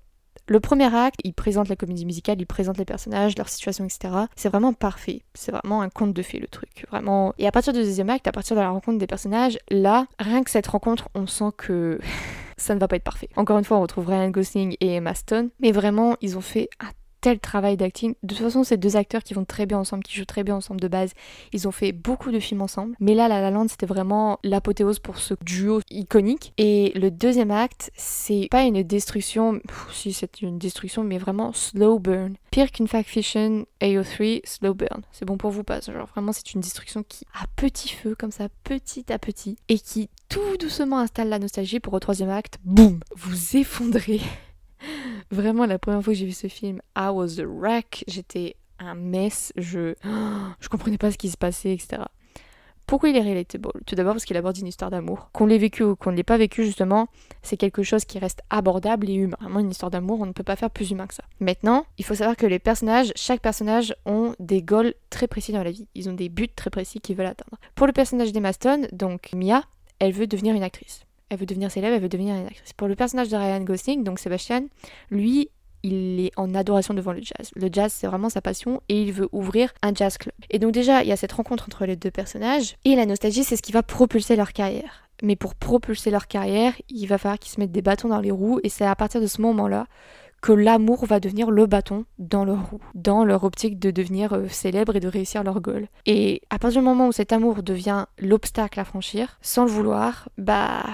Le 0.49 0.61
premier 0.61 0.95
acte, 0.95 1.19
il 1.25 1.33
présente 1.33 1.69
la 1.69 1.75
comédie 1.75 2.07
musicale, 2.07 2.37
il 2.39 2.47
présente 2.47 2.79
les 2.79 2.85
personnages, 2.85 3.37
leur 3.37 3.49
situation, 3.49 3.85
etc. 3.85 4.15
C'est 4.37 4.49
vraiment 4.49 4.73
parfait. 4.73 5.23
C'est 5.35 5.51
vraiment 5.51 5.83
un 5.83 5.89
conte 5.89 6.13
de 6.13 6.23
fées, 6.23 6.39
le 6.39 6.47
truc. 6.47 6.87
Vraiment. 6.89 7.35
Et 7.39 7.49
à 7.49 7.51
partir 7.51 7.73
du 7.73 7.81
deuxième 7.81 8.11
acte, 8.11 8.29
à 8.29 8.33
partir 8.33 8.55
de 8.55 8.61
la 8.61 8.71
rencontre 8.71 8.99
des 8.99 9.09
personnages, 9.09 9.59
là, 9.71 10.07
rien 10.21 10.45
que 10.45 10.51
cette 10.51 10.69
rencontre, 10.69 11.09
on 11.17 11.27
sent 11.27 11.51
que 11.57 11.99
ça 12.57 12.77
ne 12.77 12.81
va 12.81 12.87
pas 12.87 12.95
être 12.95 13.03
parfait. 13.03 13.29
Encore 13.35 13.59
une 13.59 13.65
fois, 13.65 13.79
on 13.79 13.83
retrouve 13.83 14.07
Ryan 14.07 14.31
Gosling 14.31 14.77
et 14.81 14.95
Emma 14.95 15.15
Stone. 15.15 15.51
Mais 15.59 15.73
vraiment, 15.73 16.17
ils 16.21 16.39
ont 16.39 16.43
fait 16.43 16.69
un 16.79 16.91
tel 17.21 17.39
travail 17.39 17.77
d'acting. 17.77 18.15
De 18.23 18.35
toute 18.35 18.45
façon, 18.45 18.65
ces 18.65 18.77
deux 18.77 18.97
acteurs 18.97 19.23
qui 19.23 19.35
vont 19.35 19.45
très 19.45 19.67
bien 19.67 19.79
ensemble, 19.79 20.03
qui 20.03 20.15
jouent 20.15 20.25
très 20.25 20.45
bien 20.45 20.57
ensemble 20.57 20.81
de 20.81 20.89
base, 20.89 21.13
ils 21.53 21.67
ont 21.67 21.73
fait 21.73 21.93
beaucoup 21.93 22.31
de 22.31 22.41
films 22.41 22.63
ensemble. 22.63 22.95
Mais 23.01 23.15
là, 23.15 23.29
La 23.29 23.41
La 23.41 23.51
Land, 23.51 23.69
c'était 23.69 23.87
vraiment 23.87 24.39
l'apothéose 24.45 24.99
pour 24.99 25.19
ce 25.19 25.35
duo 25.43 25.81
iconique. 25.91 26.53
Et 26.59 26.93
le 26.95 27.11
deuxième 27.11 27.51
acte, 27.51 27.91
c'est 27.97 28.49
pas 28.51 28.63
une 28.63 28.83
destruction, 28.83 29.61
si 29.93 30.13
c'est 30.13 30.43
une 30.43 30.59
destruction, 30.59 31.05
mais 31.05 31.19
vraiment 31.19 31.53
slow 31.53 31.99
burn. 31.99 32.37
Pire 32.51 32.71
qu'une 32.71 32.89
Fact 32.89 33.09
Fiction 33.09 33.67
AO3, 33.81 34.41
slow 34.45 34.75
burn. 34.75 35.03
C'est 35.13 35.25
bon 35.25 35.37
pour 35.37 35.51
vous 35.51 35.65
pas? 35.65 35.81
Genre 35.81 36.07
vraiment, 36.07 36.33
c'est 36.33 36.55
une 36.55 36.61
destruction 36.61 37.03
qui 37.03 37.27
a 37.41 37.47
petit 37.57 37.89
feu, 37.89 38.15
comme 38.19 38.33
ça, 38.33 38.49
petit 38.65 39.13
à 39.13 39.19
petit, 39.19 39.57
et 39.69 39.79
qui 39.79 40.09
tout 40.29 40.57
doucement 40.59 40.99
installe 40.99 41.29
la 41.29 41.39
nostalgie 41.39 41.81
pour 41.81 41.95
au 41.95 42.01
troisième 42.01 42.31
acte, 42.31 42.59
boum, 42.65 43.01
vous 43.15 43.57
effondrez 43.57 44.21
Vraiment, 45.31 45.67
la 45.67 45.79
première 45.79 46.03
fois 46.03 46.13
que 46.13 46.19
j'ai 46.19 46.27
vu 46.27 46.33
ce 46.33 46.49
film, 46.49 46.81
I 46.97 47.09
was 47.11 47.41
a 47.41 47.45
wreck. 47.47 48.05
J'étais 48.07 48.57
un 48.79 48.95
mess. 48.95 49.53
Je, 49.57 49.95
je 50.61 50.69
comprenais 50.69 50.99
pas 50.99 51.11
ce 51.11 51.19
qui 51.19 51.31
se 51.31 51.37
passait, 51.37 51.73
etc. 51.73 52.03
Pourquoi 52.87 53.09
il 53.09 53.17
est 53.17 53.21
relatable? 53.21 53.69
Tout 53.85 53.97
d'abord 53.97 54.13
parce 54.13 54.25
qu'il 54.25 54.37
aborde 54.37 54.57
une 54.59 54.69
histoire 54.69 54.93
d'amour. 54.93 55.31
Qu'on 55.33 55.47
l'ait 55.47 55.59
vécu 55.59 55.83
ou 55.83 55.97
qu'on 55.97 56.13
ne 56.13 56.17
l'ait 56.17 56.23
pas 56.23 56.39
vécu, 56.39 56.65
justement, 56.65 57.09
c'est 57.43 57.57
quelque 57.57 57.83
chose 57.83 58.05
qui 58.05 58.21
reste 58.21 58.43
abordable 58.49 59.11
et 59.11 59.15
humain. 59.15 59.37
Vraiment, 59.41 59.59
une 59.59 59.73
histoire 59.73 59.91
d'amour, 59.91 60.21
on 60.21 60.27
ne 60.27 60.33
peut 60.33 60.45
pas 60.45 60.55
faire 60.55 60.71
plus 60.71 60.93
humain 60.93 61.09
que 61.09 61.15
ça. 61.15 61.25
Maintenant, 61.41 61.85
il 61.99 62.05
faut 62.05 62.15
savoir 62.15 62.37
que 62.37 62.47
les 62.47 62.61
personnages, 62.61 63.13
chaque 63.17 63.41
personnage, 63.41 63.93
ont 64.05 64.37
des 64.39 64.63
goals 64.63 64.95
très 65.11 65.27
précis 65.27 65.51
dans 65.51 65.65
la 65.65 65.73
vie. 65.73 65.89
Ils 65.97 66.09
ont 66.09 66.13
des 66.13 66.29
buts 66.29 66.49
très 66.55 66.71
précis 66.71 67.01
qu'ils 67.01 67.17
veulent 67.17 67.27
atteindre. 67.27 67.59
Pour 67.75 67.89
le 67.89 67.93
personnage 67.93 68.31
d'Emma 68.31 68.53
Stone, 68.53 68.87
donc 68.93 69.31
Mia, 69.35 69.65
elle 69.99 70.13
veut 70.13 70.29
devenir 70.29 70.55
une 70.55 70.63
actrice 70.63 71.06
elle 71.31 71.39
veut 71.39 71.47
devenir 71.47 71.71
célèbre, 71.71 71.95
elle 71.95 72.03
veut 72.03 72.09
devenir 72.09 72.35
une 72.35 72.47
actrice. 72.47 72.73
Pour 72.73 72.89
le 72.89 72.95
personnage 72.95 73.29
de 73.29 73.37
Ryan 73.37 73.61
Gosling, 73.61 74.05
donc 74.05 74.19
Sébastien, 74.19 74.67
lui, 75.11 75.51
il 75.83 76.21
est 76.21 76.33
en 76.37 76.55
adoration 76.55 76.95
devant 76.95 77.13
le 77.13 77.21
jazz. 77.21 77.51
Le 77.55 77.69
jazz, 77.73 77.93
c'est 77.93 78.07
vraiment 78.07 78.29
sa 78.29 78.41
passion 78.41 78.83
et 78.89 79.03
il 79.03 79.13
veut 79.13 79.29
ouvrir 79.33 79.73
un 79.83 79.95
jazz 79.95 80.19
club. 80.19 80.35
Et 80.51 80.59
donc 80.59 80.73
déjà, 80.73 81.03
il 81.03 81.09
y 81.09 81.13
a 81.13 81.17
cette 81.17 81.33
rencontre 81.33 81.65
entre 81.69 81.87
les 81.87 81.97
deux 81.97 82.11
personnages 82.11 82.77
et 82.85 82.97
la 82.97 83.07
nostalgie, 83.07 83.45
c'est 83.45 83.57
ce 83.57 83.63
qui 83.63 83.73
va 83.73 83.83
propulser 83.83 84.37
leur 84.37 84.53
carrière. 84.53 85.09
Mais 85.23 85.37
pour 85.37 85.55
propulser 85.55 86.11
leur 86.11 86.27
carrière, 86.27 86.75
il 86.91 87.07
va 87.07 87.19
falloir 87.19 87.39
qu'ils 87.39 87.53
se 87.53 87.61
mettent 87.61 87.73
des 87.73 87.83
bâtons 87.83 88.09
dans 88.09 88.21
les 88.21 88.31
roues 88.31 88.61
et 88.63 88.69
c'est 88.69 88.85
à 88.85 88.95
partir 88.95 89.21
de 89.21 89.27
ce 89.27 89.41
moment-là 89.43 89.87
que 90.47 90.53
l'amour 90.53 91.07
va 91.07 91.19
devenir 91.19 91.51
le 91.51 91.67
bâton 91.67 92.05
dans 92.21 92.45
leur 92.45 92.71
roue, 92.71 92.79
dans 92.95 93.25
leur 93.25 93.43
optique 93.43 93.81
de 93.81 93.91
devenir 93.91 94.33
euh, 94.33 94.47
célèbre 94.47 94.95
et 94.95 95.01
de 95.01 95.09
réussir 95.09 95.43
leur 95.43 95.61
goal. 95.61 95.89
Et 96.07 96.41
à 96.51 96.61
partir 96.61 96.83
du 96.83 96.87
moment 96.87 97.09
où 97.09 97.13
cet 97.13 97.33
amour 97.33 97.65
devient 97.65 98.07
l'obstacle 98.21 98.79
à 98.79 98.85
franchir, 98.85 99.39
sans 99.43 99.65
le 99.65 99.73
vouloir, 99.73 100.29
bah 100.39 100.85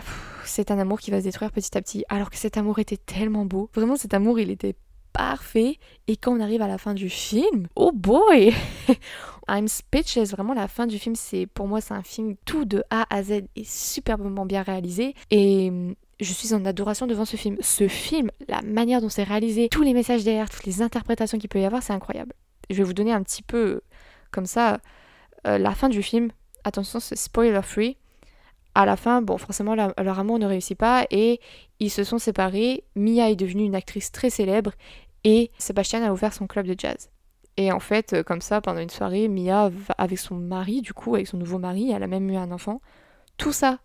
c'est 0.47 0.71
un 0.71 0.79
amour 0.79 1.01
qui 1.01 1.11
va 1.11 1.19
se 1.19 1.25
détruire 1.25 1.53
petit 1.53 1.77
à 1.77 1.83
petit. 1.83 2.03
Alors 2.09 2.31
que 2.31 2.39
cet 2.39 2.57
amour 2.57 2.79
était 2.79 2.97
tellement 2.97 3.45
beau. 3.45 3.69
Vraiment, 3.75 3.97
cet 3.97 4.15
amour, 4.15 4.41
il 4.41 4.51
était 4.51 4.75
parfait. 5.13 5.77
Et 6.09 6.17
quand 6.17 6.35
on 6.35 6.41
arrive 6.41 6.63
à 6.63 6.69
la 6.69 6.79
fin 6.79 6.95
du 6.95 7.11
film, 7.11 7.67
oh 7.77 7.93
boy 7.93 8.55
I'm 9.49 9.69
speechless. 9.69 10.31
Vraiment, 10.31 10.55
la 10.55 10.67
fin 10.67 10.87
du 10.87 10.99
film, 10.99 11.15
c'est 11.15 11.47
pour 11.47 11.69
moi, 11.69 11.83
c'est 11.83 11.93
un 11.93 12.03
film 12.03 12.37
tout 12.47 12.65
de 12.65 12.85
A 12.89 13.05
à 13.15 13.23
Z 13.23 13.43
et 13.55 13.65
superbement 13.65 14.47
bien 14.47 14.63
réalisé. 14.63 15.15
Et 15.31 15.95
je 16.21 16.33
suis 16.33 16.55
en 16.55 16.65
adoration 16.65 17.07
devant 17.07 17.25
ce 17.25 17.37
film. 17.37 17.57
Ce 17.61 17.89
film, 17.89 18.31
la 18.49 18.63
manière 18.63 19.01
dont 19.01 19.09
c'est 19.09 19.23
réalisé, 19.23 19.69
tous 19.69 19.83
les 19.83 19.95
messages 19.95 20.25
derrière, 20.25 20.49
toutes 20.49 20.65
les 20.65 20.83
interprétations 20.83 21.39
qu'il 21.39 21.49
peut 21.49 21.61
y 21.61 21.65
avoir, 21.65 21.83
c'est 21.83 21.93
incroyable. 21.93 22.33
Je 22.71 22.77
vais 22.77 22.85
vous 22.85 22.95
donner 22.95 23.13
un 23.13 23.23
petit 23.23 23.43
peu 23.43 23.81
comme 24.31 24.47
ça 24.47 24.79
euh, 25.47 25.59
la 25.59 25.73
fin 25.73 25.89
du 25.89 26.03
film. 26.03 26.31
Attention, 26.65 27.01
c'est 27.01 27.17
spoiler 27.17 27.63
free. 27.63 27.97
À 28.75 28.87
la 28.87 28.97
fin, 28.97 29.21
bon, 29.21 29.37
forcément, 29.37 29.75
leur 29.75 30.19
amour 30.19 30.39
ne 30.39 30.47
réussit 30.47 30.79
pas 30.79 31.05
et 31.11 31.41
ils 31.79 31.91
se 31.91 32.05
sont 32.05 32.19
séparés. 32.19 32.85
Mia 32.97 33.31
est 33.31 33.37
devenue 33.37 33.65
une 33.65 33.75
actrice 33.75 34.13
très 34.13 34.31
célèbre 34.31 34.73
et 35.25 35.51
Sébastien 35.59 36.03
a 36.03 36.13
ouvert 36.13 36.33
son 36.33 36.47
club 36.47 36.67
de 36.67 36.75
jazz. 36.79 37.11
Et 37.59 37.71
en 37.71 37.81
fait, 37.81 38.15
euh, 38.15 38.23
comme 38.23 38.41
ça, 38.41 38.61
pendant 38.61 38.81
une 38.81 38.89
soirée, 38.89 39.29
Mia, 39.29 39.71
avec 39.99 40.19
son 40.19 40.37
mari, 40.37 40.81
du 40.81 40.95
coup, 40.95 41.15
avec 41.15 41.27
son 41.27 41.37
nouveau 41.37 41.59
mari, 41.59 41.93
elle 41.93 42.03
a 42.03 42.07
même 42.07 42.31
eu 42.31 42.37
un 42.37 42.51
enfant. 42.51 42.81
Tout 43.37 43.53
ça, 43.53 43.79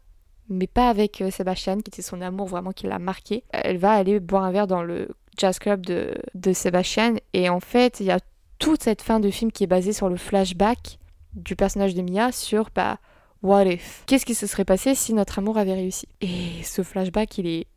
mais 0.50 0.68
pas 0.68 0.90
avec 0.90 1.22
euh, 1.22 1.32
Sébastien, 1.32 1.76
qui 1.78 1.90
était 1.90 2.02
son 2.02 2.22
amour 2.22 2.48
vraiment 2.48 2.72
qui 2.72 2.88
l'a 2.88 3.00
marqué. 3.00 3.44
Elle 3.52 3.78
va 3.78 3.92
aller 3.92 4.20
boire 4.20 4.44
un 4.44 4.52
verre 4.52 4.68
dans 4.68 4.84
le 4.84 5.10
jazz 5.38 5.60
club 5.60 5.86
de, 5.86 6.16
de 6.36 6.54
Sébastien. 6.54 7.16
Et 7.34 7.50
en 7.50 7.60
fait, 7.60 8.00
il 8.00 8.08
y 8.08 8.12
a 8.12 8.20
toute 8.60 8.84
cette 8.84 9.02
fin 9.02 9.20
de 9.20 9.30
film 9.30 9.52
qui 9.52 9.64
est 9.64 9.68
basée 9.68 9.94
sur 9.94 10.10
le 10.10 10.18
flashback 10.18 11.00
du 11.34 11.56
personnage 11.56 11.94
de 11.94 12.02
Mia 12.02 12.32
sur 12.32 12.70
bah, 12.74 12.98
what 13.44 13.66
if? 13.66 14.04
Qu'est-ce 14.08 14.26
qui 14.26 14.36
se 14.36 14.48
serait 14.48 14.66
passé 14.66 14.96
si 14.96 15.14
notre 15.14 15.40
amour 15.40 15.58
avait 15.58 15.74
réussi? 15.74 16.08
Et 16.22 16.64
ce 16.64 16.82
flashback, 16.82 17.38
il 17.38 17.48
est 17.48 17.68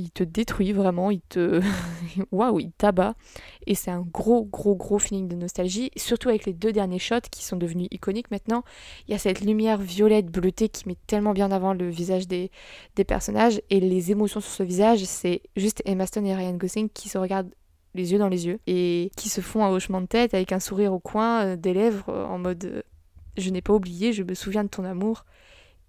il 0.00 0.10
te 0.10 0.24
détruit 0.24 0.72
vraiment, 0.72 1.10
il 1.10 1.20
te. 1.20 1.60
Waouh, 2.32 2.60
il 2.60 2.72
tabat. 2.72 3.14
Et 3.66 3.74
c'est 3.74 3.90
un 3.90 4.00
gros, 4.00 4.44
gros, 4.44 4.74
gros 4.74 4.98
feeling 4.98 5.28
de 5.28 5.36
nostalgie, 5.36 5.90
surtout 5.96 6.28
avec 6.28 6.46
les 6.46 6.52
deux 6.52 6.72
derniers 6.72 6.98
shots 6.98 7.28
qui 7.30 7.44
sont 7.44 7.56
devenus 7.56 7.88
iconiques 7.90 8.30
maintenant. 8.30 8.64
Il 9.06 9.12
y 9.12 9.14
a 9.14 9.18
cette 9.18 9.40
lumière 9.40 9.78
violette 9.78 10.26
bleutée 10.26 10.68
qui 10.68 10.88
met 10.88 10.96
tellement 11.06 11.32
bien 11.32 11.50
avant 11.52 11.74
le 11.74 11.88
visage 11.88 12.26
des, 12.26 12.50
personnages 13.06 13.60
et 13.70 13.80
les 13.80 14.10
émotions 14.10 14.40
sur 14.40 14.50
ce 14.50 14.62
visage, 14.62 15.04
c'est 15.04 15.42
juste 15.56 15.82
Emma 15.86 16.06
Stone 16.06 16.26
et 16.26 16.34
Ryan 16.34 16.54
Gosling 16.54 16.88
qui 16.90 17.08
se 17.08 17.18
regardent 17.18 17.50
les 17.94 18.12
yeux 18.12 18.18
dans 18.18 18.28
les 18.28 18.46
yeux 18.46 18.60
et 18.66 19.10
qui 19.16 19.28
se 19.28 19.40
font 19.40 19.64
un 19.64 19.70
hochement 19.70 20.00
de 20.00 20.06
tête 20.06 20.34
avec 20.34 20.52
un 20.52 20.60
sourire 20.60 20.92
au 20.92 21.00
coin 21.00 21.44
euh, 21.44 21.56
des 21.56 21.74
lèvres 21.74 22.08
euh, 22.08 22.24
en 22.24 22.38
mode 22.38 22.64
euh, 22.64 22.82
je 23.36 23.50
n'ai 23.50 23.62
pas 23.62 23.72
oublié, 23.72 24.12
je 24.12 24.22
me 24.22 24.34
souviens 24.34 24.64
de 24.64 24.68
ton 24.68 24.84
amour 24.84 25.24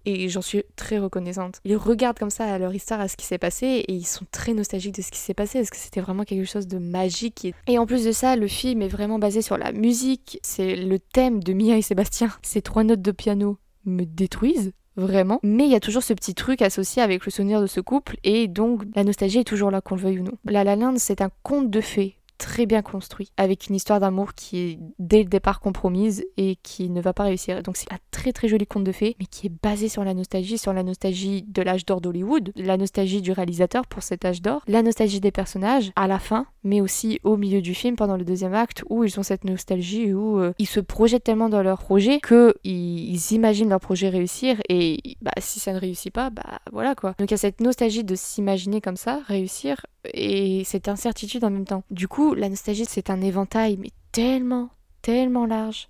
et 0.04 0.28
j'en 0.28 0.42
suis 0.42 0.62
très 0.76 0.98
reconnaissante. 0.98 1.60
Ils 1.64 1.76
regardent 1.76 2.18
comme 2.18 2.30
ça 2.30 2.58
leur 2.58 2.74
histoire, 2.74 3.00
à 3.00 3.08
ce 3.08 3.16
qui 3.16 3.26
s'est 3.26 3.38
passé, 3.38 3.84
et 3.86 3.92
ils 3.92 4.06
sont 4.06 4.26
très 4.30 4.54
nostalgiques 4.54 4.94
de 4.94 5.02
ce 5.02 5.10
qui 5.10 5.18
s'est 5.18 5.34
passé, 5.34 5.58
parce 5.58 5.70
que 5.70 5.76
c'était 5.76 6.00
vraiment 6.00 6.24
quelque 6.24 6.44
chose 6.44 6.66
de 6.66 6.78
magique. 6.78 7.48
Et 7.66 7.78
en 7.78 7.86
plus 7.86 8.04
de 8.04 8.12
ça, 8.12 8.36
le 8.36 8.46
film 8.46 8.82
est 8.82 8.88
vraiment 8.88 9.18
basé 9.18 9.42
sur 9.42 9.58
la 9.58 9.72
musique, 9.72 10.38
c'est 10.42 10.76
le 10.76 10.98
thème 10.98 11.42
de 11.42 11.52
Mia 11.52 11.76
et 11.76 11.82
Sébastien. 11.82 12.30
Ces 12.42 12.62
trois 12.62 12.84
notes 12.84 13.02
de 13.02 13.12
piano 13.12 13.58
me 13.84 14.04
détruisent, 14.04 14.72
vraiment. 14.96 15.40
Mais 15.42 15.64
il 15.64 15.70
y 15.70 15.76
a 15.76 15.80
toujours 15.80 16.02
ce 16.02 16.12
petit 16.12 16.34
truc 16.34 16.62
associé 16.62 17.02
avec 17.02 17.24
le 17.24 17.30
souvenir 17.30 17.60
de 17.60 17.66
ce 17.66 17.80
couple, 17.80 18.16
et 18.24 18.48
donc 18.48 18.82
la 18.94 19.04
nostalgie 19.04 19.38
est 19.38 19.44
toujours 19.44 19.70
là, 19.70 19.80
qu'on 19.80 19.96
le 19.96 20.02
veuille 20.02 20.20
ou 20.20 20.24
non. 20.24 20.38
La 20.44 20.64
La 20.64 20.76
c'est 20.96 21.20
un 21.20 21.30
conte 21.42 21.70
de 21.70 21.80
fées 21.80 22.16
très 22.42 22.66
bien 22.66 22.82
construit, 22.82 23.30
avec 23.36 23.68
une 23.68 23.76
histoire 23.76 24.00
d'amour 24.00 24.34
qui 24.34 24.58
est 24.58 24.78
dès 24.98 25.22
le 25.22 25.28
départ 25.28 25.60
compromise 25.60 26.24
et 26.36 26.56
qui 26.64 26.90
ne 26.90 27.00
va 27.00 27.12
pas 27.12 27.22
réussir. 27.22 27.62
Donc 27.62 27.76
c'est 27.76 27.90
un 27.92 27.98
très 28.10 28.32
très 28.32 28.48
joli 28.48 28.66
conte 28.66 28.82
de 28.82 28.90
fées, 28.90 29.14
mais 29.20 29.26
qui 29.26 29.46
est 29.46 29.52
basé 29.62 29.88
sur 29.88 30.02
la 30.02 30.12
nostalgie, 30.12 30.58
sur 30.58 30.72
la 30.72 30.82
nostalgie 30.82 31.44
de 31.46 31.62
l'âge 31.62 31.86
d'or 31.86 32.00
d'Hollywood, 32.00 32.52
la 32.56 32.76
nostalgie 32.76 33.22
du 33.22 33.30
réalisateur 33.30 33.86
pour 33.86 34.02
cet 34.02 34.24
âge 34.24 34.42
d'or, 34.42 34.62
la 34.66 34.82
nostalgie 34.82 35.20
des 35.20 35.30
personnages 35.30 35.92
à 35.94 36.08
la 36.08 36.18
fin, 36.18 36.46
mais 36.64 36.80
aussi 36.80 37.20
au 37.22 37.36
milieu 37.36 37.62
du 37.62 37.74
film 37.74 37.94
pendant 37.94 38.16
le 38.16 38.24
deuxième 38.24 38.54
acte 38.54 38.82
où 38.90 39.04
ils 39.04 39.20
ont 39.20 39.22
cette 39.22 39.44
nostalgie 39.44 40.12
où 40.12 40.40
euh, 40.40 40.52
ils 40.58 40.66
se 40.66 40.80
projettent 40.80 41.24
tellement 41.24 41.48
dans 41.48 41.62
leur 41.62 41.78
projet 41.78 42.18
que 42.18 42.56
ils, 42.64 43.32
imaginent 43.32 43.68
leur 43.68 43.80
projet 43.80 44.08
réussir 44.08 44.56
et 44.68 44.98
bah 45.22 45.30
si 45.38 45.60
ça 45.60 45.72
ne 45.72 45.78
réussit 45.78 46.12
pas, 46.12 46.30
bah 46.30 46.58
voilà 46.72 46.96
quoi. 46.96 47.14
Donc 47.18 47.30
il 47.30 47.34
y 47.34 47.34
a 47.34 47.38
cette 47.38 47.60
nostalgie 47.60 48.02
de 48.02 48.16
s'imaginer 48.16 48.80
comme 48.80 48.96
ça 48.96 49.20
réussir 49.28 49.86
et 50.12 50.64
cette 50.64 50.88
incertitude 50.88 51.44
en 51.44 51.50
même 51.50 51.64
temps. 51.64 51.84
Du 51.90 52.08
coup, 52.08 52.34
la 52.34 52.48
nostalgie, 52.48 52.86
c'est 52.88 53.10
un 53.10 53.20
éventail, 53.20 53.76
mais 53.76 53.90
tellement, 54.12 54.70
tellement 55.00 55.46
large. 55.46 55.88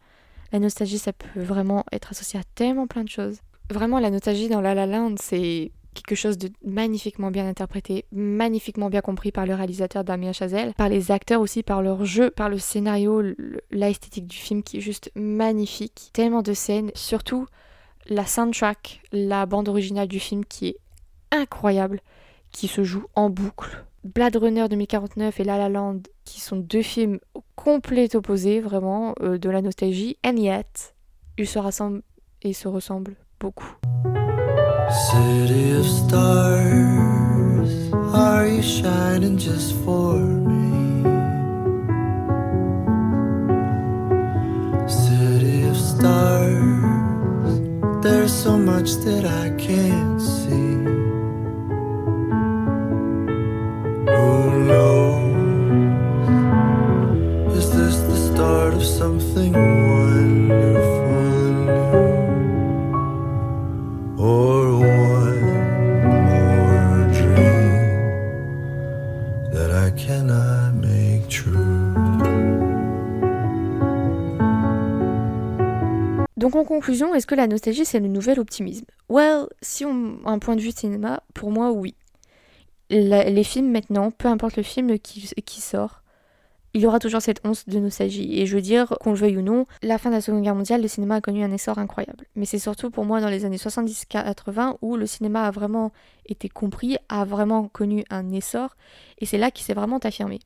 La 0.53 0.59
nostalgie, 0.59 0.99
ça 0.99 1.13
peut 1.13 1.41
vraiment 1.41 1.85
être 1.93 2.11
associé 2.11 2.39
à 2.39 2.43
tellement 2.55 2.87
plein 2.87 3.05
de 3.05 3.09
choses. 3.09 3.39
Vraiment, 3.71 3.99
la 3.99 4.11
nostalgie 4.11 4.49
dans 4.49 4.61
La 4.61 4.75
La 4.75 4.87
Land, 4.87 5.15
c'est 5.19 5.73
quelque 5.95 6.15
chose 6.15 6.39
de 6.39 6.51
magnifiquement 6.65 7.31
bien 7.31 7.47
interprété, 7.47 8.07
magnifiquement 8.13 8.89
bien 8.89 9.01
compris 9.01 9.31
par 9.31 9.47
le 9.47 9.55
réalisateur 9.55 10.05
Damien 10.05 10.33
Chazelle, 10.33 10.75
par 10.75 10.89
les 10.89 11.11
acteurs 11.11 11.41
aussi, 11.41 11.63
par 11.63 11.83
leur 11.83 12.05
jeu, 12.05 12.31
par 12.31 12.49
le 12.49 12.59
scénario, 12.59 13.23
l'esthétique 13.71 14.27
du 14.27 14.37
film 14.37 14.63
qui 14.63 14.79
est 14.79 14.81
juste 14.81 15.11
magnifique. 15.15 16.11
Tellement 16.13 16.43
de 16.43 16.55
scènes, 16.55 16.91
surtout 16.95 17.47
la 18.07 18.27
soundtrack, 18.27 19.03
la 19.13 19.47
bande 19.47 19.69
originale 19.69 20.09
du 20.09 20.19
film 20.19 20.45
qui 20.45 20.69
est 20.69 20.77
incroyable, 21.31 22.01
qui 22.51 22.69
se 22.69 22.85
joue 22.85 23.05
en 23.15 23.31
boucle 23.31 23.85
Blade 24.05 24.37
Runner 24.37 24.67
2049 24.69 25.39
et 25.39 25.45
La 25.45 25.59
La 25.59 25.69
Land, 25.69 26.01
qui 26.25 26.41
sont 26.41 26.57
deux 26.57 26.83
films 26.83 27.21
complètement 27.55 28.19
opposés, 28.19 28.61
vraiment, 28.61 29.15
euh, 29.23 29.39
de 29.39 29.49
la 29.49 29.63
nostalgie, 29.63 30.17
and 30.27 30.37
yet, 30.37 30.95
ils 31.39 31.47
se 31.47 31.61
rassemblent 31.61 32.03
et 32.43 32.53
se 32.53 32.67
ressemblent 32.67 33.15
beaucoup. 33.39 33.77
City 34.91 35.73
of 35.79 35.87
stars, 35.87 37.71
are 38.13 38.47
you 38.49 38.61
shining 38.61 39.39
just 39.39 39.73
for 39.85 40.17
me? 40.17 41.05
City 44.89 45.63
of 45.71 45.77
stars, 45.77 46.51
there's 48.03 48.33
so 48.33 48.59
much 48.59 48.97
that 49.05 49.25
I 49.25 49.51
can't 49.57 50.21
see. 50.21 50.92
Donc 76.43 76.57
en 76.57 76.65
conclusion, 76.65 77.15
est-ce 77.15 77.27
que 77.27 77.37
la 77.37 77.47
nostalgie 77.47 77.85
c'est 77.85 78.01
le 78.01 78.09
nouvel 78.09 78.41
optimisme? 78.41 78.85
Well, 79.09 79.47
si 79.61 79.85
on 79.85 80.19
a 80.25 80.31
un 80.31 80.41
point 80.41 80.57
de 80.57 80.61
vue 80.61 80.73
cinéma, 80.73 81.23
pour 81.35 81.53
moi 81.53 81.71
oui 81.71 81.95
les 82.93 83.45
films 83.45 83.71
maintenant, 83.71 84.11
peu 84.11 84.29
importe 84.29 84.57
le 84.57 84.63
film 84.63 84.99
qui, 84.99 85.61
sort, 85.61 86.03
il 86.75 86.81
y 86.81 86.87
aura 86.87 86.99
toujours 86.99 87.21
cette 87.21 87.41
once 87.45 87.67
de 87.67 87.79
nostalgie. 87.79 88.41
Et 88.41 88.47
je 88.47 88.55
veux 88.55 88.63
dire, 88.63 88.95
qu'on 89.01 89.11
le 89.11 89.17
veuille 89.17 89.39
ou 89.39 89.43
non, 89.43 89.67
la 89.83 89.99
fin 89.99 90.11
de 90.11 90.15
la 90.15 90.21
Seconde 90.21 90.43
Guerre 90.43 90.55
mondiale, 90.55 90.83
le 90.83 90.89
cinéma 90.89 91.17
a 91.17 91.21
connu 91.21 91.43
un 91.43 91.53
essor 91.53 91.79
incroyable. 91.79 92.27
Mais 92.35 92.45
c'est 92.45 92.59
surtout 92.59 92.91
pour 92.91 93.05
moi 93.05 93.21
dans 93.21 93.29
les 93.29 93.45
années 93.45 93.57
70-80 93.57 94.77
où 94.83 94.97
le 94.97 95.07
cinéma 95.07 95.45
a 95.47 95.51
vraiment 95.51 95.93
été 96.27 96.49
compris, 96.49 96.97
a 97.09 97.25
vraiment 97.25 97.69
connu 97.69 98.05
un 98.11 98.31
essor, 98.31 98.77
et 99.19 99.27
c'est 99.27 99.39
là 99.39 99.51
qu'il 99.51 99.65
s'est 99.65 99.75
vraiment 99.75 99.99
affirmé. 99.99 100.41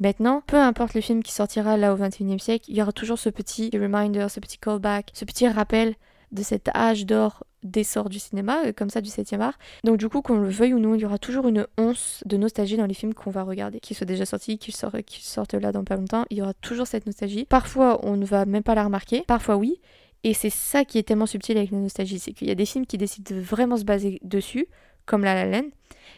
Maintenant, 0.00 0.42
peu 0.46 0.56
importe 0.56 0.94
le 0.94 1.02
film 1.02 1.22
qui 1.22 1.32
sortira 1.32 1.76
là 1.76 1.92
au 1.92 1.96
XXIe 1.96 2.38
siècle, 2.38 2.64
il 2.68 2.76
y 2.76 2.82
aura 2.82 2.92
toujours 2.92 3.18
ce 3.18 3.28
petit 3.28 3.70
reminder, 3.74 4.26
ce 4.30 4.40
petit 4.40 4.56
callback, 4.56 5.10
ce 5.12 5.26
petit 5.26 5.46
rappel 5.46 5.94
de 6.32 6.42
cet 6.42 6.68
âge 6.74 7.06
d'or 7.06 7.44
d'essor 7.62 8.08
du 8.08 8.18
cinéma, 8.18 8.64
euh, 8.66 8.72
comme 8.74 8.90
ça 8.90 9.00
du 9.00 9.10
7e 9.10 9.40
art. 9.40 9.58
Donc 9.84 9.98
du 9.98 10.08
coup, 10.08 10.22
qu'on 10.22 10.38
le 10.38 10.48
veuille 10.48 10.74
ou 10.74 10.78
non, 10.78 10.94
il 10.94 11.00
y 11.00 11.04
aura 11.04 11.18
toujours 11.18 11.46
une 11.48 11.66
once 11.78 12.22
de 12.24 12.36
nostalgie 12.36 12.76
dans 12.76 12.86
les 12.86 12.94
films 12.94 13.14
qu'on 13.14 13.30
va 13.30 13.42
regarder, 13.42 13.80
qu'ils 13.80 13.96
soient 13.96 14.06
déjà 14.06 14.24
sortis, 14.24 14.58
qu'ils 14.58 14.74
sortent, 14.74 14.96
sortent 15.10 15.54
là 15.54 15.72
dans 15.72 15.84
pas 15.84 15.96
longtemps, 15.96 16.24
il 16.30 16.38
y 16.38 16.42
aura 16.42 16.54
toujours 16.54 16.86
cette 16.86 17.06
nostalgie. 17.06 17.44
Parfois, 17.44 18.04
on 18.04 18.16
ne 18.16 18.24
va 18.24 18.46
même 18.46 18.62
pas 18.62 18.74
la 18.74 18.84
remarquer, 18.84 19.24
parfois 19.26 19.56
oui. 19.56 19.80
Et 20.22 20.34
c'est 20.34 20.50
ça 20.50 20.84
qui 20.84 20.98
est 20.98 21.02
tellement 21.02 21.26
subtil 21.26 21.56
avec 21.56 21.70
la 21.70 21.78
nostalgie, 21.78 22.18
c'est 22.18 22.32
qu'il 22.32 22.48
y 22.48 22.50
a 22.50 22.54
des 22.54 22.66
films 22.66 22.86
qui 22.86 22.98
décident 22.98 23.34
de 23.34 23.40
vraiment 23.40 23.76
se 23.76 23.84
baser 23.84 24.20
dessus, 24.22 24.66
comme 25.06 25.24
La 25.24 25.46
La. 25.46 25.62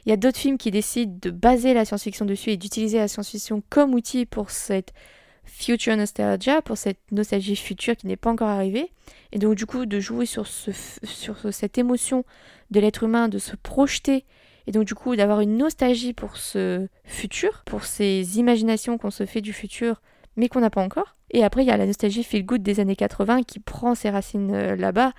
Il 0.05 0.11
y 0.11 0.12
a 0.12 0.16
d'autres 0.16 0.38
films 0.38 0.59
qui 0.59 0.70
décident 0.70 1.16
de 1.20 1.31
baser 1.31 1.75
la 1.75 1.85
science-fiction 1.85 2.25
dessus 2.25 2.51
et 2.51 2.57
d'utiliser 2.57 2.98
la 2.98 3.09
science-fiction 3.09 3.62
comme 3.68 3.94
outil 3.94 4.27
pour 4.27 4.51
cette 4.51 4.92
future 5.44 5.96
nostalgia, 5.96 6.62
pour 6.62 6.76
cette 6.76 7.00
nostalgie 7.11 7.57
future 7.57 7.96
qui 7.96 8.07
n'est 8.07 8.16
pas 8.16 8.31
encore 8.31 8.48
arrivée. 8.48 8.90
Et 9.33 9.38
donc 9.38 9.55
du 9.55 9.66
coup 9.66 9.87
de 9.87 10.00
jouer 10.00 10.26
sur, 10.26 10.46
ce, 10.46 10.70
sur 11.05 11.52
cette 11.52 11.78
émotion 11.78 12.24
de 12.70 12.81
l'être 12.81 13.05
humain, 13.05 13.28
de 13.28 13.38
se 13.38 13.57
projeter, 13.57 14.24
et 14.66 14.72
donc 14.72 14.85
du 14.85 14.94
coup 14.94 15.16
d'avoir 15.16 15.40
une 15.40 15.57
nostalgie 15.57 16.12
pour 16.12 16.37
ce 16.37 16.87
futur, 17.05 17.62
pour 17.66 17.85
ces 17.85 18.38
imaginations 18.38 18.98
qu'on 18.98 19.11
se 19.11 19.26
fait 19.26 19.40
du 19.40 19.52
futur, 19.52 20.00
mais 20.37 20.48
qu'on 20.48 20.61
n'a 20.61 20.70
pas 20.70 20.83
encore. 20.83 21.16
Et 21.31 21.44
après 21.44 21.62
il 21.62 21.68
y 21.68 21.70
a 21.70 21.76
la 21.76 21.87
nostalgie 21.87 22.24
feel 22.24 22.44
good 22.44 22.62
des 22.62 22.81
années 22.81 22.96
80 22.96 23.42
qui 23.42 23.59
prend 23.59 23.94
ses 23.94 24.11
racines 24.11 24.55
euh, 24.55 24.76
là-bas 24.76 25.12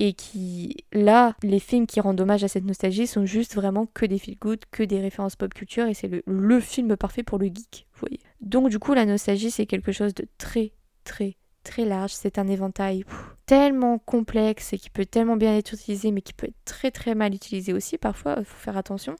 et 0.00 0.12
qui, 0.12 0.76
là, 0.92 1.34
les 1.42 1.58
films 1.58 1.86
qui 1.86 2.00
rendent 2.00 2.20
hommage 2.20 2.44
à 2.44 2.48
cette 2.48 2.64
nostalgie 2.64 3.06
sont 3.06 3.26
juste 3.26 3.54
vraiment 3.54 3.86
que 3.86 4.06
des 4.06 4.18
feel 4.18 4.38
good, 4.38 4.60
que 4.70 4.82
des 4.82 5.00
références 5.00 5.36
pop 5.36 5.52
culture, 5.52 5.86
et 5.86 5.94
c'est 5.94 6.08
le, 6.08 6.22
le 6.26 6.60
film 6.60 6.96
parfait 6.96 7.24
pour 7.24 7.38
le 7.38 7.46
geek, 7.46 7.86
vous 7.92 8.00
voyez. 8.00 8.20
Donc 8.40 8.68
du 8.68 8.78
coup, 8.78 8.94
la 8.94 9.06
nostalgie, 9.06 9.50
c'est 9.50 9.66
quelque 9.66 9.90
chose 9.90 10.14
de 10.14 10.26
très, 10.38 10.72
très, 11.02 11.36
très 11.64 11.84
large, 11.84 12.12
c'est 12.12 12.38
un 12.38 12.46
éventail 12.46 13.04
tellement 13.46 13.98
complexe 13.98 14.72
et 14.72 14.78
qui 14.78 14.90
peut 14.90 15.06
tellement 15.06 15.36
bien 15.36 15.56
être 15.56 15.72
utilisé, 15.72 16.12
mais 16.12 16.20
qui 16.20 16.32
peut 16.32 16.46
être 16.46 16.64
très 16.64 16.90
très 16.90 17.14
mal 17.14 17.34
utilisé 17.34 17.72
aussi 17.72 17.98
parfois, 17.98 18.36
il 18.38 18.44
faut 18.44 18.58
faire 18.58 18.76
attention. 18.76 19.16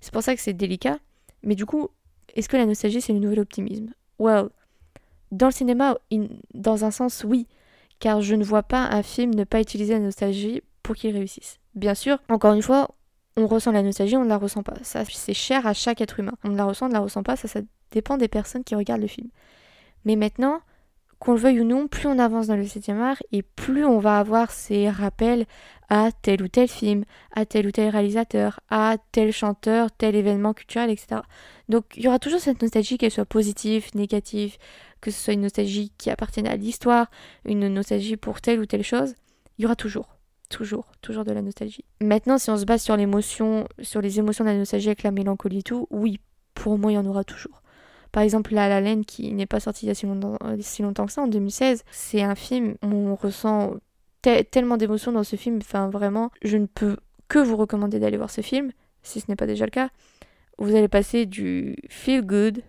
C'est 0.00 0.12
pour 0.12 0.22
ça 0.22 0.34
que 0.34 0.40
c'est 0.40 0.52
délicat. 0.52 0.98
Mais 1.42 1.54
du 1.54 1.66
coup, 1.66 1.88
est-ce 2.34 2.48
que 2.48 2.56
la 2.56 2.66
nostalgie 2.66 3.00
c'est 3.00 3.12
le 3.12 3.18
nouvel 3.18 3.40
optimisme? 3.40 3.92
Well, 4.18 4.50
dans 5.32 5.46
le 5.46 5.52
cinéma, 5.52 5.98
dans 6.54 6.84
un 6.84 6.90
sens, 6.90 7.24
oui, 7.26 7.48
car 8.02 8.20
je 8.20 8.34
ne 8.34 8.42
vois 8.42 8.64
pas 8.64 8.88
un 8.90 9.04
film 9.04 9.32
ne 9.32 9.44
pas 9.44 9.60
utiliser 9.60 9.92
la 9.92 10.00
nostalgie 10.00 10.60
pour 10.82 10.96
qu'il 10.96 11.14
réussisse. 11.14 11.60
Bien 11.76 11.94
sûr, 11.94 12.18
encore 12.28 12.52
une 12.52 12.60
fois, 12.60 12.96
on 13.36 13.46
ressent 13.46 13.70
la 13.70 13.84
nostalgie, 13.84 14.16
on 14.16 14.24
ne 14.24 14.28
la 14.28 14.38
ressent 14.38 14.64
pas. 14.64 14.74
Ça, 14.82 15.04
c'est 15.04 15.34
cher 15.34 15.68
à 15.68 15.72
chaque 15.72 16.00
être 16.00 16.18
humain. 16.18 16.32
On 16.42 16.48
la 16.48 16.64
ressent, 16.64 16.86
on 16.86 16.88
ne 16.88 16.94
la 16.94 16.98
ressent 16.98 17.22
pas, 17.22 17.36
ça, 17.36 17.46
ça 17.46 17.60
dépend 17.92 18.16
des 18.16 18.26
personnes 18.26 18.64
qui 18.64 18.74
regardent 18.74 19.02
le 19.02 19.06
film. 19.06 19.28
Mais 20.04 20.16
maintenant, 20.16 20.62
qu'on 21.22 21.34
le 21.34 21.38
veuille 21.38 21.60
ou 21.60 21.64
non, 21.64 21.86
plus 21.86 22.08
on 22.08 22.18
avance 22.18 22.48
dans 22.48 22.56
le 22.56 22.66
7 22.66 22.88
art 22.88 23.22
et 23.30 23.42
plus 23.42 23.84
on 23.84 24.00
va 24.00 24.18
avoir 24.18 24.50
ces 24.50 24.90
rappels 24.90 25.46
à 25.88 26.10
tel 26.10 26.42
ou 26.42 26.48
tel 26.48 26.66
film, 26.66 27.04
à 27.30 27.46
tel 27.46 27.68
ou 27.68 27.70
tel 27.70 27.90
réalisateur, 27.90 28.58
à 28.70 28.96
tel 29.12 29.32
chanteur, 29.32 29.92
tel 29.92 30.16
événement 30.16 30.52
culturel, 30.52 30.90
etc. 30.90 31.20
Donc 31.68 31.84
il 31.96 32.02
y 32.02 32.08
aura 32.08 32.18
toujours 32.18 32.40
cette 32.40 32.60
nostalgie, 32.60 32.98
qu'elle 32.98 33.12
soit 33.12 33.24
positive, 33.24 33.86
négative, 33.94 34.56
que 35.00 35.12
ce 35.12 35.22
soit 35.22 35.34
une 35.34 35.42
nostalgie 35.42 35.92
qui 35.96 36.10
appartienne 36.10 36.48
à 36.48 36.56
l'histoire, 36.56 37.08
une 37.44 37.68
nostalgie 37.68 38.16
pour 38.16 38.40
telle 38.40 38.58
ou 38.58 38.66
telle 38.66 38.82
chose. 38.82 39.14
Il 39.58 39.62
y 39.62 39.66
aura 39.66 39.76
toujours, 39.76 40.16
toujours, 40.50 40.86
toujours 41.02 41.22
de 41.22 41.30
la 41.30 41.42
nostalgie. 41.42 41.84
Maintenant, 42.00 42.38
si 42.38 42.50
on 42.50 42.56
se 42.56 42.64
base 42.64 42.82
sur 42.82 42.96
l'émotion, 42.96 43.68
sur 43.80 44.00
les 44.00 44.18
émotions 44.18 44.44
de 44.44 44.50
la 44.50 44.56
nostalgie 44.56 44.88
avec 44.88 45.04
la 45.04 45.12
mélancolie 45.12 45.58
et 45.58 45.62
tout, 45.62 45.86
oui, 45.90 46.18
pour 46.54 46.78
moi, 46.78 46.90
il 46.90 46.96
y 46.96 46.98
en 46.98 47.06
aura 47.06 47.22
toujours. 47.22 47.61
Par 48.12 48.22
exemple, 48.22 48.54
La 48.54 48.68
La 48.68 48.80
Land, 48.80 49.02
qui 49.06 49.32
n'est 49.32 49.46
pas 49.46 49.58
sorti 49.58 49.86
il 49.86 49.88
y 49.88 49.90
a 49.90 49.94
si 49.94 50.06
longtemps, 50.06 50.36
euh, 50.44 50.56
que 51.06 51.12
ça, 51.12 51.22
en 51.22 51.26
2016, 51.26 51.84
c'est 51.90 52.22
un 52.22 52.34
film 52.34 52.76
où 52.82 52.88
on 52.88 53.14
ressent 53.14 53.74
tellement 54.50 54.76
d'émotions 54.76 55.12
dans 55.12 55.24
ce 55.24 55.36
film. 55.36 55.58
Enfin, 55.62 55.88
vraiment, 55.88 56.30
je 56.42 56.58
ne 56.58 56.66
peux 56.66 56.96
que 57.28 57.38
vous 57.38 57.56
recommander 57.56 57.98
d'aller 57.98 58.18
voir 58.18 58.30
ce 58.30 58.42
film, 58.42 58.70
si 59.02 59.20
ce 59.20 59.26
n'est 59.28 59.36
pas 59.36 59.46
déjà 59.46 59.64
le 59.64 59.70
cas. 59.70 59.88
Vous 60.58 60.76
allez 60.76 60.88
passer 60.88 61.24
du 61.24 61.76
feel 61.88 62.20
good 62.22 62.62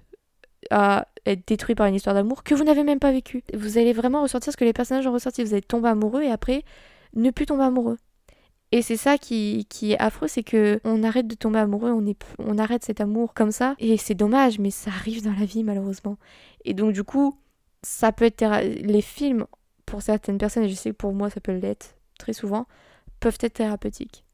à 0.72 1.08
être 1.26 1.46
détruit 1.46 1.76
par 1.76 1.88
une 1.88 1.96
histoire 1.96 2.16
d'amour 2.16 2.44
que 2.44 2.56
vous 2.56 2.64
n'avez 2.64 2.84
même 2.84 3.00
pas 3.00 3.12
vécu. 3.12 3.44
Vous 3.54 3.78
allez 3.78 3.92
vraiment 3.92 4.22
ressortir 4.22 4.54
ce 4.54 4.58
que 4.58 4.64
les 4.64 4.74
personnages 4.74 5.06
ont 5.06 5.14
ressorti. 5.14 5.44
Vous 5.44 5.54
allez 5.54 5.62
tomber 5.62 5.90
amoureux 5.90 6.24
et 6.24 6.32
après 6.32 6.64
ne 7.14 7.30
plus 7.30 7.46
tomber 7.46 7.64
amoureux. 7.64 7.98
Et 8.74 8.82
c'est 8.82 8.98
ça 8.98 9.20
qui, 9.20 9.68
qui, 9.70 9.92
est 9.92 10.00
affreux, 10.00 10.28
c'est 10.28 10.42
que 10.42 10.82
on 10.84 11.04
arrête 11.04 11.28
de 11.28 11.36
tomber 11.36 11.60
amoureux, 11.60 11.92
on, 11.92 12.08
est, 12.08 12.20
on 12.40 12.58
arrête 12.58 12.84
cet 12.84 13.02
amour 13.02 13.36
comme 13.36 13.52
ça. 13.52 13.76
Et 13.78 13.98
c'est 13.98 14.16
dommage, 14.16 14.58
mais 14.58 14.72
ça 14.72 14.90
arrive 14.90 15.24
dans 15.24 15.36
la 15.40 15.46
vie 15.46 15.64
malheureusement. 15.64 16.18
Et 16.66 16.74
donc 16.74 16.92
du 16.92 17.04
coup, 17.04 17.38
ça 17.84 18.12
peut 18.12 18.26
être 18.26 18.44
les 18.82 19.04
films 19.04 19.46
pour 19.86 20.02
certaines 20.02 20.40
personnes, 20.40 20.64
et 20.64 20.70
je 20.70 20.74
sais 20.74 20.90
que 20.90 20.96
pour 20.96 21.14
moi 21.14 21.30
ça 21.30 21.40
peut 21.40 21.52
l'être 21.52 21.98
très 22.18 22.34
souvent, 22.34 22.66
peuvent 23.20 23.38
être 23.42 23.54
thérapeutiques. 23.54 24.26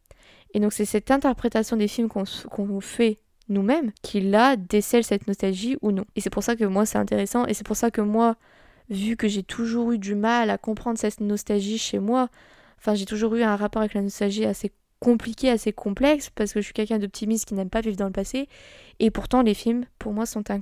Et 0.54 0.62
donc 0.62 0.72
c'est 0.72 0.86
cette 0.86 1.12
interprétation 1.12 1.76
des 1.76 1.90
films 1.90 2.08
qu'on 2.08 2.80
fait 2.80 3.18
nous-mêmes 3.50 3.92
qui 4.04 4.22
là 4.22 4.56
décèle 4.56 5.04
cette 5.04 5.28
nostalgie 5.28 5.78
ou 5.82 5.92
non. 5.92 6.06
Et 6.16 6.22
c'est 6.22 6.30
pour 6.30 6.44
ça 6.44 6.56
que 6.56 6.64
moi 6.64 6.86
c'est 6.86 6.98
intéressant 6.98 7.46
et 7.46 7.54
c'est 7.54 7.68
pour 7.68 7.76
ça 7.76 7.92
que 7.92 8.00
moi, 8.00 8.38
vu 8.90 9.18
que 9.18 9.28
j'ai 9.28 9.44
toujours 9.44 9.92
eu 9.92 9.98
du 9.98 10.16
mal 10.16 10.50
à 10.50 10.58
comprendre 10.58 10.98
cette 10.98 11.20
nostalgie 11.20 11.78
chez 11.78 12.00
moi, 12.00 12.30
Enfin, 12.80 12.96
j'ai 12.96 13.06
toujours 13.06 13.36
eu 13.36 13.44
un 13.44 13.56
rapport 13.56 13.82
avec 13.82 13.94
la 13.94 14.02
nostalgie 14.02 14.46
assez 14.46 14.72
compliqué, 15.00 15.50
assez 15.50 15.72
complexe, 15.72 16.30
parce 16.30 16.54
que 16.54 16.60
je 16.60 16.66
suis 16.66 16.74
quelqu'un 16.74 17.00
d'optimiste 17.00 17.48
qui 17.48 17.54
n'aime 17.54 17.70
pas 17.70 17.82
vivre 17.82 17.98
dans 17.98 18.06
le 18.06 18.12
passé. 18.12 18.48
Et 19.00 19.12
pourtant, 19.12 19.42
les 19.42 19.54
films, 19.54 19.86
pour 19.98 20.14
moi, 20.14 20.26
sont 20.26 20.50
un 20.52 20.62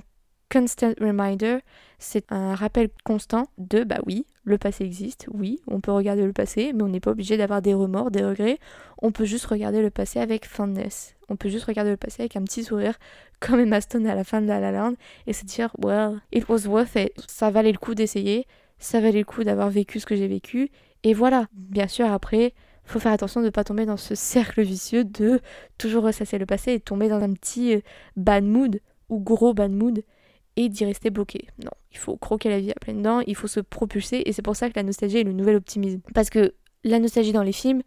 constant 0.50 0.92
reminder. 1.00 1.58
C'est 1.98 2.30
un 2.30 2.54
rappel 2.54 2.88
constant 3.04 3.48
de, 3.58 3.84
bah 3.84 3.98
oui, 4.06 4.26
le 4.44 4.58
passé 4.58 4.84
existe, 4.84 5.26
oui, 5.32 5.60
on 5.66 5.80
peut 5.80 5.92
regarder 5.92 6.24
le 6.24 6.32
passé, 6.32 6.72
mais 6.72 6.82
on 6.82 6.88
n'est 6.88 7.00
pas 7.00 7.10
obligé 7.10 7.36
d'avoir 7.36 7.60
des 7.60 7.74
remords, 7.74 8.10
des 8.10 8.24
regrets. 8.24 8.58
On 9.02 9.12
peut 9.12 9.24
juste 9.24 9.46
regarder 9.46 9.82
le 9.82 9.90
passé 9.90 10.20
avec 10.20 10.46
fondness. 10.46 11.14
On 11.28 11.36
peut 11.36 11.50
juste 11.50 11.64
regarder 11.64 11.90
le 11.90 11.96
passé 11.96 12.22
avec 12.22 12.36
un 12.36 12.42
petit 12.42 12.64
sourire, 12.64 12.98
comme 13.40 13.60
Emma 13.60 13.80
Stone 13.80 14.06
à 14.06 14.14
la 14.14 14.24
fin 14.24 14.40
de 14.40 14.46
La 14.46 14.60
La 14.60 14.72
Land, 14.72 14.94
et 15.26 15.32
se 15.32 15.44
dire, 15.44 15.70
well, 15.82 16.20
it 16.32 16.48
was 16.48 16.66
worth 16.66 16.96
it. 16.96 17.12
Ça 17.28 17.50
valait 17.50 17.72
le 17.72 17.78
coup 17.78 17.94
d'essayer, 17.94 18.46
ça 18.78 19.00
valait 19.00 19.18
le 19.18 19.24
coup 19.24 19.44
d'avoir 19.44 19.70
vécu 19.70 20.00
ce 20.00 20.06
que 20.06 20.16
j'ai 20.16 20.28
vécu, 20.28 20.70
et 21.04 21.14
voilà, 21.14 21.46
bien 21.52 21.88
sûr, 21.88 22.10
après, 22.10 22.54
faut 22.88 22.98
faire 22.98 23.12
attention 23.12 23.40
de 23.40 23.46
ne 23.46 23.50
pas 23.50 23.64
tomber 23.64 23.86
dans 23.86 23.96
ce 23.96 24.14
cercle 24.14 24.62
vicieux 24.62 25.04
de 25.04 25.40
toujours 25.76 26.04
ressasser 26.04 26.38
le 26.38 26.46
passé 26.46 26.72
et 26.72 26.80
tomber 26.80 27.08
dans 27.08 27.22
un 27.22 27.32
petit 27.32 27.74
euh, 27.74 27.80
bad 28.16 28.44
mood 28.44 28.80
ou 29.08 29.20
gros 29.20 29.52
bad 29.52 29.70
mood 29.70 30.02
et 30.56 30.68
d'y 30.68 30.84
rester 30.84 31.10
bloqué. 31.10 31.46
Non, 31.62 31.70
il 31.92 31.98
faut 31.98 32.16
croquer 32.16 32.48
la 32.48 32.58
vie 32.58 32.70
à 32.70 32.74
pleines 32.80 33.02
dents, 33.02 33.20
il 33.26 33.36
faut 33.36 33.46
se 33.46 33.60
propulser 33.60 34.22
et 34.24 34.32
c'est 34.32 34.42
pour 34.42 34.56
ça 34.56 34.68
que 34.70 34.74
la 34.76 34.82
nostalgie 34.82 35.18
est 35.18 35.24
le 35.24 35.32
nouvel 35.32 35.56
optimisme. 35.56 36.00
Parce 36.14 36.30
que 36.30 36.54
la 36.82 36.98
nostalgie 36.98 37.32
dans 37.32 37.42
les 37.42 37.52
films, 37.52 37.82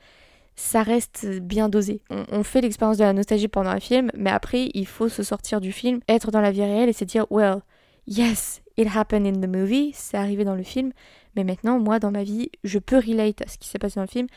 ça 0.55 0.83
reste 0.83 1.25
bien 1.41 1.67
dosé. 1.67 2.01
On, 2.09 2.25
on 2.31 2.43
fait 2.43 2.61
l'expérience 2.61 2.97
de 2.97 3.03
la 3.03 3.13
nostalgie 3.13 3.47
pendant 3.47 3.71
un 3.71 3.79
film, 3.79 4.11
mais 4.15 4.29
après, 4.29 4.69
il 4.73 4.85
faut 4.85 5.09
se 5.09 5.23
sortir 5.23 5.61
du 5.61 5.71
film, 5.71 5.99
être 6.07 6.31
dans 6.31 6.41
la 6.41 6.51
vie 6.51 6.63
réelle 6.63 6.89
et 6.89 6.93
se 6.93 7.03
dire, 7.03 7.25
well, 7.31 7.61
yes, 8.07 8.61
it 8.77 8.87
happened 8.87 9.25
in 9.25 9.41
the 9.41 9.49
movie, 9.49 9.91
c'est 9.93 10.17
arrivé 10.17 10.43
dans 10.43 10.55
le 10.55 10.63
film, 10.63 10.91
mais 11.35 11.43
maintenant, 11.43 11.79
moi, 11.79 11.99
dans 11.99 12.11
ma 12.11 12.23
vie, 12.23 12.49
je 12.63 12.79
peux 12.79 12.97
relate 12.97 13.41
à 13.41 13.47
ce 13.47 13.57
qui 13.57 13.67
s'est 13.67 13.79
passé 13.79 13.95
dans 13.95 14.03
le 14.03 14.07
film, 14.07 14.27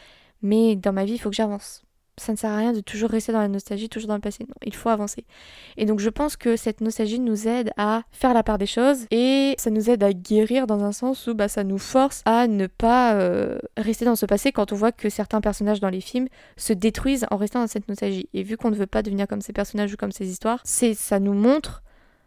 mais 0.42 0.76
dans 0.76 0.92
ma 0.92 1.04
vie, 1.04 1.14
il 1.14 1.18
faut 1.18 1.30
que 1.30 1.36
j'avance. 1.36 1.84
Ça 2.16 2.30
ne 2.30 2.36
sert 2.36 2.50
à 2.50 2.56
rien 2.56 2.72
de 2.72 2.80
toujours 2.80 3.10
rester 3.10 3.32
dans 3.32 3.40
la 3.40 3.48
nostalgie, 3.48 3.88
toujours 3.88 4.08
dans 4.08 4.14
le 4.14 4.20
passé. 4.20 4.44
Non, 4.48 4.54
il 4.64 4.74
faut 4.74 4.88
avancer. 4.88 5.24
Et 5.76 5.84
donc 5.84 5.98
je 5.98 6.08
pense 6.08 6.36
que 6.36 6.54
cette 6.54 6.80
nostalgie 6.80 7.18
nous 7.18 7.48
aide 7.48 7.72
à 7.76 8.04
faire 8.12 8.34
la 8.34 8.44
part 8.44 8.56
des 8.56 8.66
choses 8.66 9.06
et 9.10 9.56
ça 9.58 9.70
nous 9.70 9.90
aide 9.90 10.04
à 10.04 10.12
guérir 10.12 10.68
dans 10.68 10.84
un 10.84 10.92
sens 10.92 11.26
où 11.26 11.34
bah, 11.34 11.48
ça 11.48 11.64
nous 11.64 11.78
force 11.78 12.22
à 12.24 12.46
ne 12.46 12.68
pas 12.68 13.14
euh, 13.14 13.58
rester 13.76 14.04
dans 14.04 14.14
ce 14.14 14.26
passé 14.26 14.52
quand 14.52 14.72
on 14.72 14.76
voit 14.76 14.92
que 14.92 15.08
certains 15.08 15.40
personnages 15.40 15.80
dans 15.80 15.88
les 15.88 16.00
films 16.00 16.28
se 16.56 16.72
détruisent 16.72 17.26
en 17.32 17.36
restant 17.36 17.60
dans 17.60 17.66
cette 17.66 17.88
nostalgie. 17.88 18.28
Et 18.32 18.44
vu 18.44 18.56
qu'on 18.56 18.70
ne 18.70 18.76
veut 18.76 18.86
pas 18.86 19.02
devenir 19.02 19.26
comme 19.26 19.40
ces 19.40 19.52
personnages 19.52 19.92
ou 19.92 19.96
comme 19.96 20.12
ces 20.12 20.28
histoires, 20.28 20.60
ça 20.62 21.18
nous 21.18 21.34
montre, 21.34 21.82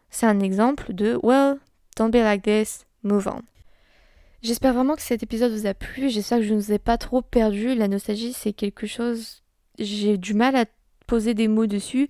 c'est 0.09 0.25
un 0.25 0.39
exemple 0.39 0.93
de 0.93 1.19
well, 1.23 1.57
don't 1.97 2.11
be 2.11 2.15
like 2.15 2.43
this, 2.43 2.85
move 3.03 3.27
on. 3.27 3.41
J'espère 4.41 4.73
vraiment 4.73 4.95
que 4.95 5.01
cet 5.01 5.23
épisode 5.23 5.51
vous 5.51 5.65
a 5.65 5.73
plu. 5.73 6.09
J'espère 6.09 6.39
que 6.39 6.45
je 6.45 6.53
ne 6.53 6.59
vous 6.59 6.71
ai 6.71 6.79
pas 6.79 6.97
trop 6.97 7.21
perdu. 7.21 7.73
La 7.73 7.87
nostalgie, 7.87 8.33
c'est 8.33 8.53
quelque 8.53 8.85
chose. 8.85 9.41
J'ai 9.79 10.17
du 10.17 10.33
mal 10.33 10.55
à 10.55 10.65
poser 11.07 11.33
des 11.33 11.47
mots 11.47 11.65
dessus. 11.65 12.07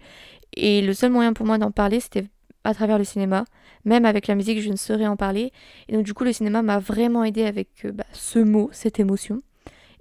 Et 0.55 0.81
le 0.81 0.93
seul 0.93 1.11
moyen 1.11 1.33
pour 1.33 1.45
moi 1.45 1.57
d'en 1.57 1.71
parler, 1.71 1.99
c'était 1.99 2.25
à 2.63 2.73
travers 2.73 2.97
le 2.97 3.05
cinéma. 3.05 3.45
Même 3.85 4.05
avec 4.05 4.27
la 4.27 4.35
musique, 4.35 4.59
je 4.59 4.69
ne 4.69 4.75
saurais 4.75 5.07
en 5.07 5.15
parler. 5.15 5.53
Et 5.87 5.93
donc, 5.93 6.03
du 6.03 6.13
coup, 6.13 6.25
le 6.25 6.33
cinéma 6.33 6.61
m'a 6.61 6.79
vraiment 6.79 7.23
aidé 7.23 7.45
avec 7.45 7.85
euh, 7.85 7.91
bah, 7.93 8.05
ce 8.11 8.39
mot, 8.39 8.69
cette 8.73 8.99
émotion. 8.99 9.41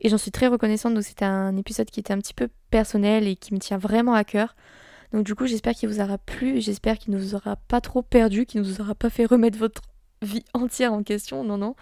Et 0.01 0.09
j'en 0.09 0.19
suis 0.19 0.33
très 0.33 0.49
reconnaissante. 0.49 0.95
Donc, 0.95 1.05
c'était 1.05 1.25
un 1.25 1.57
épisode 1.57 1.89
qui 1.91 2.01
était 2.01 2.13
un 2.13 2.19
petit 2.19 2.35
peu 2.35 2.49
personnel 2.71 3.29
et 3.29 3.37
qui 3.37 3.55
me 3.55 3.61
tient 3.61 3.79
vraiment 3.79 4.15
à 4.15 4.25
cœur. 4.25 4.57
Donc, 5.13 5.25
du 5.25 5.35
coup, 5.35 5.47
j'espère 5.47 5.75
qu'il 5.75 5.89
vous 5.89 6.01
aura 6.01 6.19
plu. 6.19 6.61
J'espère 6.61 6.99
qu'il 6.99 7.13
ne 7.15 7.19
vous 7.19 7.35
aura 7.35 7.57
pas 7.57 7.81
trop 7.81 8.03
perdu, 8.03 8.47
qu'il 8.47 8.61
ne 8.61 8.67
vous 8.67 8.81
aura 8.81 8.95
pas 8.95 9.11
fait 9.11 9.25
remettre 9.25 9.59
votre 9.59 9.83
vie 10.23 10.45
entière 10.55 10.93
en 10.93 11.03
question. 11.03 11.45
Non, 11.45 11.59
non. 11.59 11.75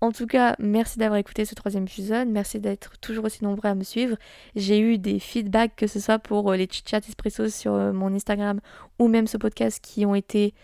En 0.00 0.12
tout 0.12 0.26
cas, 0.26 0.54
merci 0.60 0.98
d'avoir 0.98 1.18
écouté 1.18 1.44
ce 1.44 1.56
troisième 1.56 1.82
épisode. 1.84 2.28
Merci 2.28 2.60
d'être 2.60 2.98
toujours 3.00 3.24
aussi 3.24 3.42
nombreux 3.42 3.68
à 3.68 3.74
me 3.74 3.82
suivre. 3.82 4.16
J'ai 4.54 4.78
eu 4.78 4.96
des 4.96 5.18
feedbacks, 5.18 5.74
que 5.74 5.88
ce 5.88 5.98
soit 5.98 6.20
pour 6.20 6.52
euh, 6.52 6.56
les 6.56 6.68
chats 6.70 6.98
espresso 6.98 7.48
sur 7.48 7.74
euh, 7.74 7.92
mon 7.92 8.14
Instagram 8.14 8.60
ou 9.00 9.08
même 9.08 9.26
ce 9.26 9.36
podcast, 9.36 9.80
qui 9.82 10.06
ont 10.06 10.14
été 10.14 10.54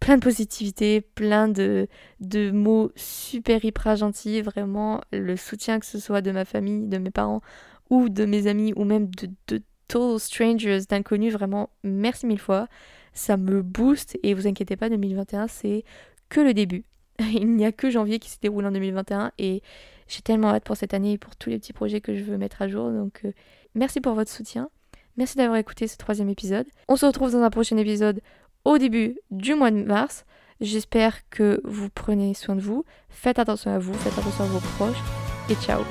plein 0.00 0.16
de 0.16 0.22
positivité, 0.22 1.00
plein 1.00 1.46
de, 1.46 1.86
de 2.18 2.50
mots 2.50 2.90
super 2.96 3.64
hyper 3.64 3.94
gentils. 3.94 4.42
Vraiment, 4.42 5.00
le 5.12 5.36
soutien 5.36 5.78
que 5.78 5.86
ce 5.86 6.00
soit 6.00 6.20
de 6.20 6.32
ma 6.32 6.44
famille, 6.44 6.88
de 6.88 6.98
mes 6.98 7.12
parents 7.12 7.40
ou 7.88 8.08
de 8.08 8.24
mes 8.24 8.48
amis 8.48 8.72
ou 8.74 8.84
même 8.84 9.06
de, 9.14 9.28
de 9.46 9.62
total 9.92 10.18
strangers, 10.18 10.80
d'inconnus. 10.88 11.32
Vraiment, 11.32 11.70
merci 11.84 12.26
mille 12.26 12.38
fois. 12.38 12.68
Ça 13.12 13.36
me 13.36 13.62
booste 13.62 14.18
et 14.22 14.34
vous 14.34 14.46
inquiétez 14.46 14.76
pas, 14.76 14.88
2021, 14.88 15.48
c'est 15.48 15.84
que 16.28 16.40
le 16.40 16.54
début. 16.54 16.84
Il 17.18 17.54
n'y 17.54 17.66
a 17.66 17.72
que 17.72 17.90
janvier 17.90 18.18
qui 18.18 18.30
s'est 18.30 18.38
déroulé 18.40 18.66
en 18.66 18.72
2021 18.72 19.32
et 19.38 19.62
j'ai 20.08 20.22
tellement 20.22 20.48
hâte 20.48 20.64
pour 20.64 20.76
cette 20.76 20.94
année 20.94 21.12
et 21.12 21.18
pour 21.18 21.36
tous 21.36 21.50
les 21.50 21.58
petits 21.58 21.72
projets 21.72 22.00
que 22.00 22.14
je 22.14 22.22
veux 22.22 22.38
mettre 22.38 22.62
à 22.62 22.68
jour. 22.68 22.90
Donc 22.90 23.20
euh, 23.24 23.32
merci 23.74 24.00
pour 24.00 24.14
votre 24.14 24.30
soutien. 24.30 24.70
Merci 25.18 25.36
d'avoir 25.36 25.58
écouté 25.58 25.86
ce 25.88 25.98
troisième 25.98 26.30
épisode. 26.30 26.66
On 26.88 26.96
se 26.96 27.04
retrouve 27.04 27.32
dans 27.32 27.42
un 27.42 27.50
prochain 27.50 27.76
épisode 27.76 28.22
au 28.64 28.78
début 28.78 29.18
du 29.30 29.54
mois 29.54 29.70
de 29.70 29.82
mars. 29.82 30.24
J'espère 30.62 31.28
que 31.28 31.60
vous 31.64 31.90
prenez 31.90 32.32
soin 32.32 32.56
de 32.56 32.62
vous. 32.62 32.84
Faites 33.10 33.38
attention 33.38 33.74
à 33.74 33.78
vous, 33.78 33.92
faites 33.94 34.16
attention 34.18 34.44
à 34.44 34.46
vos 34.46 34.60
proches. 34.76 35.02
Et 35.50 35.54
ciao 35.56 35.82